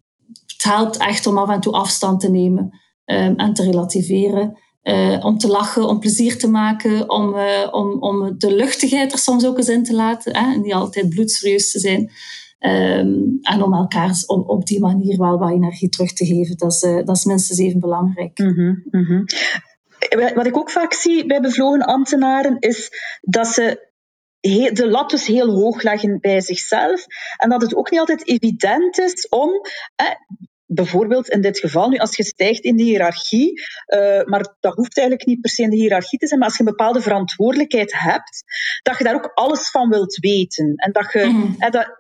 het 0.46 0.64
helpt 0.64 0.98
echt 0.98 1.28
om 1.28 1.38
af 1.38 1.50
en 1.50 1.60
toe 1.60 1.74
afstand 1.74 2.20
te 2.20 2.30
nemen 2.30 2.80
en 3.06 3.54
te 3.54 3.64
relativeren. 3.64 4.58
Uh, 4.88 5.26
om 5.26 5.38
te 5.38 5.48
lachen, 5.48 5.88
om 5.88 6.00
plezier 6.00 6.38
te 6.38 6.48
maken, 6.48 7.10
om, 7.10 7.36
uh, 7.36 7.68
om, 7.72 8.02
om 8.02 8.38
de 8.38 8.56
luchtigheid 8.56 9.12
er 9.12 9.18
soms 9.18 9.46
ook 9.46 9.58
eens 9.58 9.70
in 9.70 9.84
te 9.84 9.94
laten. 9.94 10.36
Hè, 10.36 10.54
en 10.54 10.62
niet 10.62 10.74
altijd 10.74 11.10
bloedserieus 11.10 11.72
te 11.72 11.80
zijn. 11.80 12.12
Um, 12.60 13.40
en 13.42 13.64
om 13.64 13.74
elkaar 13.74 14.24
op 14.28 14.66
die 14.66 14.80
manier 14.80 15.18
wel 15.18 15.38
wat 15.38 15.52
energie 15.52 15.90
terug 15.90 16.14
te 16.14 16.26
geven. 16.26 16.58
Dat 16.58 16.72
is, 16.72 16.84
uh, 16.84 17.06
dat 17.06 17.16
is 17.16 17.26
minstens 17.26 17.60
even 17.60 17.80
belangrijk. 17.80 18.40
Mm 18.40 18.84
-hmm. 18.92 19.26
Wat 20.36 20.46
ik 20.46 20.58
ook 20.58 20.70
vaak 20.70 20.94
zie 20.94 21.26
bij 21.26 21.40
bevlogen 21.40 21.86
ambtenaren 21.86 22.60
is 22.60 22.90
dat 23.22 23.48
ze 23.48 23.90
de 24.74 24.88
lat 24.88 25.10
dus 25.10 25.28
heel 25.28 25.50
hoog 25.50 25.82
leggen 25.82 26.20
bij 26.20 26.42
zichzelf. 26.42 27.06
En 27.38 27.50
dat 27.50 27.62
het 27.62 27.76
ook 27.76 27.92
niet 27.92 28.00
altijd 28.00 28.28
evident 28.28 29.00
is 29.00 29.28
om 29.30 29.50
bijvoorbeeld 30.76 31.30
in 31.30 31.42
dit 31.42 31.60
geval, 31.60 31.90
nu 31.90 31.98
als 31.98 32.16
je 32.16 32.24
stijgt 32.24 32.64
in 32.64 32.76
de 32.76 32.84
hiërarchie, 32.84 33.62
uh, 33.94 34.24
maar 34.24 34.56
dat 34.60 34.76
hoeft 34.76 34.98
eigenlijk 34.98 35.28
niet 35.28 35.42
per 35.42 35.50
se 35.50 35.64
in 35.64 35.70
de 35.70 35.76
hiërarchie 35.76 36.20
te 36.20 36.28
zijn, 36.28 36.40
maar 36.40 36.48
als 36.48 36.58
je 36.58 36.64
een 36.64 36.70
bepaalde 36.70 37.02
verantwoordelijkheid 37.02 37.94
hebt, 37.94 38.44
dat 38.82 38.98
je 38.98 39.04
daar 39.04 39.16
ook 39.16 39.32
alles 39.34 39.70
van 39.70 39.90
wilt 39.90 40.16
weten. 40.16 40.74
En 40.76 40.92
dat 40.92 41.12
je, 41.12 41.26
mm. 41.26 41.56
dat, 41.72 41.96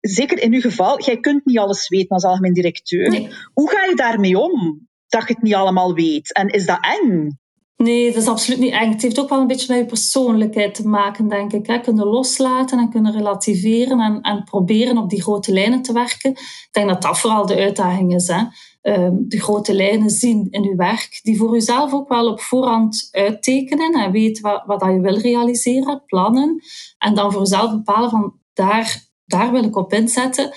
zeker 0.00 0.42
in 0.42 0.52
uw 0.52 0.60
geval, 0.60 1.02
jij 1.02 1.20
kunt 1.20 1.44
niet 1.44 1.58
alles 1.58 1.88
weten 1.88 2.08
als 2.08 2.24
algemeen 2.24 2.52
directeur. 2.52 3.10
Hoe 3.52 3.70
ga 3.70 3.84
je 3.84 3.94
daarmee 3.94 4.38
om? 4.38 4.88
Dat 5.06 5.28
je 5.28 5.34
het 5.34 5.42
niet 5.42 5.54
allemaal 5.54 5.94
weet. 5.94 6.32
En 6.32 6.48
is 6.48 6.66
dat 6.66 6.78
eng? 6.80 7.38
Nee, 7.76 8.12
dat 8.12 8.22
is 8.22 8.28
absoluut 8.28 8.60
niet 8.60 8.72
eng. 8.72 8.90
Het 8.90 9.02
heeft 9.02 9.20
ook 9.20 9.28
wel 9.28 9.40
een 9.40 9.46
beetje 9.46 9.66
met 9.68 9.78
je 9.78 9.86
persoonlijkheid 9.86 10.74
te 10.74 10.88
maken, 10.88 11.28
denk 11.28 11.52
ik. 11.52 11.66
Hè. 11.66 11.80
Kunnen 11.80 12.06
loslaten 12.06 12.78
en 12.78 12.90
kunnen 12.90 13.12
relativeren 13.12 14.00
en, 14.00 14.20
en 14.20 14.44
proberen 14.44 14.98
op 14.98 15.10
die 15.10 15.22
grote 15.22 15.52
lijnen 15.52 15.82
te 15.82 15.92
werken. 15.92 16.30
Ik 16.30 16.68
denk 16.70 16.88
dat 16.88 17.02
dat 17.02 17.18
vooral 17.18 17.46
de 17.46 17.56
uitdaging 17.56 18.14
is. 18.14 18.28
Hè. 18.28 18.42
Ehm, 18.82 19.14
de 19.18 19.40
grote 19.40 19.74
lijnen 19.74 20.10
zien 20.10 20.46
in 20.50 20.64
uw 20.64 20.76
werk, 20.76 21.20
die 21.22 21.36
voor 21.36 21.56
uzelf 21.56 21.92
ook 21.92 22.08
wel 22.08 22.30
op 22.30 22.40
voorhand 22.40 23.08
uittekenen 23.10 23.92
en 23.92 24.12
weten 24.12 24.42
wat, 24.42 24.62
wat 24.66 24.84
je 24.84 25.00
wil 25.00 25.18
realiseren, 25.18 26.02
plannen. 26.06 26.62
En 26.98 27.14
dan 27.14 27.32
voor 27.32 27.42
uzelf 27.42 27.70
bepalen 27.70 28.10
van 28.10 28.34
daar, 28.52 29.04
daar 29.24 29.52
wil 29.52 29.64
ik 29.64 29.76
op 29.76 29.92
inzetten. 29.92 30.50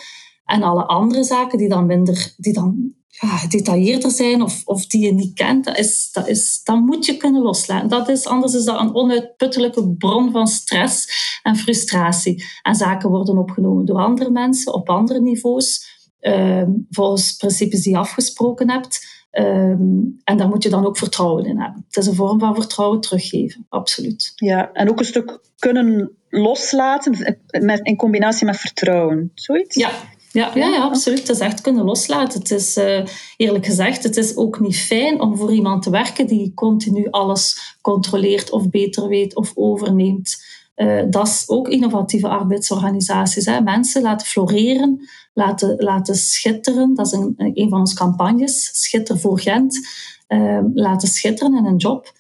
En 0.46 0.64
alle 0.64 0.86
andere 0.86 1.24
zaken 1.24 1.58
die 1.58 1.70
dan 1.70 1.86
minder, 1.86 2.34
die 2.38 2.54
dan 2.54 2.94
ja, 3.22 3.28
gedetailleerder 3.28 4.12
zijn 4.12 4.42
of, 4.42 4.62
of 4.66 4.86
die 4.86 5.06
je 5.06 5.14
niet 5.14 5.34
kent, 5.34 5.66
dat, 5.66 5.78
is, 5.78 6.10
dat, 6.12 6.28
is, 6.28 6.62
dat 6.64 6.80
moet 6.80 7.06
je 7.06 7.18
kunnen 7.18 7.42
loslaten. 7.42 7.90
Dat 7.90 8.10
is, 8.10 8.28
anders 8.28 8.54
is 8.54 8.64
dat 8.64 8.80
een 8.80 8.96
onuitputtelijke 8.96 9.90
bron 9.90 10.32
van 10.32 10.48
stress 10.48 11.08
en 11.44 11.56
frustratie. 11.56 12.44
En 12.62 12.76
zaken 12.76 13.10
worden 13.10 13.38
opgenomen 13.38 13.86
door 13.86 14.00
andere 14.00 14.32
mensen 14.32 14.74
op 14.74 14.90
andere 14.90 15.22
niveaus, 15.22 15.98
ehm, 16.20 16.72
volgens 16.90 17.36
principes 17.36 17.82
die 17.82 17.92
je 17.92 18.00
afgesproken 18.00 18.70
hebt. 18.70 19.08
Ehm, 19.32 20.02
en 20.24 20.38
daar 20.38 20.48
moet 20.48 20.64
je 20.64 20.70
dan 20.70 20.86
ook 20.86 20.98
vertrouwen 20.98 21.46
in 21.46 21.60
hebben. 21.60 21.86
Het 21.88 21.98
is 21.98 22.08
een 22.08 22.16
vorm 22.16 22.40
van 22.40 22.56
vertrouwen 22.56 23.00
teruggeven, 23.00 23.66
absoluut. 23.70 24.32
Ja, 24.36 24.72
en 24.74 24.90
ook 24.90 25.00
een 25.00 25.06
stuk 25.06 25.40
kunnen 25.58 26.12
loslaten 26.30 27.38
met, 27.60 27.80
in 27.84 27.96
combinatie 27.96 28.46
met 28.46 28.58
vertrouwen, 28.58 29.32
zoiets? 29.34 29.76
Ja, 29.76 29.92
ja, 30.32 30.52
ja, 30.56 30.68
ja, 30.68 30.82
absoluut. 30.82 31.20
Het 31.20 31.30
is 31.30 31.40
echt 31.40 31.62
kunnen 31.62 31.86
loslaten. 31.86 32.40
Het 32.40 32.52
is, 32.52 32.78
uh, 32.78 33.06
eerlijk 33.38 33.66
gezegd, 33.66 34.04
het 34.04 34.18
is 34.18 34.36
ook 34.36 34.60
niet 34.60 34.78
fijn 34.78 35.22
om 35.22 35.38
voor 35.38 35.54
iemand 35.54 35.84
te 35.84 35.90
werken 35.90 36.28
die 36.28 36.54
continu 36.54 37.08
alles 37.10 37.76
controleert 37.82 38.52
of 38.52 38.70
beter 38.70 39.08
weet 39.08 39.36
of 39.36 39.52
overneemt. 39.56 40.48
Uh, 40.76 41.04
dat 41.10 41.28
is 41.28 41.44
ook 41.48 41.68
innovatieve 41.68 42.28
arbeidsorganisaties. 42.28 43.46
Hè. 43.46 43.62
Mensen 43.62 44.02
laten 44.02 44.28
floreren, 44.28 45.10
laten, 45.34 45.76
laten 45.78 46.16
schitteren. 46.16 46.94
Dat 46.96 47.06
is 47.06 47.12
een, 47.12 47.34
een 47.38 47.70
van 47.70 47.80
onze 47.80 47.96
campagnes, 47.96 48.70
Schitter 48.74 49.20
voor 49.20 49.40
Gent. 49.40 49.88
Uh, 50.28 50.60
laten 50.74 51.08
schitteren 51.08 51.58
in 51.58 51.66
een 51.66 51.78
job. 51.78 52.18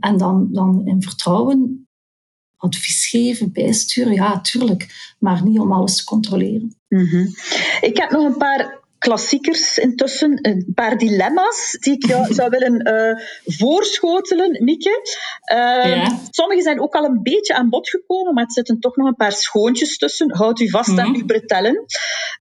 en 0.00 0.16
dan, 0.16 0.48
dan 0.52 0.82
in 0.84 1.02
vertrouwen 1.02 1.87
advies 2.58 3.06
geven, 3.06 3.52
bijsturen, 3.52 4.12
ja, 4.12 4.40
tuurlijk. 4.40 5.14
Maar 5.18 5.44
niet 5.44 5.58
om 5.58 5.72
alles 5.72 5.96
te 5.96 6.04
controleren. 6.04 6.76
Mhm. 6.88 7.26
Ik 7.80 7.96
heb 7.96 8.10
nog 8.10 8.24
een 8.24 8.36
paar 8.36 8.86
klassiekers 8.98 9.78
intussen, 9.78 10.38
een 10.42 10.72
paar 10.74 10.98
dilemma's 10.98 11.76
die 11.80 11.92
ik 11.92 12.06
jou 12.06 12.32
zou 12.34 12.50
willen 12.50 12.88
uh, 12.88 13.24
voorschotelen, 13.56 14.64
Mieke. 14.64 15.16
Uh, 15.52 16.08
Sommige 16.30 16.62
zijn 16.62 16.80
ook 16.80 16.94
al 16.94 17.04
een 17.04 17.22
beetje 17.22 17.54
aan 17.54 17.68
bod 17.68 17.88
gekomen, 17.88 18.34
maar 18.34 18.44
het 18.44 18.52
zitten 18.52 18.80
toch 18.80 18.96
nog 18.96 19.06
een 19.06 19.16
paar 19.16 19.32
schoontjes 19.32 19.98
tussen. 19.98 20.36
Houd 20.36 20.60
u 20.60 20.70
vast 20.70 20.98
aan 20.98 21.10
mhm. 21.10 21.20
uw 21.20 21.24
bretellen. 21.24 21.84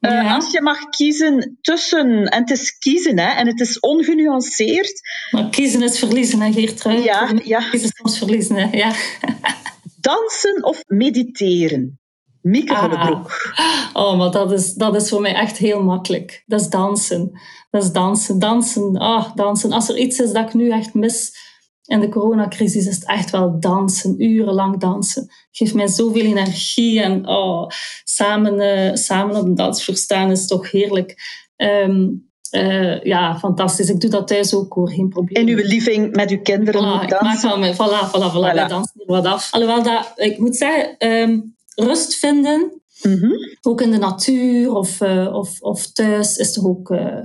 Uh, 0.01 0.35
Als 0.35 0.51
je 0.51 0.63
mag 0.63 0.89
kiezen 0.89 1.59
tussen, 1.61 2.25
en 2.25 2.41
het 2.41 2.51
is 2.51 2.79
kiezen, 2.79 3.19
hè, 3.19 3.33
en 3.33 3.47
het 3.47 3.61
is 3.61 3.81
ongenuanceerd. 3.81 5.01
Maar 5.31 5.49
kiezen 5.49 5.83
is 5.83 5.99
verliezen, 5.99 6.41
hè, 6.41 6.53
Geertrui? 6.53 7.03
Ja, 7.03 7.31
ja. 7.45 7.69
Kiezen 7.71 7.89
is 7.89 7.97
soms 7.97 8.19
verliezen, 8.19 8.57
hè. 8.57 8.77
ja. 8.77 8.93
Dansen 10.05 10.65
of 10.65 10.83
mediteren? 10.87 12.01
Mieke 12.41 12.75
ah. 12.75 13.25
Oh, 13.93 14.19
maar 14.19 14.31
dat 14.31 14.53
is, 14.53 14.75
dat 14.75 14.95
is 14.95 15.09
voor 15.09 15.21
mij 15.21 15.35
echt 15.35 15.57
heel 15.57 15.83
makkelijk. 15.83 16.43
Dat 16.47 16.61
is 16.61 16.69
dansen. 16.69 17.41
Dat 17.71 17.83
is 17.83 17.93
dansen. 17.93 18.39
Dansen. 18.39 18.97
Ah, 18.97 19.35
dansen. 19.35 19.73
Als 19.73 19.89
er 19.89 19.99
iets 19.99 20.19
is 20.19 20.33
dat 20.33 20.47
ik 20.49 20.55
nu 20.55 20.71
echt 20.71 20.95
mis 20.95 21.33
in 21.85 22.01
de 22.01 22.09
coronacrisis, 22.09 22.87
is 22.87 22.95
het 22.95 23.07
echt 23.07 23.31
wel 23.31 23.61
dansen. 23.61 24.23
Urenlang 24.23 24.81
dansen. 24.81 25.31
Geeft 25.51 25.75
mij 25.75 25.87
zoveel 25.87 26.25
energie. 26.25 27.01
En 27.01 27.29
oh, 27.29 27.69
samen, 28.05 28.55
uh, 28.61 28.95
samen 28.95 29.37
op 29.37 29.45
een 29.45 29.55
dansvloer 29.55 29.97
staan 29.97 30.31
is 30.31 30.47
toch 30.47 30.71
heerlijk. 30.71 31.17
Um, 31.57 32.33
uh, 32.55 33.03
ja, 33.03 33.39
fantastisch. 33.39 33.89
Ik 33.89 34.01
doe 34.01 34.11
dat 34.11 34.29
thuis 34.29 34.55
ook 34.55 34.73
hoor, 34.73 34.91
geen 34.91 35.09
probleem. 35.09 35.49
In 35.49 35.57
uw 35.57 35.65
living 35.65 36.17
met 36.17 36.31
uw 36.31 36.41
kinderen 36.43 36.83
voilà, 36.83 37.03
Ik 37.03 37.21
maak 37.21 37.59
mijn, 37.59 37.75
voilà, 37.75 38.09
voilà, 38.09 38.33
voilà, 38.33 38.55
voilà. 38.55 38.69
dansen 38.69 38.93
hier 38.95 39.07
wat 39.07 39.27
af. 39.27 39.53
Alhoewel 39.53 39.83
dat, 39.83 40.13
ik 40.17 40.39
moet 40.39 40.57
zeggen, 40.57 41.09
um, 41.09 41.57
rust 41.75 42.15
vinden, 42.15 42.83
mm 43.03 43.19
-hmm. 43.19 43.57
ook 43.63 43.81
in 43.81 43.91
de 43.91 43.99
natuur 43.99 44.75
of, 44.75 45.01
uh, 45.01 45.35
of, 45.35 45.61
of 45.61 45.87
thuis, 45.87 46.37
is 46.37 46.53
toch 46.53 46.65
ook 46.65 46.91
uh, 46.91 47.19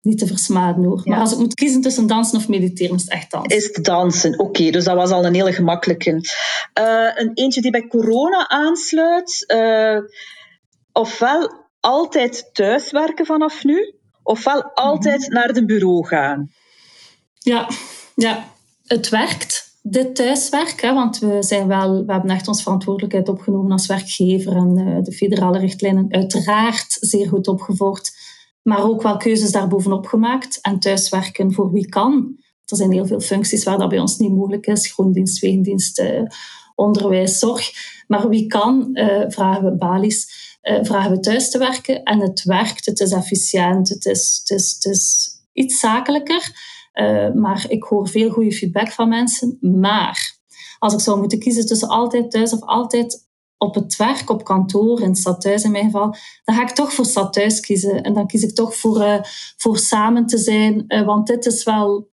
niet 0.00 0.18
te 0.18 0.26
versmaden 0.26 0.84
hoor. 0.84 1.00
Ja. 1.04 1.10
Maar 1.10 1.20
als 1.20 1.32
ik 1.32 1.38
moet 1.38 1.54
kiezen 1.54 1.80
tussen 1.80 2.06
dansen 2.06 2.38
of 2.38 2.48
mediteren, 2.48 2.96
is 2.96 3.02
het 3.02 3.10
echt 3.10 3.30
dansen. 3.30 3.56
Is 3.56 3.70
het 3.72 3.84
dansen, 3.84 4.32
oké. 4.32 4.42
Okay, 4.42 4.70
dus 4.70 4.84
dat 4.84 4.96
was 4.96 5.10
al 5.10 5.24
een 5.24 5.34
hele 5.34 5.52
gemakkelijke. 5.52 6.10
een 7.14 7.30
eentje 7.34 7.60
die 7.60 7.70
bij 7.70 7.86
corona 7.86 8.48
aansluit. 8.48 9.46
ofwel 10.92 11.62
altijd 11.80 12.50
thuiswerken 12.52 13.26
vanaf 13.26 13.64
nu, 13.64 13.94
ofwel 14.24 14.62
altijd 14.62 15.20
mhm. 15.20 15.32
naar 15.32 15.52
de 15.52 15.64
bureau 15.64 16.06
gaan. 16.06 16.50
Ja, 17.38 17.68
ja. 18.14 18.44
het 18.84 19.08
werkt, 19.08 19.78
dit 19.82 20.14
thuiswerk. 20.14 20.80
Hè, 20.80 20.94
want 20.94 21.18
we, 21.18 21.42
zijn 21.42 21.66
wel, 21.66 22.04
we 22.06 22.12
hebben 22.12 22.30
echt 22.30 22.48
onze 22.48 22.62
verantwoordelijkheid 22.62 23.28
opgenomen 23.28 23.72
als 23.72 23.86
werkgever 23.86 24.56
en 24.56 24.78
uh, 24.78 25.02
de 25.02 25.12
federale 25.12 25.58
richtlijnen 25.58 26.06
uiteraard 26.08 26.96
zeer 27.00 27.28
goed 27.28 27.48
opgevolgd. 27.48 28.16
Maar 28.62 28.82
ook 28.82 29.02
wel 29.02 29.16
keuzes 29.16 29.52
daarbovenop 29.52 30.06
gemaakt. 30.06 30.60
En 30.60 30.78
thuiswerken 30.78 31.52
voor 31.52 31.72
wie 31.72 31.88
kan. 31.88 32.36
Er 32.64 32.76
zijn 32.76 32.92
heel 32.92 33.06
veel 33.06 33.20
functies 33.20 33.64
waar 33.64 33.78
dat 33.78 33.88
bij 33.88 33.98
ons 33.98 34.18
niet 34.18 34.32
mogelijk 34.32 34.66
is. 34.66 34.92
Groendienst, 34.92 35.40
wegendienst, 35.40 36.00
uh, 36.00 36.22
onderwijs, 36.74 37.38
zorg. 37.38 37.70
Maar 38.06 38.28
wie 38.28 38.46
kan, 38.46 38.88
uh, 38.92 39.24
vragen 39.28 39.64
we 39.64 39.76
balies 39.76 40.44
uh, 40.64 40.78
vragen 40.82 41.10
we 41.10 41.20
thuis 41.20 41.50
te 41.50 41.58
werken. 41.58 42.02
En 42.02 42.20
het 42.20 42.42
werkt, 42.42 42.86
het 42.86 43.00
is 43.00 43.12
efficiënt, 43.12 43.88
het 43.88 44.04
is, 44.04 44.40
het 44.44 44.58
is, 44.58 44.72
het 44.74 44.84
is 44.84 45.28
iets 45.52 45.78
zakelijker. 45.78 46.72
Uh, 46.94 47.32
maar 47.32 47.64
ik 47.68 47.82
hoor 47.82 48.08
veel 48.08 48.30
goede 48.30 48.52
feedback 48.52 48.92
van 48.92 49.08
mensen. 49.08 49.58
Maar 49.60 50.36
als 50.78 50.92
ik 50.92 51.00
zou 51.00 51.18
moeten 51.18 51.38
kiezen 51.38 51.66
tussen 51.66 51.88
altijd 51.88 52.30
thuis 52.30 52.52
of 52.52 52.60
altijd 52.60 53.28
op 53.58 53.74
het 53.74 53.96
werk, 53.96 54.30
op 54.30 54.44
kantoor, 54.44 55.00
in 55.00 55.14
stad 55.14 55.40
thuis 55.40 55.64
in 55.64 55.70
mijn 55.70 55.84
geval, 55.84 56.14
dan 56.44 56.54
ga 56.54 56.62
ik 56.62 56.70
toch 56.70 56.92
voor 56.92 57.04
stad 57.04 57.32
thuis 57.32 57.60
kiezen. 57.60 58.02
En 58.02 58.14
dan 58.14 58.26
kies 58.26 58.42
ik 58.42 58.54
toch 58.54 58.76
voor, 58.76 59.20
voor 59.56 59.78
samen 59.78 60.26
te 60.26 60.38
zijn. 60.38 60.84
want 61.04 61.26
dit 61.26 61.46
is 61.46 61.64
wel 61.64 62.12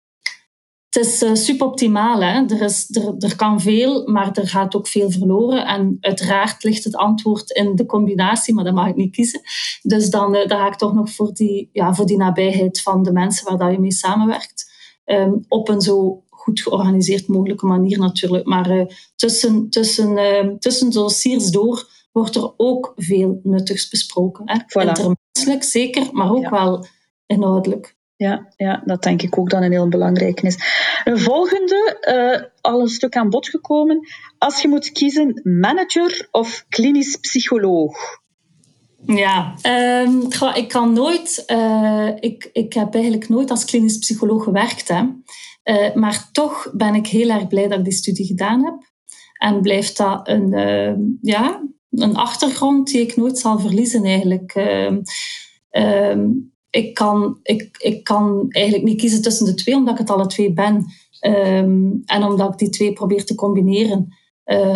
het 0.91 1.05
is 1.05 1.23
uh, 1.23 1.33
suboptimaal. 1.33 2.21
Hè? 2.21 2.45
Er, 2.45 2.61
is, 2.61 2.95
er, 2.95 3.15
er 3.17 3.35
kan 3.35 3.61
veel, 3.61 4.07
maar 4.07 4.31
er 4.31 4.47
gaat 4.47 4.75
ook 4.75 4.87
veel 4.87 5.11
verloren. 5.11 5.65
En 5.65 5.97
uiteraard 5.99 6.63
ligt 6.63 6.83
het 6.83 6.95
antwoord 6.95 7.51
in 7.51 7.75
de 7.75 7.85
combinatie, 7.85 8.53
maar 8.53 8.63
dat 8.63 8.73
mag 8.73 8.87
ik 8.87 8.95
niet 8.95 9.11
kiezen. 9.11 9.41
Dus 9.81 10.09
dan, 10.09 10.35
uh, 10.35 10.47
dan 10.47 10.59
ga 10.59 10.67
ik 10.67 10.75
toch 10.75 10.93
nog 10.93 11.11
voor 11.11 11.33
die, 11.33 11.69
ja, 11.71 11.93
voor 11.93 12.05
die 12.05 12.17
nabijheid 12.17 12.81
van 12.81 13.03
de 13.03 13.11
mensen 13.11 13.45
waar 13.49 13.57
dat 13.57 13.71
je 13.71 13.79
mee 13.79 13.91
samenwerkt. 13.91 14.71
Um, 15.05 15.45
op 15.47 15.69
een 15.69 15.81
zo 15.81 16.23
goed 16.29 16.61
georganiseerd 16.61 17.27
mogelijke 17.27 17.65
manier 17.65 17.99
natuurlijk. 17.99 18.45
Maar 18.45 18.71
uh, 18.71 18.85
tussen, 19.15 19.69
tussen, 19.69 20.17
uh, 20.17 20.53
tussen 20.59 20.91
dossiers 20.91 21.49
door 21.49 21.89
wordt 22.11 22.35
er 22.35 22.53
ook 22.57 22.93
veel 22.95 23.39
nuttigs 23.43 23.89
besproken. 23.89 24.49
Hè? 24.49 24.55
Voilà. 24.59 24.87
Intermenselijk 24.87 25.63
zeker, 25.63 26.09
maar 26.11 26.31
ook 26.31 26.43
ja. 26.43 26.49
wel 26.49 26.85
inhoudelijk 27.25 27.99
ja, 28.21 28.47
ja, 28.55 28.81
dat 28.85 29.03
denk 29.03 29.21
ik 29.21 29.37
ook 29.37 29.49
dan 29.49 29.63
een 29.63 29.71
heel 29.71 29.87
belangrijke 29.87 30.45
is. 30.45 30.57
Een 31.03 31.19
volgende, 31.19 31.97
uh, 32.09 32.47
al 32.61 32.81
een 32.81 32.87
stuk 32.87 33.15
aan 33.15 33.29
bod 33.29 33.49
gekomen. 33.49 34.07
Als 34.37 34.61
je 34.61 34.67
moet 34.67 34.91
kiezen, 34.91 35.41
manager 35.43 36.27
of 36.31 36.65
klinisch 36.69 37.15
psycholoog? 37.15 38.19
Ja, 39.05 39.53
um, 40.03 40.27
ik 40.53 40.67
kan 40.67 40.93
nooit, 40.93 41.43
uh, 41.47 42.09
ik, 42.19 42.49
ik 42.53 42.73
heb 42.73 42.93
eigenlijk 42.93 43.29
nooit 43.29 43.49
als 43.49 43.65
klinisch 43.65 43.97
psycholoog 43.97 44.43
gewerkt. 44.43 44.87
Hè. 44.87 45.01
Uh, 45.63 45.93
maar 45.95 46.29
toch 46.31 46.71
ben 46.73 46.95
ik 46.95 47.07
heel 47.07 47.29
erg 47.29 47.47
blij 47.47 47.67
dat 47.67 47.77
ik 47.77 47.83
die 47.83 47.93
studie 47.93 48.25
gedaan 48.25 48.65
heb. 48.65 48.75
En 49.37 49.61
blijft 49.61 49.97
dat 49.97 50.27
een, 50.27 50.53
uh, 50.53 50.93
ja, 51.21 51.63
een 51.89 52.15
achtergrond 52.15 52.87
die 52.87 53.01
ik 53.01 53.15
nooit 53.15 53.37
zal 53.37 53.59
verliezen 53.59 54.03
eigenlijk. 54.03 54.55
Um, 55.71 56.59
ik 56.71 56.93
kan, 56.93 57.39
ik, 57.43 57.77
ik 57.77 58.03
kan 58.03 58.45
eigenlijk 58.49 58.85
niet 58.85 58.99
kiezen 58.99 59.21
tussen 59.21 59.45
de 59.45 59.53
twee, 59.53 59.75
omdat 59.75 59.93
ik 59.93 59.99
het 59.99 60.09
alle 60.09 60.27
twee 60.27 60.53
ben. 60.53 60.85
Um, 61.21 62.01
en 62.05 62.23
omdat 62.23 62.51
ik 62.53 62.57
die 62.57 62.69
twee 62.69 62.93
probeer 62.93 63.25
te 63.25 63.35
combineren. 63.35 64.15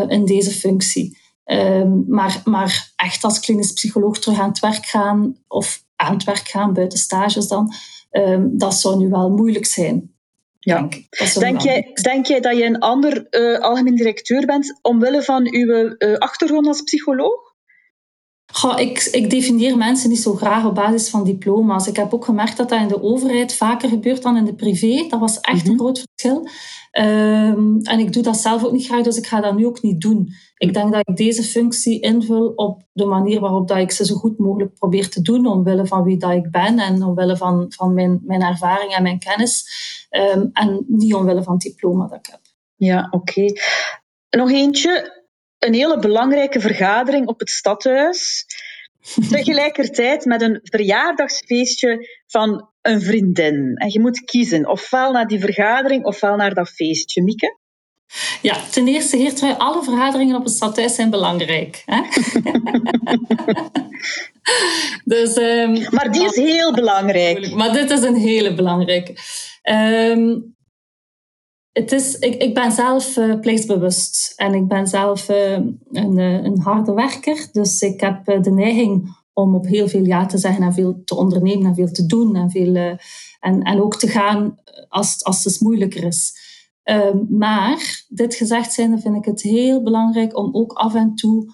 in 0.07 0.25
deze 0.25 0.51
functie. 0.51 1.17
Ehm, 1.45 2.01
maar, 2.07 2.41
maar 2.43 2.91
echt 2.95 3.23
als 3.23 3.39
klinisch 3.39 3.73
psycholoog 3.73 4.19
terug 4.19 4.39
aan 4.39 4.49
het 4.49 4.59
werk 4.59 4.85
gaan 4.85 5.37
of 5.47 5.83
aan 5.95 6.13
het 6.13 6.23
werk 6.23 6.47
gaan 6.47 6.73
buiten 6.73 6.99
stages 6.99 7.47
dan, 7.47 7.73
ehm, 8.09 8.47
dat 8.51 8.73
zou 8.73 8.97
nu 8.97 9.09
wel 9.09 9.29
moeilijk 9.29 9.65
zijn. 9.65 10.13
Ja. 10.59 10.79
Denk, 10.79 11.33
denk, 11.39 11.61
jij, 11.61 11.89
denk 12.01 12.25
jij 12.25 12.39
dat 12.39 12.57
je 12.57 12.65
een 12.65 12.79
ander 12.79 13.27
uh, 13.29 13.59
algemeen 13.59 13.95
directeur 13.95 14.45
bent 14.45 14.79
omwille 14.81 15.23
van 15.23 15.53
uw 15.53 15.95
uh, 15.97 16.17
achtergrond 16.17 16.67
als 16.67 16.81
psycholoog? 16.81 17.44
Goh, 18.57 18.79
ik, 18.79 19.03
ik 19.11 19.29
definieer 19.29 19.77
mensen 19.77 20.09
niet 20.09 20.21
zo 20.21 20.33
graag 20.33 20.65
op 20.65 20.75
basis 20.75 21.09
van 21.09 21.23
diploma's. 21.23 21.87
Ik 21.87 21.95
heb 21.95 22.13
ook 22.13 22.25
gemerkt 22.25 22.57
dat 22.57 22.69
dat 22.69 22.81
in 22.81 22.87
de 22.87 23.01
overheid 23.01 23.53
vaker 23.53 23.89
gebeurt 23.89 24.21
dan 24.21 24.37
in 24.37 24.45
de 24.45 24.55
privé. 24.55 25.07
Dat 25.07 25.19
was 25.19 25.39
echt 25.39 25.67
een 25.67 25.73
mhm. 25.73 25.79
groot 25.79 26.05
verschil. 26.07 26.47
Um, 26.91 27.81
en 27.81 27.99
ik 27.99 28.13
doe 28.13 28.23
dat 28.23 28.37
zelf 28.37 28.63
ook 28.63 28.71
niet 28.71 28.85
graag, 28.85 29.03
dus 29.03 29.17
ik 29.17 29.27
ga 29.27 29.41
dat 29.41 29.55
nu 29.55 29.65
ook 29.65 29.81
niet 29.81 30.01
doen. 30.01 30.29
Ik 30.57 30.73
denk 30.73 30.91
dat 30.91 31.07
ik 31.07 31.15
deze 31.15 31.43
functie 31.43 31.99
invul 31.99 32.47
op 32.55 32.83
de 32.93 33.05
manier 33.05 33.39
waarop 33.39 33.67
dat 33.67 33.77
ik 33.77 33.91
ze 33.91 34.05
zo 34.05 34.15
goed 34.15 34.37
mogelijk 34.37 34.73
probeer 34.73 35.09
te 35.09 35.21
doen, 35.21 35.45
omwille 35.45 35.85
van 35.85 36.03
wie 36.03 36.17
dat 36.17 36.31
ik 36.31 36.51
ben 36.51 36.79
en 36.79 37.03
omwille 37.03 37.37
van, 37.37 37.65
van 37.69 37.93
mijn, 37.93 38.21
mijn 38.23 38.41
ervaring 38.41 38.91
en 38.91 39.03
mijn 39.03 39.19
kennis. 39.19 39.67
Um, 40.35 40.49
en 40.53 40.85
niet 40.87 41.13
omwille 41.13 41.43
van 41.43 41.53
het 41.53 41.61
diploma 41.61 42.07
dat 42.07 42.17
ik 42.17 42.25
heb. 42.31 42.41
Ja, 42.75 43.07
oké. 43.11 43.15
Okay. 43.15 43.57
Nog 44.29 44.51
eentje 44.51 45.23
een 45.59 45.73
hele 45.73 45.99
belangrijke 45.99 46.59
vergadering 46.59 47.27
op 47.27 47.39
het 47.39 47.49
stadhuis. 47.49 48.45
Tegelijkertijd 49.29 50.25
met 50.25 50.41
een 50.41 50.59
verjaardagsfeestje 50.63 52.09
van 52.27 52.69
een 52.81 53.01
vriendin. 53.01 53.75
En 53.75 53.91
je 53.91 53.99
moet 53.99 54.19
kiezen, 54.19 54.69
ofwel 54.69 55.11
naar 55.11 55.27
die 55.27 55.39
vergadering 55.39 56.05
ofwel 56.05 56.35
naar 56.35 56.53
dat 56.53 56.69
feestje. 56.69 57.23
Mieke? 57.23 57.57
Ja, 58.41 58.55
ten 58.71 58.87
eerste, 58.87 59.17
Geertrui, 59.17 59.53
alle 59.57 59.83
vergaderingen 59.83 60.35
op 60.35 60.43
het 60.43 60.53
stadhuis 60.53 60.95
zijn 60.95 61.09
belangrijk. 61.09 61.83
Hè? 61.85 62.01
dus, 65.15 65.37
um, 65.37 65.85
maar 65.89 66.11
die 66.11 66.25
is 66.25 66.35
heel 66.35 66.73
belangrijk. 66.73 67.51
Maar 67.51 67.73
dit 67.73 67.91
is 67.91 68.01
een 68.01 68.15
hele 68.15 68.53
belangrijke. 68.53 69.17
Um, 69.63 70.55
het 71.75 71.91
is, 71.91 72.19
ik, 72.19 72.35
ik 72.35 72.53
ben 72.53 72.71
zelf 72.71 73.17
uh, 73.17 73.39
plichtsbewust 73.39 74.33
en 74.35 74.53
ik 74.53 74.67
ben 74.67 74.87
zelf 74.87 75.29
uh, 75.29 75.51
een, 75.91 76.17
uh, 76.17 76.43
een 76.43 76.59
harde 76.59 76.93
werker. 76.93 77.47
Dus 77.51 77.81
ik 77.81 78.01
heb 78.01 78.43
de 78.43 78.51
neiging 78.51 79.15
om 79.33 79.55
op 79.55 79.65
heel 79.65 79.87
veel 79.87 80.05
ja 80.05 80.25
te 80.25 80.37
zeggen 80.37 80.63
en 80.63 80.73
veel 80.73 81.01
te 81.05 81.15
ondernemen 81.15 81.65
en 81.65 81.75
veel 81.75 81.91
te 81.91 82.05
doen. 82.05 82.35
En, 82.35 82.51
veel, 82.51 82.75
en, 83.39 83.61
en 83.61 83.81
ook 83.81 83.95
te 83.95 84.07
gaan 84.07 84.55
als, 84.89 85.23
als 85.23 85.43
het 85.43 85.59
moeilijker 85.59 86.03
is. 86.03 86.33
Ehm, 86.83 87.17
maar, 87.29 88.05
dit 88.07 88.35
gezegd 88.35 88.73
zijnde, 88.73 88.99
vind 88.99 89.15
ik 89.15 89.25
het 89.25 89.41
heel 89.41 89.83
belangrijk 89.83 90.37
om 90.37 90.55
ook 90.55 90.73
af 90.73 90.95
en 90.95 91.15
toe 91.15 91.53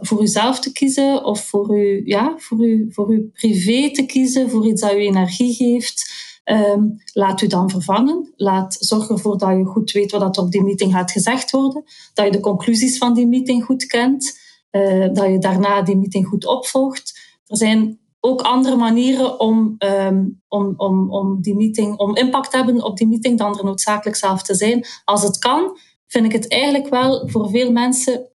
voor 0.00 0.22
uzelf 0.22 0.60
te 0.60 0.72
kiezen 0.72 1.24
of 1.24 1.40
voor, 1.40 1.78
u, 1.78 2.02
ja, 2.04 2.34
voor, 2.36 2.66
u, 2.66 2.86
voor 2.90 3.08
uw 3.08 3.30
privé 3.32 3.90
te 3.90 4.06
kiezen, 4.06 4.50
voor 4.50 4.66
iets 4.66 4.80
dat 4.80 4.92
u 4.92 4.96
energie 4.96 5.54
geeft. 5.54 6.12
Um, 6.50 6.96
laat 7.12 7.40
u 7.40 7.46
dan 7.46 7.70
vervangen. 7.70 8.32
Laat, 8.36 8.76
zorg 8.80 9.08
ervoor 9.08 9.38
dat 9.38 9.50
je 9.50 9.64
goed 9.64 9.90
weet 9.90 10.12
wat 10.12 10.36
er 10.36 10.42
op 10.42 10.50
die 10.50 10.62
meeting 10.62 10.92
gaat 10.92 11.10
gezegd 11.10 11.50
worden. 11.50 11.84
Dat 12.14 12.24
je 12.24 12.30
de 12.30 12.40
conclusies 12.40 12.98
van 12.98 13.14
die 13.14 13.26
meeting 13.26 13.64
goed 13.64 13.86
kent. 13.86 14.38
Uh, 14.70 15.08
dat 15.12 15.26
je 15.26 15.38
daarna 15.38 15.82
die 15.82 15.96
meeting 15.96 16.26
goed 16.26 16.46
opvolgt. 16.46 17.20
Er 17.46 17.56
zijn 17.56 17.98
ook 18.20 18.40
andere 18.40 18.76
manieren 18.76 19.40
om, 19.40 19.76
um, 19.78 20.42
om, 20.48 20.74
om, 20.76 21.10
om, 21.10 21.42
die 21.42 21.54
meeting, 21.54 21.98
om 21.98 22.16
impact 22.16 22.50
te 22.50 22.56
hebben 22.56 22.84
op 22.84 22.96
die 22.96 23.06
meeting 23.06 23.38
dan 23.38 23.58
er 23.58 23.64
noodzakelijk 23.64 24.16
zelf 24.16 24.42
te 24.42 24.54
zijn. 24.54 24.86
Als 25.04 25.22
het 25.22 25.38
kan, 25.38 25.78
vind 26.06 26.24
ik 26.24 26.32
het 26.32 26.48
eigenlijk 26.48 26.88
wel 26.88 27.28
voor 27.28 27.50
veel 27.50 27.72
mensen, 27.72 28.28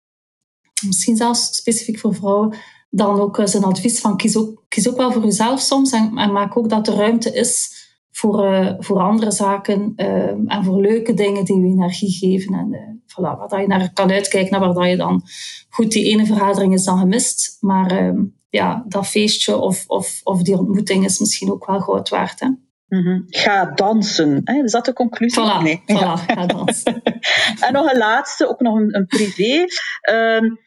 misschien 0.87 1.17
zelfs 1.17 1.57
specifiek 1.57 1.99
voor 1.99 2.15
vrouwen, 2.15 2.57
dan 2.91 3.21
ook 3.21 3.41
zijn 3.45 3.65
advies 3.65 4.01
van 4.01 4.17
kies 4.17 4.37
ook, 4.37 4.65
kies 4.69 4.89
ook 4.89 4.97
wel 4.97 5.13
voor 5.13 5.25
jezelf 5.25 5.61
soms 5.61 5.93
en, 5.93 6.19
en 6.19 6.33
maak 6.33 6.57
ook 6.57 6.69
dat 6.69 6.89
er 6.89 6.95
ruimte 6.95 7.33
is 7.33 7.82
voor, 8.13 8.45
uh, 8.45 8.73
voor 8.79 8.99
andere 8.99 9.31
zaken 9.31 9.93
uh, 9.97 10.27
en 10.47 10.65
voor 10.65 10.81
leuke 10.81 11.15
dingen 11.15 11.45
die 11.45 11.61
je 11.61 11.67
energie 11.67 12.11
geven. 12.11 12.55
En 12.55 12.69
uh, 12.73 12.79
voilà, 13.07 13.39
waar 13.39 13.49
dat 13.49 13.61
je 13.61 13.67
naar 13.67 13.93
kan 13.93 14.11
uitkijken, 14.11 14.51
naar 14.51 14.61
waar 14.61 14.75
dat 14.75 14.91
je 14.91 14.97
dan... 14.97 15.23
Goed, 15.69 15.93
die 15.93 16.05
ene 16.05 16.27
vergadering 16.27 16.73
is 16.73 16.85
dan 16.85 16.99
gemist, 16.99 17.57
maar 17.61 18.15
ja, 18.49 18.85
dat 18.89 19.07
feestje 19.07 19.57
of, 19.57 19.85
of, 19.87 20.21
of 20.23 20.43
die 20.43 20.59
ontmoeting 20.59 21.05
is 21.05 21.19
misschien 21.19 21.51
ook 21.51 21.67
wel 21.67 21.81
goud 21.81 22.09
waard. 22.09 22.41
Hè? 22.41 22.47
Mm 22.47 23.05
-hmm. 23.05 23.25
Ga 23.29 23.65
dansen. 23.65 24.41
Hè? 24.45 24.63
Is 24.63 24.73
dat 24.73 24.85
de 24.85 24.93
conclusie? 24.93 25.43
Voilà, 25.43 25.63
nee. 25.63 25.83
voilà 25.83 25.85
ja. 25.87 26.17
ga 26.17 26.47
dansen. 26.47 27.03
en 27.67 27.73
nog 27.73 27.93
een 27.93 27.99
laatste, 27.99 28.49
ook 28.49 28.61
nog 28.61 28.77
een, 28.77 28.97
een 28.97 29.07
privé. 29.07 29.65
Um, 30.11 30.59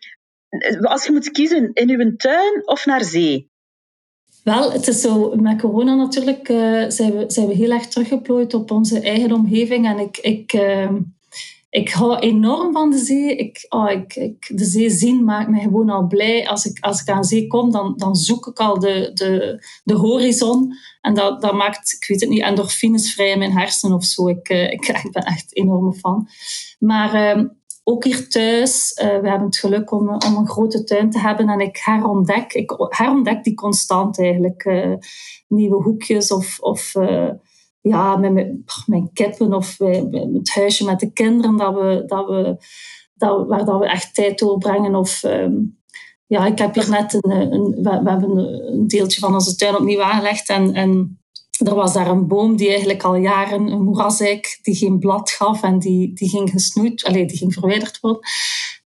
als 0.81 1.05
je 1.05 1.11
moet 1.11 1.31
kiezen, 1.31 1.73
in 1.73 1.89
uw 1.89 2.15
tuin 2.15 2.67
of 2.67 2.85
naar 2.85 3.03
zee? 3.03 3.51
Wel, 4.45 4.71
het 4.71 4.87
is 4.87 5.01
zo, 5.01 5.35
met 5.35 5.61
corona 5.61 5.95
natuurlijk 5.95 6.49
uh, 6.49 6.89
zijn, 6.89 7.17
we, 7.17 7.23
zijn 7.27 7.47
we 7.47 7.53
heel 7.53 7.71
erg 7.71 7.87
teruggeplooid 7.87 8.53
op 8.53 8.71
onze 8.71 8.99
eigen 8.99 9.31
omgeving. 9.31 9.85
En 9.85 9.99
ik, 9.99 10.17
ik, 10.17 10.53
uh, 10.53 10.91
ik 11.69 11.89
hou 11.89 12.17
enorm 12.19 12.73
van 12.73 12.89
de 12.89 12.97
zee. 12.97 13.35
Ik, 13.35 13.65
oh, 13.69 13.91
ik, 13.91 14.15
ik, 14.15 14.51
de 14.57 14.65
zee 14.65 14.89
zien 14.89 15.23
maakt 15.23 15.49
me 15.49 15.59
gewoon 15.59 15.89
al 15.89 16.07
blij. 16.07 16.47
Als 16.47 16.65
ik, 16.65 16.79
als 16.79 17.01
ik 17.01 17.09
aan 17.09 17.23
zee 17.23 17.47
kom, 17.47 17.71
dan, 17.71 17.93
dan 17.97 18.15
zoek 18.15 18.47
ik 18.47 18.59
al 18.59 18.79
de, 18.79 19.11
de, 19.13 19.63
de 19.83 19.93
horizon. 19.93 20.73
En 21.01 21.13
dat, 21.13 21.41
dat 21.41 21.53
maakt, 21.53 21.93
ik 21.99 22.07
weet 22.07 22.21
het 22.21 22.29
niet, 22.29 22.41
endorfines 22.41 23.13
vrij 23.13 23.29
in 23.29 23.39
mijn 23.39 23.57
hersenen 23.57 23.95
of 23.95 24.03
zo. 24.03 24.27
Ik, 24.27 24.49
uh, 24.49 24.71
ik, 24.75 24.87
ik 24.87 25.11
ben 25.11 25.23
echt 25.23 25.55
enorm 25.55 25.93
fan. 25.93 26.27
Maar 26.79 27.13
ehm, 27.13 27.45
ook 27.87 28.03
hier 28.03 28.29
thuis, 28.29 28.99
uh, 29.01 29.05
we 29.05 29.29
hebben 29.29 29.47
het 29.47 29.57
geluk 29.57 29.91
om, 29.91 30.09
om 30.09 30.35
een 30.35 30.47
grote 30.47 30.83
tuin 30.83 31.09
te 31.09 31.19
hebben 31.19 31.49
en 31.49 31.59
ik 31.59 31.77
herontdek, 31.83 32.53
ik 32.53 32.73
herontdek 32.89 33.43
die 33.43 33.53
constant 33.53 34.19
eigenlijk. 34.19 34.65
Uh, 34.65 34.93
nieuwe 35.47 35.83
hoekjes 35.83 36.31
of, 36.31 36.59
of 36.59 36.93
ja, 37.81 38.17
met 38.17 38.33
mijn, 38.33 38.63
mijn 38.85 39.09
kippen 39.13 39.53
of 39.53 39.77
het 39.77 40.53
huisje 40.53 40.85
met 40.85 40.99
de 40.99 41.11
kinderen 41.11 41.57
dat 41.57 41.73
we, 41.73 42.03
dat 42.05 42.27
we, 42.27 42.57
dat, 43.13 43.47
waar 43.47 43.65
dat 43.65 43.79
we 43.79 43.87
echt 43.87 44.13
tijd 44.13 44.39
doorbrengen. 44.39 44.95
Of 44.95 45.23
um, 45.23 45.77
ja, 46.27 46.45
ik 46.45 46.57
heb 46.57 46.73
hier 46.73 46.89
net 46.89 47.13
een, 47.13 47.31
een 47.31 47.63
we, 47.63 48.01
we, 48.03 48.09
hebben 48.09 48.37
een 48.73 48.87
deeltje 48.87 49.19
van 49.19 49.33
onze 49.33 49.55
tuin 49.55 49.75
opnieuw 49.75 50.01
aangelegd 50.01 50.49
en, 50.49 50.73
en 50.73 51.19
er 51.57 51.75
was 51.75 51.93
daar 51.93 52.07
een 52.07 52.27
boom 52.27 52.55
die 52.55 52.69
eigenlijk 52.69 53.03
al 53.03 53.15
jaren, 53.15 53.67
een 53.67 53.83
moerasijk, 53.83 54.59
die 54.61 54.75
geen 54.75 54.99
blad 54.99 55.29
gaf 55.29 55.63
en 55.63 55.79
die, 55.79 56.13
die 56.13 56.29
ging 56.29 56.49
gesnoeid, 56.49 57.03
alleen 57.03 57.27
die 57.27 57.37
ging 57.37 57.53
verwijderd 57.53 57.99
worden. 57.99 58.21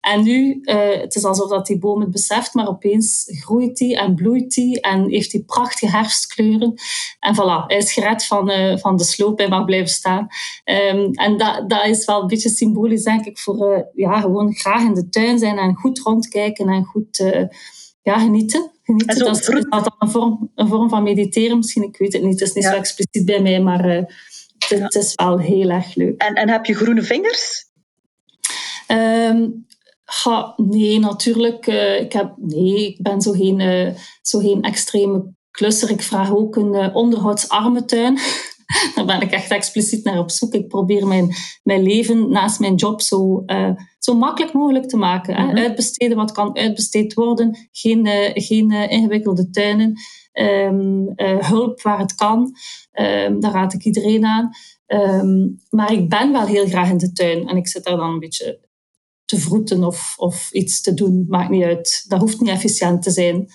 En 0.00 0.22
nu, 0.22 0.60
uh, 0.62 1.00
het 1.00 1.14
is 1.14 1.24
alsof 1.24 1.50
dat 1.50 1.66
die 1.66 1.78
boom 1.78 2.00
het 2.00 2.10
beseft, 2.10 2.54
maar 2.54 2.68
opeens 2.68 3.24
groeit 3.44 3.76
die 3.76 3.96
en 3.96 4.14
bloeit 4.14 4.54
die 4.54 4.80
en 4.80 5.10
heeft 5.10 5.30
die 5.30 5.44
prachtige 5.44 5.90
herfstkleuren. 5.90 6.74
En 7.20 7.34
voilà, 7.34 7.66
hij 7.66 7.76
is 7.76 7.92
gered 7.92 8.24
van, 8.24 8.50
uh, 8.50 8.76
van 8.76 8.96
de 8.96 9.04
sloop 9.04 9.40
en 9.40 9.50
mag 9.50 9.64
blijven 9.64 9.88
staan. 9.88 10.26
Um, 10.64 11.12
en 11.12 11.38
dat, 11.38 11.70
dat 11.70 11.86
is 11.86 12.04
wel 12.04 12.20
een 12.20 12.26
beetje 12.26 12.48
symbolisch, 12.48 13.02
denk 13.02 13.24
ik, 13.24 13.38
voor 13.38 13.72
uh, 13.72 13.82
ja, 13.94 14.20
gewoon 14.20 14.54
graag 14.54 14.82
in 14.82 14.94
de 14.94 15.08
tuin 15.08 15.38
zijn 15.38 15.58
en 15.58 15.74
goed 15.74 15.98
rondkijken 15.98 16.68
en 16.68 16.84
goed 16.84 17.22
ja, 18.02 18.18
genieten. 18.18 18.70
genieten. 18.96 19.18
Dat 19.18 19.38
is 19.38 19.66
dat 19.68 19.94
een 19.98 20.10
vorm, 20.10 20.50
een 20.54 20.68
vorm 20.68 20.88
van 20.88 21.02
mediteren 21.02 21.56
misschien, 21.56 21.82
ik 21.82 21.96
weet 21.96 22.12
het 22.12 22.22
niet. 22.22 22.40
Het 22.40 22.48
is 22.48 22.54
niet 22.54 22.64
zo 22.64 22.72
expliciet 22.72 23.24
bij 23.24 23.40
mij, 23.40 23.60
maar 23.60 23.86
uh, 23.86 24.02
het, 24.58 24.80
het, 24.80 24.94
is 24.94 25.12
wel 25.14 25.38
heel 25.38 25.70
erg 25.70 25.94
leuk. 25.94 26.20
En, 26.22 26.34
en 26.34 26.48
heb 26.48 26.64
je 26.64 26.74
groene 26.74 27.02
vingers? 27.02 27.66
Um, 28.88 29.66
ga, 30.04 30.52
nee, 30.56 30.98
natuurlijk. 30.98 31.66
Uh, 31.66 32.00
ik, 32.00 32.12
heb, 32.12 32.32
nee, 32.36 32.86
ik 32.86 33.02
ben 33.02 33.20
zo 33.20 33.32
geen, 33.32 33.60
uh, 33.60 33.94
zo 34.22 34.38
geen 34.38 34.62
extreme 34.62 35.34
klusser. 35.50 35.90
Ik 35.90 36.02
vraag 36.02 36.34
ook 36.34 36.56
een 36.56 36.94
onderhoudsarme 36.94 37.84
tuin. 37.84 38.18
Daar 38.94 39.04
ben 39.04 39.20
ik 39.20 39.30
echt 39.30 39.50
expliciet 39.50 40.04
naar 40.04 40.18
op 40.18 40.30
zoek. 40.30 40.54
Ik 40.54 40.68
probeer 40.68 41.06
mijn, 41.06 41.34
mijn 41.62 41.82
leven 41.82 42.30
naast 42.30 42.60
mijn 42.60 42.74
job 42.74 43.00
zo, 43.00 43.42
uh, 43.46 43.70
zo 43.98 44.14
makkelijk 44.14 44.52
mogelijk 44.52 44.88
te 44.88 44.96
maken. 44.96 45.34
Hè? 45.34 45.44
Mhm. 45.44 45.56
Uitbesteden 45.56 46.16
wat 46.16 46.32
kan 46.32 46.56
uitbesteed 46.56 47.14
worden. 47.14 47.68
Geen, 47.72 48.06
uh, 48.06 48.30
geen 48.32 48.72
uh, 48.72 48.90
ingewikkelde 48.90 49.50
tuinen. 49.50 49.92
Um, 50.32 51.12
hulp 51.44 51.82
waar 51.82 51.98
het 51.98 52.14
kan. 52.14 52.38
Um, 52.92 53.40
daar 53.40 53.52
raad 53.52 53.74
ik 53.74 53.84
iedereen 53.84 54.24
aan. 54.24 54.50
Um, 54.86 55.60
maar 55.70 55.92
ik 55.92 56.08
ben 56.08 56.32
wel 56.32 56.46
heel 56.46 56.66
graag 56.66 56.90
in 56.90 56.98
de 56.98 57.12
tuin. 57.12 57.48
En 57.48 57.56
ik 57.56 57.68
zit 57.68 57.84
daar 57.84 57.96
dan 57.96 58.10
een 58.10 58.18
beetje 58.18 58.66
te 59.24 59.38
vroeten 59.38 59.84
of, 59.84 60.14
of 60.16 60.52
iets 60.52 60.80
te 60.80 60.94
doen. 60.94 61.24
Maakt 61.28 61.50
niet 61.50 61.64
uit. 61.64 62.04
Dat 62.08 62.20
hoeft 62.20 62.40
niet 62.40 62.50
efficiënt 62.50 63.02
te 63.02 63.10
zijn 63.10 63.48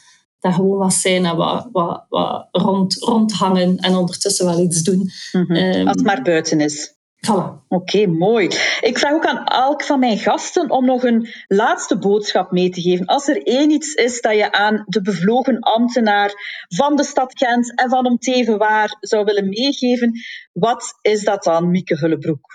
daar 0.43 0.53
gewoon 0.53 0.77
wat 0.77 0.93
zijn 0.93 1.25
en 1.25 1.35
wat, 1.35 1.67
wat, 1.71 2.05
wat 2.09 2.47
rond, 2.51 2.95
rondhangen 2.95 3.77
en 3.77 3.95
ondertussen 3.95 4.45
wel 4.45 4.59
iets 4.59 4.83
doen. 4.83 5.11
Mm 5.31 5.45
-hmm. 5.45 5.87
Als 5.87 5.95
het 5.95 6.03
maar 6.03 6.21
buiten 6.21 6.59
is. 6.59 6.95
Voilà. 7.27 7.65
Oké, 7.67 8.07
mooi. 8.07 8.45
Ik 8.81 8.97
vraag 8.97 9.13
ook 9.13 9.25
aan 9.25 9.43
elk 9.43 9.83
van 9.83 9.99
mijn 9.99 10.17
gasten 10.17 10.69
om 10.69 10.85
nog 10.85 11.03
een 11.03 11.27
laatste 11.47 11.97
boodschap 11.97 12.51
mee 12.51 12.69
te 12.69 12.81
geven. 12.81 13.05
Als 13.05 13.27
er 13.27 13.43
één 13.43 13.71
iets 13.71 13.93
is 13.93 14.21
dat 14.21 14.35
je 14.35 14.51
aan 14.51 14.83
de 14.85 15.01
bevlogen 15.01 15.59
ambtenaar 15.59 16.33
van 16.67 16.95
de 16.95 17.03
stad 17.03 17.33
Gent 17.37 17.75
en 17.75 17.89
van 17.89 18.05
Omteven 18.05 18.57
waar 18.57 18.97
zou 18.99 19.23
willen 19.23 19.49
meegeven, 19.49 20.11
wat 20.53 20.97
is 21.01 21.23
dat 21.23 21.43
dan, 21.43 21.71
Mieke 21.71 21.97
Hullebroek? 21.97 22.53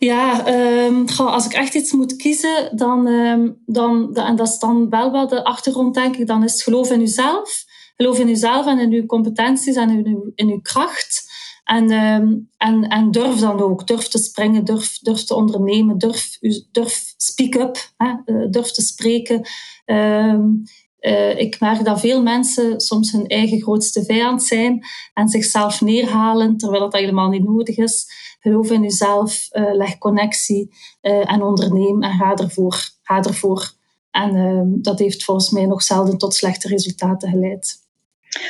Ja, 0.00 0.46
um, 0.86 1.06
als 1.16 1.46
ik 1.46 1.52
echt 1.52 1.74
iets 1.74 1.92
moet 1.92 2.16
kiezen, 2.16 2.76
dan, 2.76 3.06
um, 3.06 3.62
dan, 3.66 4.14
en 4.14 4.36
dat 4.36 4.48
is 4.48 4.58
dan 4.58 4.88
wel 4.88 5.12
wel 5.12 5.28
de 5.28 5.44
achtergrond, 5.44 5.94
denk 5.94 6.16
ik, 6.16 6.26
dan 6.26 6.44
is 6.44 6.52
het 6.52 6.62
geloof 6.62 6.90
in 6.90 7.00
jezelf. 7.00 7.64
Geloof 7.96 8.18
in 8.18 8.28
jezelf 8.28 8.66
en 8.66 8.78
in 8.78 8.92
uw 8.92 9.06
competenties 9.06 9.76
en 9.76 9.90
in 9.90 10.06
uw, 10.06 10.32
in 10.34 10.48
uw 10.48 10.60
kracht. 10.60 11.30
En, 11.64 11.92
um, 11.92 12.48
en, 12.56 12.88
en 12.88 13.10
durf 13.10 13.38
dan 13.38 13.60
ook. 13.60 13.86
Durf 13.86 14.08
te 14.08 14.18
springen, 14.18 14.64
durf, 14.64 14.98
durf 14.98 15.24
te 15.24 15.34
ondernemen, 15.34 15.98
durf, 15.98 16.38
durf 16.72 17.14
speak 17.16 17.54
up, 17.54 17.92
hè, 17.96 18.14
uh, 18.26 18.50
durf 18.50 18.70
te 18.70 18.82
spreken. 18.82 19.48
Uh, 19.86 21.38
ik 21.38 21.60
merk 21.60 21.84
dat 21.84 22.00
veel 22.00 22.22
mensen 22.22 22.80
soms 22.80 23.12
hun 23.12 23.26
eigen 23.26 23.60
grootste 23.60 24.04
vijand 24.04 24.42
zijn 24.42 24.86
en 25.14 25.28
zichzelf 25.28 25.80
neerhalen 25.80 26.56
terwijl 26.56 26.82
dat 26.82 26.92
helemaal 26.92 27.28
niet 27.28 27.44
nodig 27.44 27.76
is. 27.76 28.06
Geloof 28.40 28.70
in 28.70 28.82
jezelf, 28.82 29.48
uh, 29.52 29.74
leg 29.74 29.98
connectie 29.98 30.70
uh, 31.02 31.32
en 31.32 31.42
onderneem 31.42 32.02
en 32.02 32.12
ga 32.12 32.34
ervoor. 32.34 32.88
Ga 33.02 33.22
ervoor. 33.22 33.72
En 34.10 34.36
ehm, 34.36 34.66
dat 34.82 34.98
heeft 34.98 35.24
volgens 35.24 35.50
mij 35.50 35.66
nog 35.66 35.82
zelden 35.82 36.18
tot 36.18 36.34
slechte 36.34 36.68
resultaten 36.68 37.30
geleid. 37.30 37.88